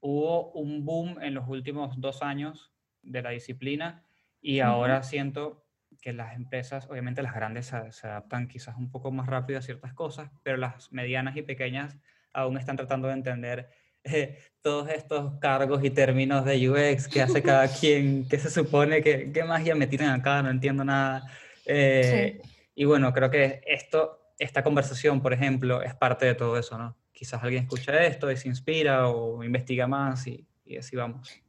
hubo 0.00 0.50
un 0.52 0.84
boom 0.84 1.20
en 1.20 1.34
los 1.34 1.46
últimos 1.48 2.00
dos 2.00 2.22
años 2.22 2.72
de 3.02 3.22
la 3.22 3.30
disciplina 3.30 4.04
y 4.40 4.60
ahora 4.60 5.02
siento 5.02 5.64
que 6.00 6.12
las 6.12 6.34
empresas, 6.34 6.88
obviamente 6.88 7.22
las 7.22 7.34
grandes 7.34 7.66
se, 7.66 7.92
se 7.92 8.06
adaptan 8.06 8.48
quizás 8.48 8.76
un 8.76 8.90
poco 8.90 9.10
más 9.10 9.26
rápido 9.26 9.58
a 9.58 9.62
ciertas 9.62 9.92
cosas, 9.92 10.30
pero 10.42 10.56
las 10.56 10.92
medianas 10.92 11.36
y 11.36 11.42
pequeñas 11.42 11.98
aún 12.32 12.56
están 12.56 12.76
tratando 12.76 13.08
de 13.08 13.14
entender 13.14 13.70
eh, 14.04 14.38
todos 14.62 14.88
estos 14.88 15.38
cargos 15.40 15.84
y 15.84 15.90
términos 15.90 16.44
de 16.44 16.70
UX 16.70 17.06
que 17.08 17.20
hace 17.20 17.42
cada 17.42 17.68
quien, 17.80 18.26
que 18.28 18.38
se 18.38 18.50
supone 18.50 19.02
que, 19.02 19.30
¿qué 19.32 19.44
magia 19.44 19.74
me 19.74 19.86
tiran 19.86 20.18
acá? 20.20 20.42
No 20.42 20.50
entiendo 20.50 20.84
nada. 20.84 21.22
Eh, 21.66 22.40
Y 22.74 22.84
bueno, 22.84 23.12
creo 23.12 23.30
que 23.30 23.60
esto, 23.66 24.32
esta 24.38 24.62
conversación, 24.62 25.20
por 25.20 25.34
ejemplo, 25.34 25.82
es 25.82 25.94
parte 25.94 26.24
de 26.24 26.34
todo 26.34 26.58
eso, 26.58 26.78
¿no? 26.78 26.96
Quizás 27.12 27.42
alguien 27.42 27.64
escucha 27.64 28.02
esto 28.06 28.30
y 28.30 28.36
se 28.38 28.48
inspira 28.48 29.08
o 29.08 29.44
investiga 29.44 29.86
más 29.86 30.26
y, 30.26 30.46
y 30.64 30.78
así 30.78 30.96
vamos. 30.96 31.42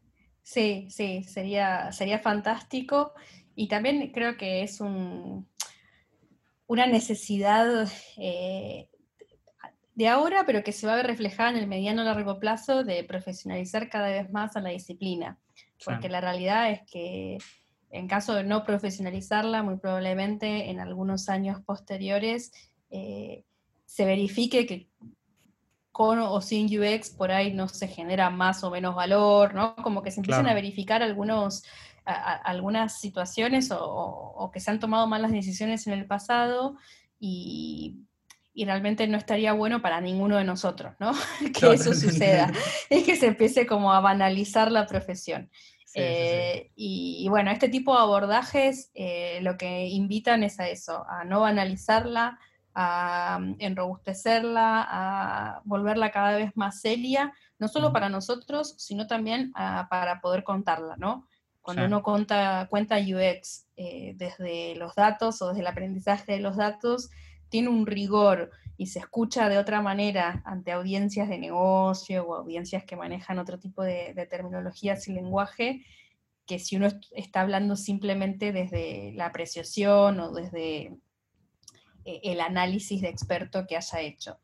Sí, 0.51 0.87
sí, 0.89 1.23
sería, 1.23 1.93
sería 1.93 2.19
fantástico. 2.19 3.13
Y 3.55 3.69
también 3.69 4.11
creo 4.11 4.35
que 4.35 4.63
es 4.63 4.81
un, 4.81 5.47
una 6.67 6.87
necesidad 6.87 7.87
eh, 8.17 8.89
de 9.95 10.07
ahora, 10.09 10.43
pero 10.45 10.61
que 10.61 10.73
se 10.73 10.85
va 10.85 10.91
a 10.91 10.97
ver 10.97 11.07
reflejada 11.07 11.51
en 11.51 11.55
el 11.55 11.67
mediano 11.67 12.03
largo 12.03 12.37
plazo 12.37 12.83
de 12.83 13.05
profesionalizar 13.05 13.89
cada 13.89 14.09
vez 14.09 14.29
más 14.29 14.57
a 14.57 14.59
la 14.59 14.71
disciplina. 14.71 15.39
Porque 15.85 16.09
la 16.09 16.19
realidad 16.19 16.69
es 16.69 16.81
que 16.81 17.37
en 17.89 18.09
caso 18.09 18.35
de 18.35 18.43
no 18.43 18.65
profesionalizarla, 18.65 19.63
muy 19.63 19.77
probablemente 19.77 20.69
en 20.69 20.81
algunos 20.81 21.29
años 21.29 21.61
posteriores 21.61 22.51
eh, 22.89 23.45
se 23.85 24.03
verifique 24.03 24.65
que 24.65 24.89
con 25.91 26.19
o 26.19 26.41
sin 26.41 26.67
UX 26.67 27.09
por 27.09 27.31
ahí 27.31 27.53
no 27.53 27.67
se 27.67 27.87
genera 27.87 28.29
más 28.29 28.63
o 28.63 28.71
menos 28.71 28.95
valor, 28.95 29.53
¿no? 29.53 29.75
Como 29.75 30.01
que 30.03 30.11
se 30.11 30.19
empiezan 30.21 30.43
Claro. 30.45 30.51
a 30.51 30.61
verificar 30.61 31.03
algunos, 31.03 31.63
a- 32.05 32.13
a- 32.13 32.35
algunas 32.37 32.99
situaciones 32.99 33.69
o, 33.71 34.49
que 34.53 34.59
se 34.59 34.71
han 34.71 34.79
tomado 34.79 35.07
malas 35.07 35.31
decisiones 35.31 35.87
en 35.87 35.93
el 35.93 36.05
pasado 36.05 36.75
y, 37.19 37.97
y 38.53 38.65
realmente 38.65 39.07
no 39.07 39.17
estaría 39.17 39.53
bueno 39.53 39.81
para 39.81 40.01
ninguno 40.01 40.37
de 40.37 40.43
nosotros, 40.45 40.93
¿no? 40.99 41.11
que 41.59 41.73
eso 41.73 41.93
suceda, 41.93 42.51
es 42.89 43.03
que 43.05 43.15
se 43.15 43.27
empiece 43.27 43.65
como 43.65 43.93
a 43.93 43.99
banalizar 44.01 44.71
la 44.71 44.87
profesión. 44.87 45.49
Sí, 45.85 45.99
sí, 45.99 46.25
sí. 46.25 46.35
Eh, 46.39 46.71
y, 46.75 47.17
y 47.19 47.27
bueno, 47.27 47.51
este 47.51 47.67
tipo 47.67 47.93
de 47.93 48.01
abordajes 48.01 48.91
eh, 48.93 49.39
lo 49.41 49.57
que 49.57 49.87
invitan 49.87 50.41
es 50.43 50.57
a 50.59 50.69
eso, 50.69 51.05
a 51.09 51.25
no 51.25 51.41
banalizarla, 51.41 52.39
a 52.73 53.39
mm, 53.39 53.55
enrobustecerla, 53.59 54.85
a 54.89 55.61
volverla 55.65 56.11
cada 56.11 56.35
vez 56.37 56.51
más 56.55 56.81
seria, 56.81 57.33
no 57.59 57.67
solo 57.67 57.91
para 57.93 58.09
nosotros, 58.09 58.75
sino 58.77 59.07
también 59.07 59.51
ah, 59.55 59.87
para 59.89 60.21
poder 60.21 60.43
contarla, 60.43 60.95
¿no? 60.97 61.27
Cuando 61.61 61.83
Sí. 61.83 61.87
uno 61.87 62.01
conta, 62.03 62.67
cuenta 62.69 62.95
UX 62.97 63.67
eh, 63.75 64.13
desde 64.15 64.75
los 64.75 64.95
datos 64.95 65.41
o 65.41 65.49
desde 65.49 65.61
el 65.61 65.67
aprendizaje 65.67 66.31
de 66.33 66.39
los 66.39 66.55
datos, 66.57 67.09
tiene 67.49 67.69
un 67.69 67.85
rigor 67.85 68.49
y 68.77 68.87
se 68.87 68.97
escucha 68.99 69.47
de 69.47 69.59
otra 69.59 69.81
manera 69.81 70.41
ante 70.45 70.71
audiencias 70.71 71.29
de 71.29 71.37
negocio 71.37 72.25
o 72.25 72.35
audiencias 72.35 72.83
que 72.85 72.95
manejan 72.95 73.37
otro 73.37 73.59
tipo 73.59 73.83
de, 73.83 74.13
de 74.15 74.25
terminologías 74.25 75.07
y 75.07 75.13
lenguaje, 75.13 75.85
que 76.47 76.57
si 76.57 76.77
uno 76.77 76.87
est- 76.87 77.05
está 77.11 77.41
hablando 77.41 77.75
simplemente 77.75 78.51
desde 78.51 79.11
la 79.13 79.27
apreciación 79.27 80.19
o 80.19 80.31
desde 80.31 80.97
eh, 82.05 82.19
el 82.23 82.41
análisis 82.41 83.01
de 83.01 83.09
experto 83.09 83.65
que 83.67 83.77
haya 83.77 83.99
hecho. 84.01 84.39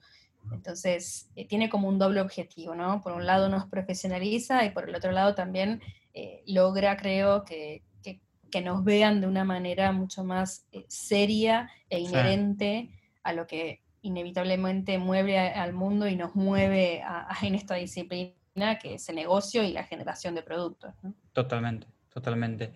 Entonces, 0.52 1.30
eh, 1.36 1.46
tiene 1.46 1.70
como 1.70 1.90
un 1.90 2.00
doble 2.00 2.22
objetivo, 2.22 2.74
¿no? 2.76 3.02
Por 3.02 3.12
un 3.14 3.26
lado 3.26 3.50
nos 3.50 3.66
profesionaliza 3.66 4.64
y 4.66 4.70
por 4.72 4.88
el 4.88 4.96
otro 4.96 5.12
lado 5.12 5.36
también 5.36 5.82
eh, 6.14 6.42
logra, 6.48 6.98
creo, 6.98 7.44
que, 7.44 7.84
que- 8.02 8.22
que 8.50 8.62
nos 8.62 8.84
vean 8.84 9.22
de 9.22 9.28
una 9.28 9.44
manera 9.44 9.92
mucho 9.92 10.24
más 10.24 10.66
eh, 10.72 10.86
seria 10.88 11.70
e 11.90 11.98
Sí. 12.00 12.06
inherente 12.06 12.90
a 13.24 13.34
lo 13.34 13.46
que 13.46 13.82
inevitablemente 14.02 14.98
mueve 14.98 15.38
a- 15.38 15.62
al 15.62 15.74
mundo 15.74 16.08
y 16.08 16.16
nos 16.16 16.34
mueve 16.36 17.02
a- 17.02 17.28
a- 17.30 17.46
en 17.46 17.56
esta 17.56 17.76
disciplina, 17.76 18.80
que 18.82 18.96
es 18.96 19.10
el 19.10 19.16
negocio 19.16 19.64
y 19.64 19.74
la 19.74 19.84
generación 19.84 20.34
de 20.34 20.42
productos. 20.44 20.94
¿no? 21.04 21.14
Totalmente, 21.34 21.88
totalmente. 22.12 22.72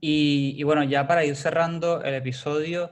Y, 0.00 0.54
y 0.58 0.62
bueno, 0.64 0.82
ya 0.84 1.06
para 1.06 1.24
ir 1.24 1.36
cerrando 1.36 2.02
el 2.02 2.14
episodio, 2.14 2.90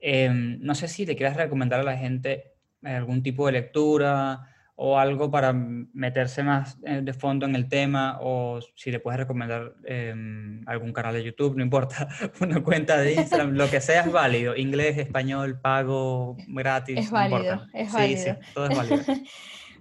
em, 0.00 0.58
no 0.60 0.74
sé 0.74 0.88
si 0.88 1.06
le 1.06 1.16
quieras 1.16 1.36
recomendar 1.36 1.80
a 1.80 1.84
la 1.84 1.96
gente 1.96 2.52
algún 2.82 3.22
tipo 3.22 3.46
de 3.46 3.52
lectura 3.52 4.54
o 4.80 4.96
algo 4.96 5.28
para 5.28 5.52
meterse 5.52 6.44
más 6.44 6.78
eh, 6.86 7.00
de 7.02 7.12
fondo 7.12 7.46
en 7.46 7.56
el 7.56 7.68
tema, 7.68 8.18
o 8.20 8.60
si 8.76 8.92
le 8.92 9.00
puedes 9.00 9.18
recomendar 9.18 9.74
em, 9.84 10.62
algún 10.68 10.92
canal 10.92 11.14
de 11.14 11.24
YouTube, 11.24 11.56
no 11.56 11.64
importa, 11.64 12.06
una 12.40 12.62
cuenta 12.62 12.96
de 12.98 13.14
Instagram, 13.14 13.54
lo 13.54 13.68
que 13.68 13.80
sea 13.80 14.02
es 14.02 14.12
válido, 14.12 14.54
inglés, 14.56 14.96
español, 14.98 15.60
pago, 15.60 16.36
gratis, 16.46 16.96
Es 16.96 17.06
no 17.10 17.18
válido, 17.18 17.40
importa. 17.54 17.70
es 17.74 17.88
Sí, 17.90 17.96
válido. 17.96 18.20
sí, 18.22 18.30
todo 18.54 18.66
es 18.68 18.76
válido. 18.76 18.98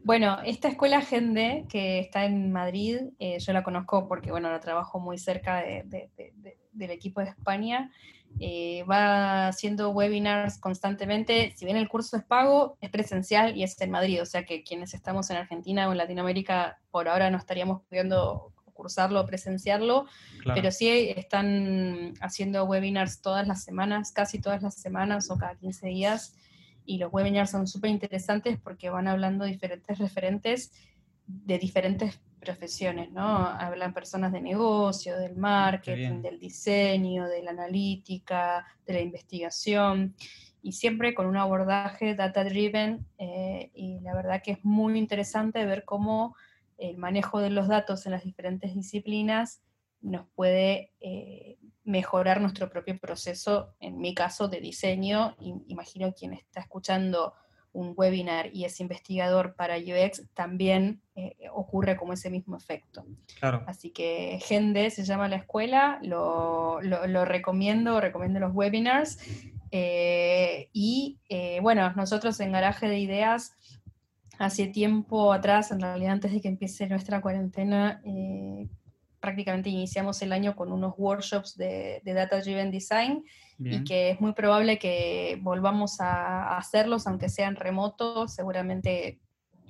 Bueno, 0.04 0.38
esta 0.46 0.70
escuela 0.70 1.02
Gende, 1.02 1.66
que 1.70 2.00
está 2.00 2.24
en 2.24 2.52
Madrid, 2.54 2.98
eh, 3.20 3.40
yo 3.40 3.52
la 3.52 3.62
conozco 3.64 4.08
porque, 4.08 4.32
bueno, 4.32 4.50
la 4.50 4.62
trabajo 4.62 5.00
muy 5.02 5.18
cerca 5.18 5.58
de- 5.62 5.84
de- 5.86 6.10
de- 6.16 6.32
de- 6.38 6.58
del 6.72 6.92
equipo 6.92 7.20
de 7.20 7.28
España, 7.32 7.92
eh, 8.40 8.84
va 8.84 9.48
haciendo 9.48 9.90
webinars 9.90 10.60
constantemente, 10.60 11.54
si 11.56 11.66
bien 11.66 11.78
el 11.78 11.90
curso 11.90 12.18
es 12.18 12.24
pago, 12.24 12.78
es 12.82 12.90
presencial 12.90 13.58
y 13.58 13.64
es 13.64 13.80
en 13.82 13.92
Madrid, 13.92 14.22
o 14.22 14.26
sea 14.26 14.46
que 14.46 14.64
quienes 14.64 14.94
estamos 14.94 15.30
en 15.30 15.38
Argentina 15.38 15.88
o 15.88 15.92
en 15.92 15.98
Latinoamérica, 15.98 16.80
por 16.92 17.08
ahora 17.08 17.30
no 17.32 17.38
estaríamos 17.38 17.82
pudiendo 17.90 18.54
cursarlo 18.74 19.22
o 19.22 19.26
presenciarlo, 19.26 20.06
Claro. 20.44 20.62
pero 20.62 20.72
sí 20.72 20.88
están 21.16 22.14
haciendo 22.22 22.64
webinars 22.66 23.22
todas 23.22 23.48
las 23.48 23.64
semanas, 23.64 24.12
casi 24.12 24.40
todas 24.40 24.62
las 24.62 24.76
semanas 24.76 25.32
o 25.32 25.38
cada 25.38 25.56
15 25.56 25.88
días, 25.88 26.36
y 26.86 27.00
los 27.00 27.12
webinars 27.12 27.50
son 27.50 27.68
súper 27.68 27.90
interesantes 27.90 28.60
porque 28.64 28.90
van 28.90 29.08
hablando 29.08 29.46
diferentes 29.46 29.98
referentes 29.98 30.72
de 31.26 31.58
diferentes 31.58 32.20
profesiones, 32.48 33.12
¿no? 33.12 33.46
Hablan 33.46 33.94
personas 33.94 34.32
de 34.32 34.40
negocio, 34.40 35.18
del 35.18 35.36
marketing, 35.36 36.22
del 36.22 36.40
diseño, 36.40 37.28
de 37.28 37.44
la 37.44 37.52
analítica, 37.52 38.66
de 38.86 38.94
la 38.94 39.02
investigación, 39.02 40.16
y 40.62 40.72
siempre 40.72 41.14
con 41.14 41.26
un 41.26 41.36
abordaje 41.36 42.16
data-driven, 42.16 43.06
eh, 43.18 43.70
y 43.74 44.00
la 44.00 44.16
verdad 44.16 44.42
que 44.42 44.52
es 44.52 44.64
muy 44.64 44.98
interesante 44.98 45.66
ver 45.66 45.84
cómo 45.84 46.38
el 46.78 46.98
manejo 46.98 47.42
de 47.42 47.50
los 47.50 47.68
datos 47.68 48.06
en 48.06 48.14
las 48.14 48.24
diferentes 48.24 48.74
disciplinas 48.74 49.62
nos 50.00 50.26
puede 50.30 50.94
eh, 51.02 51.58
mejorar 51.84 52.40
nuestro 52.40 52.70
propio 52.70 52.98
proceso, 52.98 53.76
en 53.82 54.00
mi 54.00 54.14
caso 54.14 54.48
de 54.48 54.62
diseño, 54.62 55.36
imagino 55.68 56.14
quien 56.14 56.32
está 56.32 56.62
escuchando 56.62 57.34
un 57.74 57.94
webinar 57.96 58.50
y 58.54 58.66
es 58.66 58.80
investigador 58.80 59.54
para 59.56 59.78
UX, 59.78 60.24
también 60.34 61.02
eh, 61.16 61.36
ocurre 61.54 61.96
como 61.96 62.14
ese 62.14 62.30
mismo 62.30 62.58
efecto. 62.58 63.06
Claro. 63.40 63.64
Así 63.68 63.92
que 63.92 64.40
Gende 64.42 64.90
se 64.90 65.04
llama 65.04 65.28
la 65.28 65.36
escuela, 65.38 66.00
lo, 66.02 66.82
lo- 66.82 67.06
lo 67.08 67.26
recomiendo, 67.26 68.00
recomiendo 68.02 68.40
los 68.40 68.54
webinars. 68.54 69.20
eh, 69.72 70.70
y 70.74 71.18
eh, 71.30 71.60
bueno, 71.62 71.92
nosotros 71.96 72.40
en 72.40 72.52
Garaje 72.54 72.88
de 72.88 73.00
Ideas, 73.00 73.54
hace 74.40 74.68
tiempo 74.68 75.34
atrás, 75.34 75.72
en 75.72 75.80
realidad 75.82 76.14
antes 76.14 76.32
de 76.32 76.42
que 76.42 76.48
empiece 76.48 76.88
nuestra 76.88 77.22
cuarentena, 77.22 78.02
prácticamente 79.20 79.70
iniciamos 79.70 80.22
el 80.22 80.32
año 80.32 80.56
con 80.56 80.72
unos 80.72 80.94
workshops 80.98 81.58
de, 81.58 82.02
de 82.06 82.14
Data 82.14 82.40
Driven 82.40 82.72
Design 82.72 83.24
y 83.60 83.84
que 83.84 84.12
es 84.12 84.22
muy 84.22 84.34
probable 84.34 84.78
que 84.78 85.40
volvamos 85.42 86.00
a, 86.00 86.58
hacerlos, 86.58 87.08
aunque 87.08 87.30
sean 87.30 87.56
remotos, 87.56 88.34
seguramente 88.34 89.20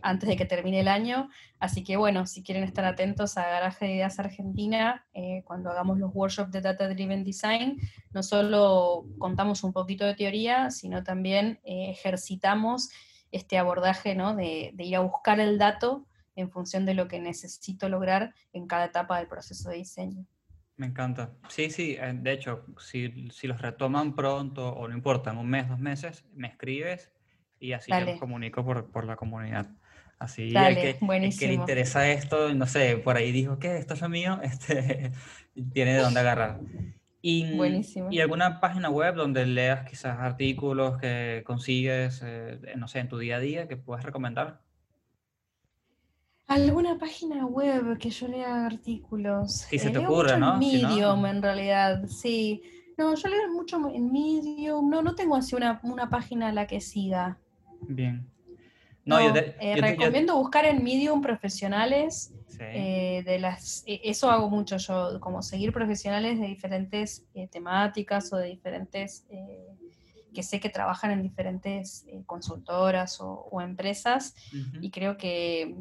antes 0.01 0.29
de 0.29 0.35
que 0.35 0.45
termine 0.45 0.81
el 0.81 0.87
año. 0.87 1.29
Así 1.59 1.83
que 1.83 1.97
bueno, 1.97 2.25
si 2.27 2.43
quieren 2.43 2.63
estar 2.63 2.85
atentos 2.85 3.37
a 3.37 3.47
Garaje 3.47 3.85
de 3.85 3.95
Ideas 3.95 4.19
Argentina, 4.19 5.05
eh, 5.13 5.41
cuando 5.45 5.69
hagamos 5.69 5.97
los 5.97 6.11
workshops 6.13 6.51
de 6.51 6.61
Data 6.61 6.87
Driven 6.87 7.23
Design, 7.23 7.79
no 8.13 8.23
solo 8.23 9.05
contamos 9.17 9.63
un 9.63 9.73
poquito 9.73 10.05
de 10.05 10.15
teoría, 10.15 10.69
sino 10.69 11.03
también 11.03 11.59
eh, 11.63 11.89
ejercitamos 11.89 12.89
este 13.31 13.57
abordaje 13.57 14.15
¿no? 14.15 14.35
de, 14.35 14.71
de 14.73 14.83
ir 14.83 14.95
a 14.95 15.01
buscar 15.01 15.39
el 15.39 15.57
dato 15.57 16.05
en 16.35 16.51
función 16.51 16.85
de 16.85 16.93
lo 16.93 17.07
que 17.07 17.19
necesito 17.19 17.89
lograr 17.89 18.33
en 18.53 18.67
cada 18.67 18.85
etapa 18.85 19.17
del 19.17 19.27
proceso 19.27 19.69
de 19.69 19.77
diseño. 19.77 20.25
Me 20.77 20.85
encanta. 20.85 21.31
Sí, 21.49 21.71
sí, 21.71 21.97
eh, 21.99 22.13
de 22.13 22.31
hecho, 22.31 22.65
si, 22.79 23.29
si 23.31 23.47
los 23.47 23.59
retoman 23.61 24.15
pronto 24.15 24.69
o 24.69 24.87
no 24.87 24.93
importa, 24.93 25.31
en 25.31 25.37
un 25.37 25.49
mes, 25.49 25.67
dos 25.67 25.79
meses, 25.79 26.23
me 26.35 26.47
escribes 26.47 27.11
y 27.59 27.73
así 27.73 27.91
yo 27.91 27.97
los 27.97 28.05
Dale, 28.05 28.19
comunico 28.19 28.63
por, 28.63 28.91
por 28.91 29.05
la 29.05 29.15
comunidad. 29.15 29.71
Así 30.19 30.47
el 30.47 30.53
dale, 30.53 30.81
que, 30.81 31.15
el 31.15 31.37
que 31.37 31.47
le 31.47 31.53
interesa 31.53 32.09
esto, 32.09 32.53
no 32.53 32.65
sé, 32.65 32.97
por 32.97 33.17
ahí 33.17 33.31
dijo, 33.31 33.59
¿qué? 33.59 33.77
¿Esto 33.77 33.95
es 33.95 34.01
lo 34.01 34.09
mío? 34.09 34.39
Este, 34.43 35.11
tiene 35.73 35.93
de 35.93 36.01
dónde 36.01 36.19
agarrar. 36.19 36.59
Y, 37.21 37.57
Buenísimo. 37.57 38.11
y 38.11 38.19
alguna 38.19 38.59
página 38.59 38.89
web 38.89 39.15
donde 39.15 39.45
leas 39.45 39.87
quizás 39.89 40.19
artículos 40.19 40.99
que 40.99 41.43
consigues, 41.45 42.21
eh, 42.23 42.59
no 42.77 42.87
sé, 42.87 42.99
en 42.99 43.09
tu 43.09 43.17
día 43.17 43.37
a 43.37 43.39
día 43.39 43.67
que 43.67 43.77
puedas 43.77 44.03
recomendar. 44.05 44.61
¿Alguna 46.47 46.97
página 46.97 47.45
web 47.45 47.97
que 47.97 48.09
yo 48.09 48.27
lea 48.27 48.65
artículos? 48.65 49.51
Si 49.69 49.77
se 49.77 49.89
Eh, 49.89 49.91
te 49.91 49.99
leo 49.99 50.09
ocurre, 50.09 50.23
mucho 50.23 50.33
en 50.35 50.39
¿no? 50.41 50.61
Si 50.61 50.81
no, 50.81 50.87
Medium, 50.89 51.25
en 51.25 51.41
realidad, 51.41 52.05
sí. 52.07 52.61
No, 52.97 53.13
yo 53.15 53.27
leo 53.29 53.51
mucho 53.53 53.77
en 53.89 54.11
Medium. 54.11 54.89
No, 54.89 55.01
no 55.01 55.13
tengo 55.13 55.35
así 55.35 55.55
una, 55.55 55.79
una 55.83 56.09
página 56.09 56.47
a 56.47 56.53
la 56.53 56.65
que 56.65 56.79
siga. 56.79 57.37
Bien. 57.81 58.31
No, 59.05 59.19
yo 59.19 59.27
No, 59.27 59.33
te, 59.33 59.39
eh, 59.39 59.55
yo 59.59 59.59
te- 59.59 59.71
yo- 59.73 59.81
recomiendo 59.81 60.35
buscar 60.37 60.65
en 60.65 60.83
Medium 60.83 61.21
profesionales 61.21 62.33
sí. 62.47 62.63
eh, 62.63 63.23
de 63.25 63.39
las, 63.39 63.83
e- 63.85 64.01
eso 64.05 64.31
hago 64.31 64.49
mucho 64.49 64.77
yo, 64.77 65.19
como 65.19 65.41
seguir 65.41 65.71
profesionales 65.73 66.39
de 66.39 66.47
diferentes 66.47 67.25
eh, 67.33 67.47
temáticas 67.49 68.31
o 68.33 68.37
de 68.37 68.47
diferentes, 68.47 69.25
eh, 69.29 69.67
que 70.33 70.43
sé 70.43 70.59
que 70.59 70.69
trabajan 70.69 71.11
en 71.11 71.21
diferentes 71.23 72.05
eh, 72.07 72.23
consultoras 72.25 73.19
o, 73.21 73.47
o 73.51 73.61
empresas, 73.61 74.33
y 74.81 74.91
creo 74.91 75.17
que, 75.17 75.75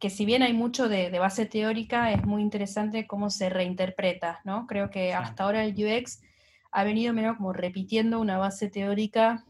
que 0.00 0.08
si 0.10 0.24
bien 0.24 0.42
hay 0.42 0.54
mucho 0.54 0.88
de, 0.88 1.10
de 1.10 1.18
base 1.18 1.44
teórica, 1.44 2.10
es 2.10 2.24
muy 2.24 2.40
interesante 2.40 3.06
cómo 3.06 3.28
se 3.28 3.50
reinterpreta, 3.50 4.40
¿no? 4.44 4.66
Creo 4.66 4.90
que 4.90 5.12
hasta 5.12 5.44
ahora 5.44 5.62
el 5.62 5.74
UX 5.74 6.22
ha 6.72 6.84
venido 6.84 7.12
medio 7.12 7.36
como 7.36 7.52
repitiendo 7.52 8.18
una 8.18 8.38
base 8.38 8.70
teórica 8.70 9.44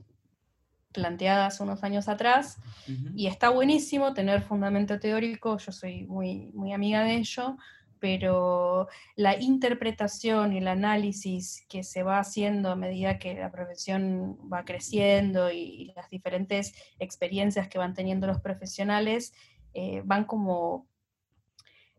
planteada 0.93 1.47
hace 1.47 1.63
unos 1.63 1.85
años 1.85 2.09
atrás, 2.09 2.59
Ujú. 2.89 3.13
y 3.15 3.29
está 3.29 3.51
buenísimo 3.51 4.13
tener 4.13 4.43
fundamento 4.43 4.99
teórico, 4.99 5.57
yo 5.59 5.71
soy 5.71 6.05
muy, 6.07 6.51
muy 6.53 6.73
amiga 6.73 7.05
de 7.05 7.15
ello, 7.15 7.57
pero 8.01 8.89
la 9.15 9.41
interpretación 9.41 10.53
y 10.53 10.59
el 10.59 10.67
análisis 10.67 11.65
que 11.69 11.85
se 11.85 12.03
va 12.03 12.19
haciendo 12.19 12.71
a 12.71 12.77
medida 12.77 13.21
que 13.21 13.35
la 13.35 13.53
profesión 13.53 14.37
va 14.53 14.65
creciendo 14.65 15.53
y, 15.53 15.59
y 15.59 15.93
las 15.95 16.11
diferentes 16.11 16.75
experiencias 16.99 17.69
que 17.69 17.79
van 17.79 17.95
teniendo 17.95 18.27
los 18.27 18.41
profesionales 18.41 19.33
eh, 19.75 20.03
van 20.05 20.25
como 20.25 20.87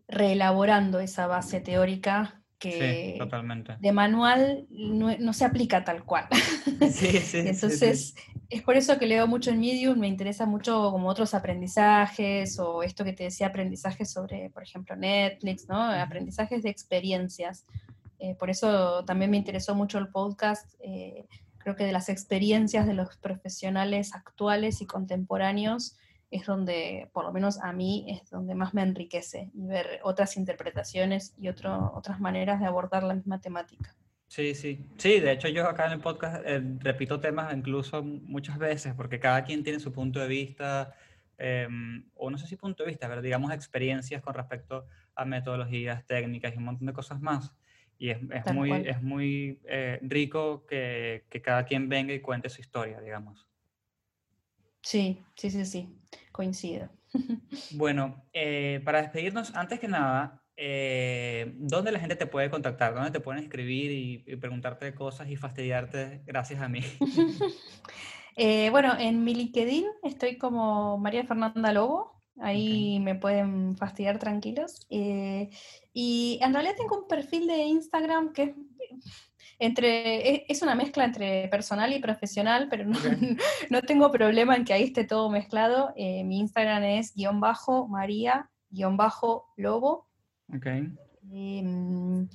reelaborando 0.07 0.99
esa 0.99 1.27
base 1.27 1.61
teórica 1.61 2.41
Sí, 2.61 2.69
que 2.69 3.15
totalmente. 3.17 3.75
de 3.79 3.91
manual 3.91 4.67
no, 4.69 5.17
no 5.17 5.33
se 5.33 5.45
aplica 5.45 5.83
tal 5.83 6.03
cual. 6.05 6.27
Sí, 6.81 6.89
sí, 6.89 7.19
sí, 7.19 7.21
sí. 7.21 7.37
Entonces, 7.47 8.15
es 8.49 8.61
por 8.63 8.75
eso 8.75 8.97
que 8.97 9.05
leo 9.05 9.27
mucho 9.27 9.51
en 9.51 9.59
Medium, 9.59 9.97
me 9.99 10.07
interesa 10.07 10.45
mucho 10.45 10.91
como 10.91 11.07
otros 11.09 11.33
aprendizajes 11.33 12.59
o 12.59 12.83
esto 12.83 13.03
que 13.03 13.13
te 13.13 13.25
decía, 13.25 13.47
aprendizajes 13.47 14.11
sobre, 14.11 14.49
por 14.49 14.63
ejemplo, 14.63 14.95
Netflix, 14.95 15.67
¿no? 15.69 15.79
Aprendizajes 15.79 16.63
de 16.63 16.69
experiencias. 16.69 17.65
Eh, 18.19 18.35
por 18.35 18.49
eso 18.49 19.05
también 19.05 19.31
me 19.31 19.37
interesó 19.37 19.73
mucho 19.73 19.97
el 19.99 20.09
podcast, 20.09 20.73
eh, 20.79 21.27
creo 21.59 21.75
que 21.75 21.85
de 21.85 21.91
las 21.91 22.09
experiencias 22.09 22.85
de 22.87 22.93
los 22.93 23.17
profesionales 23.17 24.13
actuales 24.13 24.81
y 24.81 24.85
contemporáneos 24.85 25.97
es 26.31 26.45
donde, 26.45 27.09
por 27.11 27.25
lo 27.25 27.33
menos 27.33 27.59
a 27.61 27.73
mí, 27.73 28.05
es 28.07 28.29
donde 28.29 28.55
más 28.55 28.73
me 28.73 28.81
enriquece 28.81 29.51
y 29.53 29.67
ver 29.67 29.99
otras 30.03 30.37
interpretaciones 30.37 31.35
y 31.37 31.49
otro, 31.49 31.91
otras 31.93 32.21
maneras 32.21 32.61
de 32.61 32.65
abordar 32.65 33.03
la 33.03 33.13
misma 33.13 33.41
temática. 33.41 33.93
Sí, 34.27 34.55
sí. 34.55 34.85
Sí, 34.97 35.19
de 35.19 35.33
hecho 35.33 35.49
yo 35.49 35.67
acá 35.67 35.87
en 35.87 35.91
el 35.91 35.99
podcast 35.99 36.41
eh, 36.45 36.61
repito 36.79 37.19
temas 37.19 37.53
incluso 37.53 38.01
muchas 38.01 38.57
veces 38.57 38.93
porque 38.93 39.19
cada 39.19 39.43
quien 39.43 39.61
tiene 39.61 39.81
su 39.81 39.91
punto 39.91 40.21
de 40.21 40.29
vista, 40.29 40.95
em, 41.37 42.05
o 42.15 42.29
no 42.29 42.37
sé 42.37 42.47
si 42.47 42.55
punto 42.55 42.83
de 42.83 42.91
vista, 42.91 43.09
pero 43.09 43.21
digamos 43.21 43.51
experiencias 43.51 44.21
con 44.21 44.33
respecto 44.33 44.87
a 45.15 45.25
metodologías, 45.25 46.05
técnicas 46.05 46.53
y 46.53 46.57
un 46.59 46.63
montón 46.63 46.87
de 46.87 46.93
cosas 46.93 47.19
más. 47.19 47.53
Y 47.97 48.09
es, 48.09 48.21
muy, 48.53 48.69
cual. 48.69 48.87
es 48.87 49.01
muy 49.01 49.59
eh, 49.65 49.99
rico 50.01 50.65
que, 50.65 51.25
que 51.29 51.41
cada 51.41 51.65
quien 51.65 51.89
venga 51.89 52.13
y 52.13 52.21
cuente 52.21 52.49
su 52.49 52.61
historia, 52.61 53.01
digamos. 53.01 53.47
Sí, 54.81 55.23
sí, 55.35 55.51
sí, 55.51 55.65
sí, 55.65 55.89
coincido. 56.31 56.89
Bueno, 57.71 58.23
eh, 58.33 58.81
para 58.85 59.01
despedirnos, 59.01 59.53
antes 59.55 59.79
que 59.79 59.87
nada, 59.87 60.41
eh, 60.55 61.53
¿dónde 61.57 61.91
la 61.91 61.99
gente 61.99 62.15
te 62.15 62.27
puede 62.27 62.49
contactar? 62.49 62.93
¿Dónde 62.93 63.11
te 63.11 63.19
pueden 63.19 63.43
escribir 63.43 63.91
y, 63.91 64.23
y 64.25 64.35
preguntarte 64.37 64.93
cosas 64.93 65.29
y 65.29 65.35
fastidiarte 65.35 66.21
gracias 66.25 66.61
a 66.61 66.69
mí? 66.69 66.81
Eh, 68.37 68.69
bueno, 68.69 68.97
en 68.97 69.25
mi 69.25 69.35
LinkedIn 69.35 69.85
estoy 70.03 70.37
como 70.37 70.97
María 70.97 71.25
Fernanda 71.25 71.73
Lobo, 71.73 72.23
ahí 72.39 72.97
me 73.01 73.13
pueden 73.13 73.75
fastidiar 73.75 74.19
tranquilos. 74.19 74.87
Y 74.89 76.39
en 76.41 76.53
realidad 76.53 76.75
tengo 76.77 76.99
un 76.99 77.09
perfil 77.09 77.45
de 77.45 77.57
Instagram 77.57 78.31
que 78.31 78.43
es, 78.43 78.55
entre, 79.61 80.35
es, 80.35 80.41
es 80.49 80.61
una 80.61 80.75
mezcla 80.75 81.05
entre 81.05 81.47
personal 81.47 81.93
y 81.93 81.99
profesional, 81.99 82.67
pero 82.69 82.85
no, 82.85 82.97
no 83.69 83.81
tengo 83.81 84.11
problema 84.11 84.55
en 84.55 84.65
que 84.65 84.73
ahí 84.73 84.83
esté 84.83 85.05
todo 85.05 85.29
mezclado. 85.29 85.93
Eh, 85.95 86.23
mi 86.23 86.39
Instagram 86.39 86.83
es 86.83 87.15
guion 87.15 87.39
bajo 87.39 87.87
María 87.87 88.49
guion 88.71 88.97
bajo 88.97 89.53
Lobo. 89.57 90.07
Ok. 90.53 90.65
Em, 91.31 92.27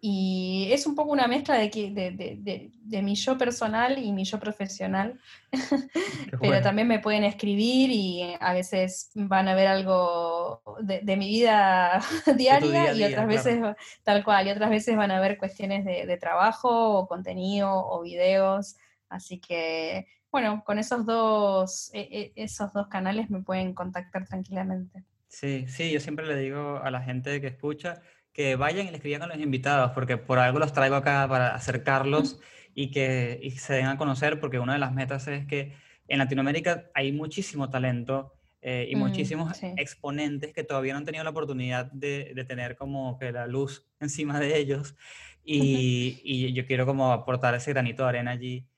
y 0.00 0.68
es 0.72 0.86
un 0.86 0.94
poco 0.94 1.12
una 1.12 1.26
mezcla 1.26 1.56
de, 1.56 1.68
de, 1.70 2.10
de- 2.12 2.36
de- 2.38 2.70
de 2.74 3.02
mi 3.02 3.14
yo 3.14 3.36
personal 3.38 3.98
y 3.98 4.12
mi 4.12 4.24
yo 4.24 4.38
profesional, 4.38 5.18
pero 6.40 6.60
también 6.62 6.88
me 6.88 6.98
pueden 7.00 7.24
escribir 7.24 7.90
y 7.90 8.36
a 8.40 8.52
veces 8.52 9.10
van 9.14 9.48
a 9.48 9.54
ver 9.54 9.68
algo 9.68 10.62
de, 10.80 11.00
de 11.00 11.16
mi 11.16 11.28
vida 11.28 12.00
diaria 12.36 12.70
día 12.70 12.90
a 12.90 12.92
y 12.94 12.96
día, 12.98 13.06
otras 13.08 13.26
claro. 13.26 13.28
veces 13.28 13.76
tal 14.04 14.24
cual, 14.24 14.46
y 14.46 14.50
otras 14.50 14.70
veces 14.70 14.96
van 14.96 15.10
a 15.10 15.20
ver 15.20 15.38
cuestiones 15.38 15.84
de, 15.84 16.06
de 16.06 16.16
trabajo 16.16 16.98
o 16.98 17.08
contenido 17.08 17.70
o 17.72 18.02
videos, 18.02 18.76
así 19.08 19.38
que 19.40 20.06
bueno, 20.30 20.62
con 20.66 20.78
esos 20.78 21.06
dos, 21.06 21.90
e- 21.94 22.32
e- 22.36 22.42
esos 22.44 22.72
dos 22.74 22.88
canales 22.88 23.30
me 23.30 23.42
pueden 23.42 23.72
contactar 23.72 24.26
tranquilamente. 24.26 25.02
Sí, 25.28 25.66
sí, 25.68 25.90
yo 25.90 26.00
siempre 26.00 26.26
le 26.26 26.36
digo 26.36 26.78
a 26.82 26.90
la 26.90 27.00
gente 27.02 27.40
que 27.40 27.46
escucha 27.48 28.00
que 28.36 28.56
vayan 28.56 28.86
y 28.86 28.90
le 28.90 28.96
escriban 28.98 29.22
a 29.22 29.26
los 29.28 29.38
invitados, 29.38 29.92
porque 29.92 30.18
por 30.18 30.38
algo 30.38 30.58
los 30.58 30.72
traigo 30.72 30.96
acá 30.96 31.26
para 31.28 31.54
acercarlos 31.54 32.40
y 32.74 32.90
que 32.90 33.38
y 33.42 33.50
se 33.52 33.74
den 33.74 33.86
a 33.86 33.96
conocer, 33.96 34.40
porque 34.40 34.58
una 34.58 34.74
de 34.74 34.78
las 34.80 34.92
metas 34.92 35.26
es 35.28 35.46
que 35.46 35.74
en 36.08 36.18
Latinoamérica 36.18 36.90
hay 36.94 37.12
muchísimo 37.12 37.70
talento 37.70 38.34
eh, 38.60 38.88
y 38.90 38.96
Mm, 38.96 38.96
muchísimos 38.96 39.54
sí. 39.54 39.66
exponentes 39.76 40.52
que 40.54 40.64
todavía 40.64 40.92
no 40.92 40.98
han 40.98 41.04
tenido 41.06 41.24
la 41.24 41.30
oportunidad 41.30 41.90
de, 41.92 42.32
de 42.34 42.44
tener 42.44 42.76
como 42.76 43.18
que 43.18 43.32
la 43.32 43.46
luz 43.46 43.86
encima 44.00 44.38
de 44.40 44.58
ellos 44.58 44.96
y, 45.44 46.20
y 46.24 46.52
yo 46.54 46.66
quiero 46.66 46.86
como 46.86 47.12
aportar 47.12 47.54
ese 47.54 47.72
granito 47.72 48.02
de 48.04 48.08
arena 48.10 48.32
allí. 48.32 48.68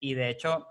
Y 0.00 0.14
de 0.14 0.30
hecho, 0.30 0.66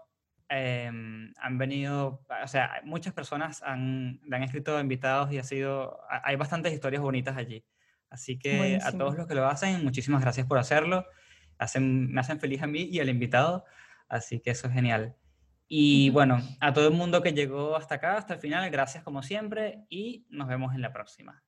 em, 0.50 1.34
han 1.38 1.58
venido, 1.58 2.26
o 2.44 2.48
sea, 2.48 2.82
muchas 2.84 3.14
personas 3.14 3.62
han, 3.64 4.20
le 4.28 4.36
han 4.36 4.44
escrito 4.44 4.80
invitados 4.80 5.32
y 5.32 5.38
ha 5.40 5.44
sido, 5.44 6.02
ha- 6.10 6.22
hay 6.26 6.36
bastantes 6.36 6.74
historias 6.74 7.02
bonitas 7.02 7.38
allí. 7.38 7.66
Así 8.12 8.38
que 8.38 8.78
a 8.84 8.92
todos 8.92 9.16
los 9.16 9.26
que 9.26 9.36
lo 9.36 9.48
hacen, 9.48 9.84
muchísimas 9.84 10.22
gracias 10.22 10.46
por 10.46 10.60
hacerlo. 10.60 11.06
Hacen, 11.58 12.12
me 12.12 12.20
hacen 12.20 12.40
feliz 12.40 12.62
a 12.62 12.68
mí 12.68 12.82
y 12.84 13.00
al 13.00 13.10
invitado. 13.10 13.64
Así 14.10 14.42
que 14.42 14.52
eso 14.52 14.68
es 14.68 14.74
genial. 14.74 15.16
Y 15.70 16.10
bueno, 16.10 16.42
a 16.60 16.74
todo 16.74 16.90
el 16.90 16.94
mundo 16.94 17.22
que 17.22 17.32
llegó 17.32 17.78
hasta 17.78 17.96
acá, 17.96 18.18
hasta 18.18 18.34
el 18.34 18.42
final, 18.42 18.70
gracias 18.70 19.06
como 19.06 19.24
siempre 19.24 19.86
y 19.90 20.26
nos 20.30 20.50
vemos 20.50 20.76
en 20.76 20.82
la 20.82 20.92
próxima. 20.92 21.42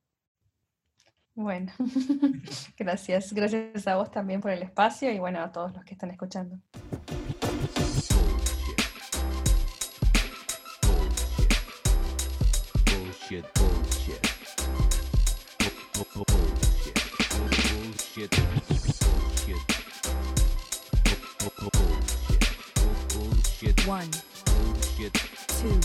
Bueno, 1.34 1.70
gracias. 2.78 3.34
Gracias 3.34 3.86
a 3.86 3.96
vos 3.96 4.10
también 4.10 4.40
por 4.40 4.50
el 4.50 4.62
espacio 4.62 5.12
y 5.12 5.18
bueno, 5.18 5.42
a 5.42 5.52
todos 5.52 5.74
los 5.74 5.84
que 5.84 5.92
están 5.92 6.10
escuchando. 6.10 6.58
Bullshit. 12.86 13.44
Bullshit. 13.44 13.63
One, 23.86 24.08
Bullshit. 24.46 25.12
two, 25.60 25.80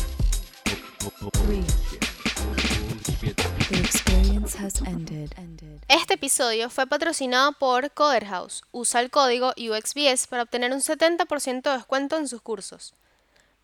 Bu- 0.99 1.11
bu- 1.21 1.31
Three. 1.45 1.63
Bullshit. 1.63 3.35
the 3.69 3.79
experience 3.79 4.55
has 4.57 4.81
ended. 4.85 5.33
Ended. 5.37 5.81
Este 5.87 6.13
episodio 6.15 6.69
fue 6.69 6.87
patrocinado 6.87 7.53
por 7.53 7.91
Coder 7.91 8.25
House. 8.25 8.63
Usa 8.71 9.01
el 9.01 9.09
código 9.09 9.53
UXBS 9.57 10.27
para 10.27 10.43
obtener 10.43 10.71
un 10.73 10.81
70% 10.81 11.69
de 11.69 11.77
descuento 11.77 12.17
en 12.17 12.27
sus 12.27 12.41
cursos. 12.41 12.93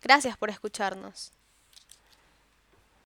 Gracias 0.02 0.36
por 0.36 0.50
escucharnos. 0.50 1.32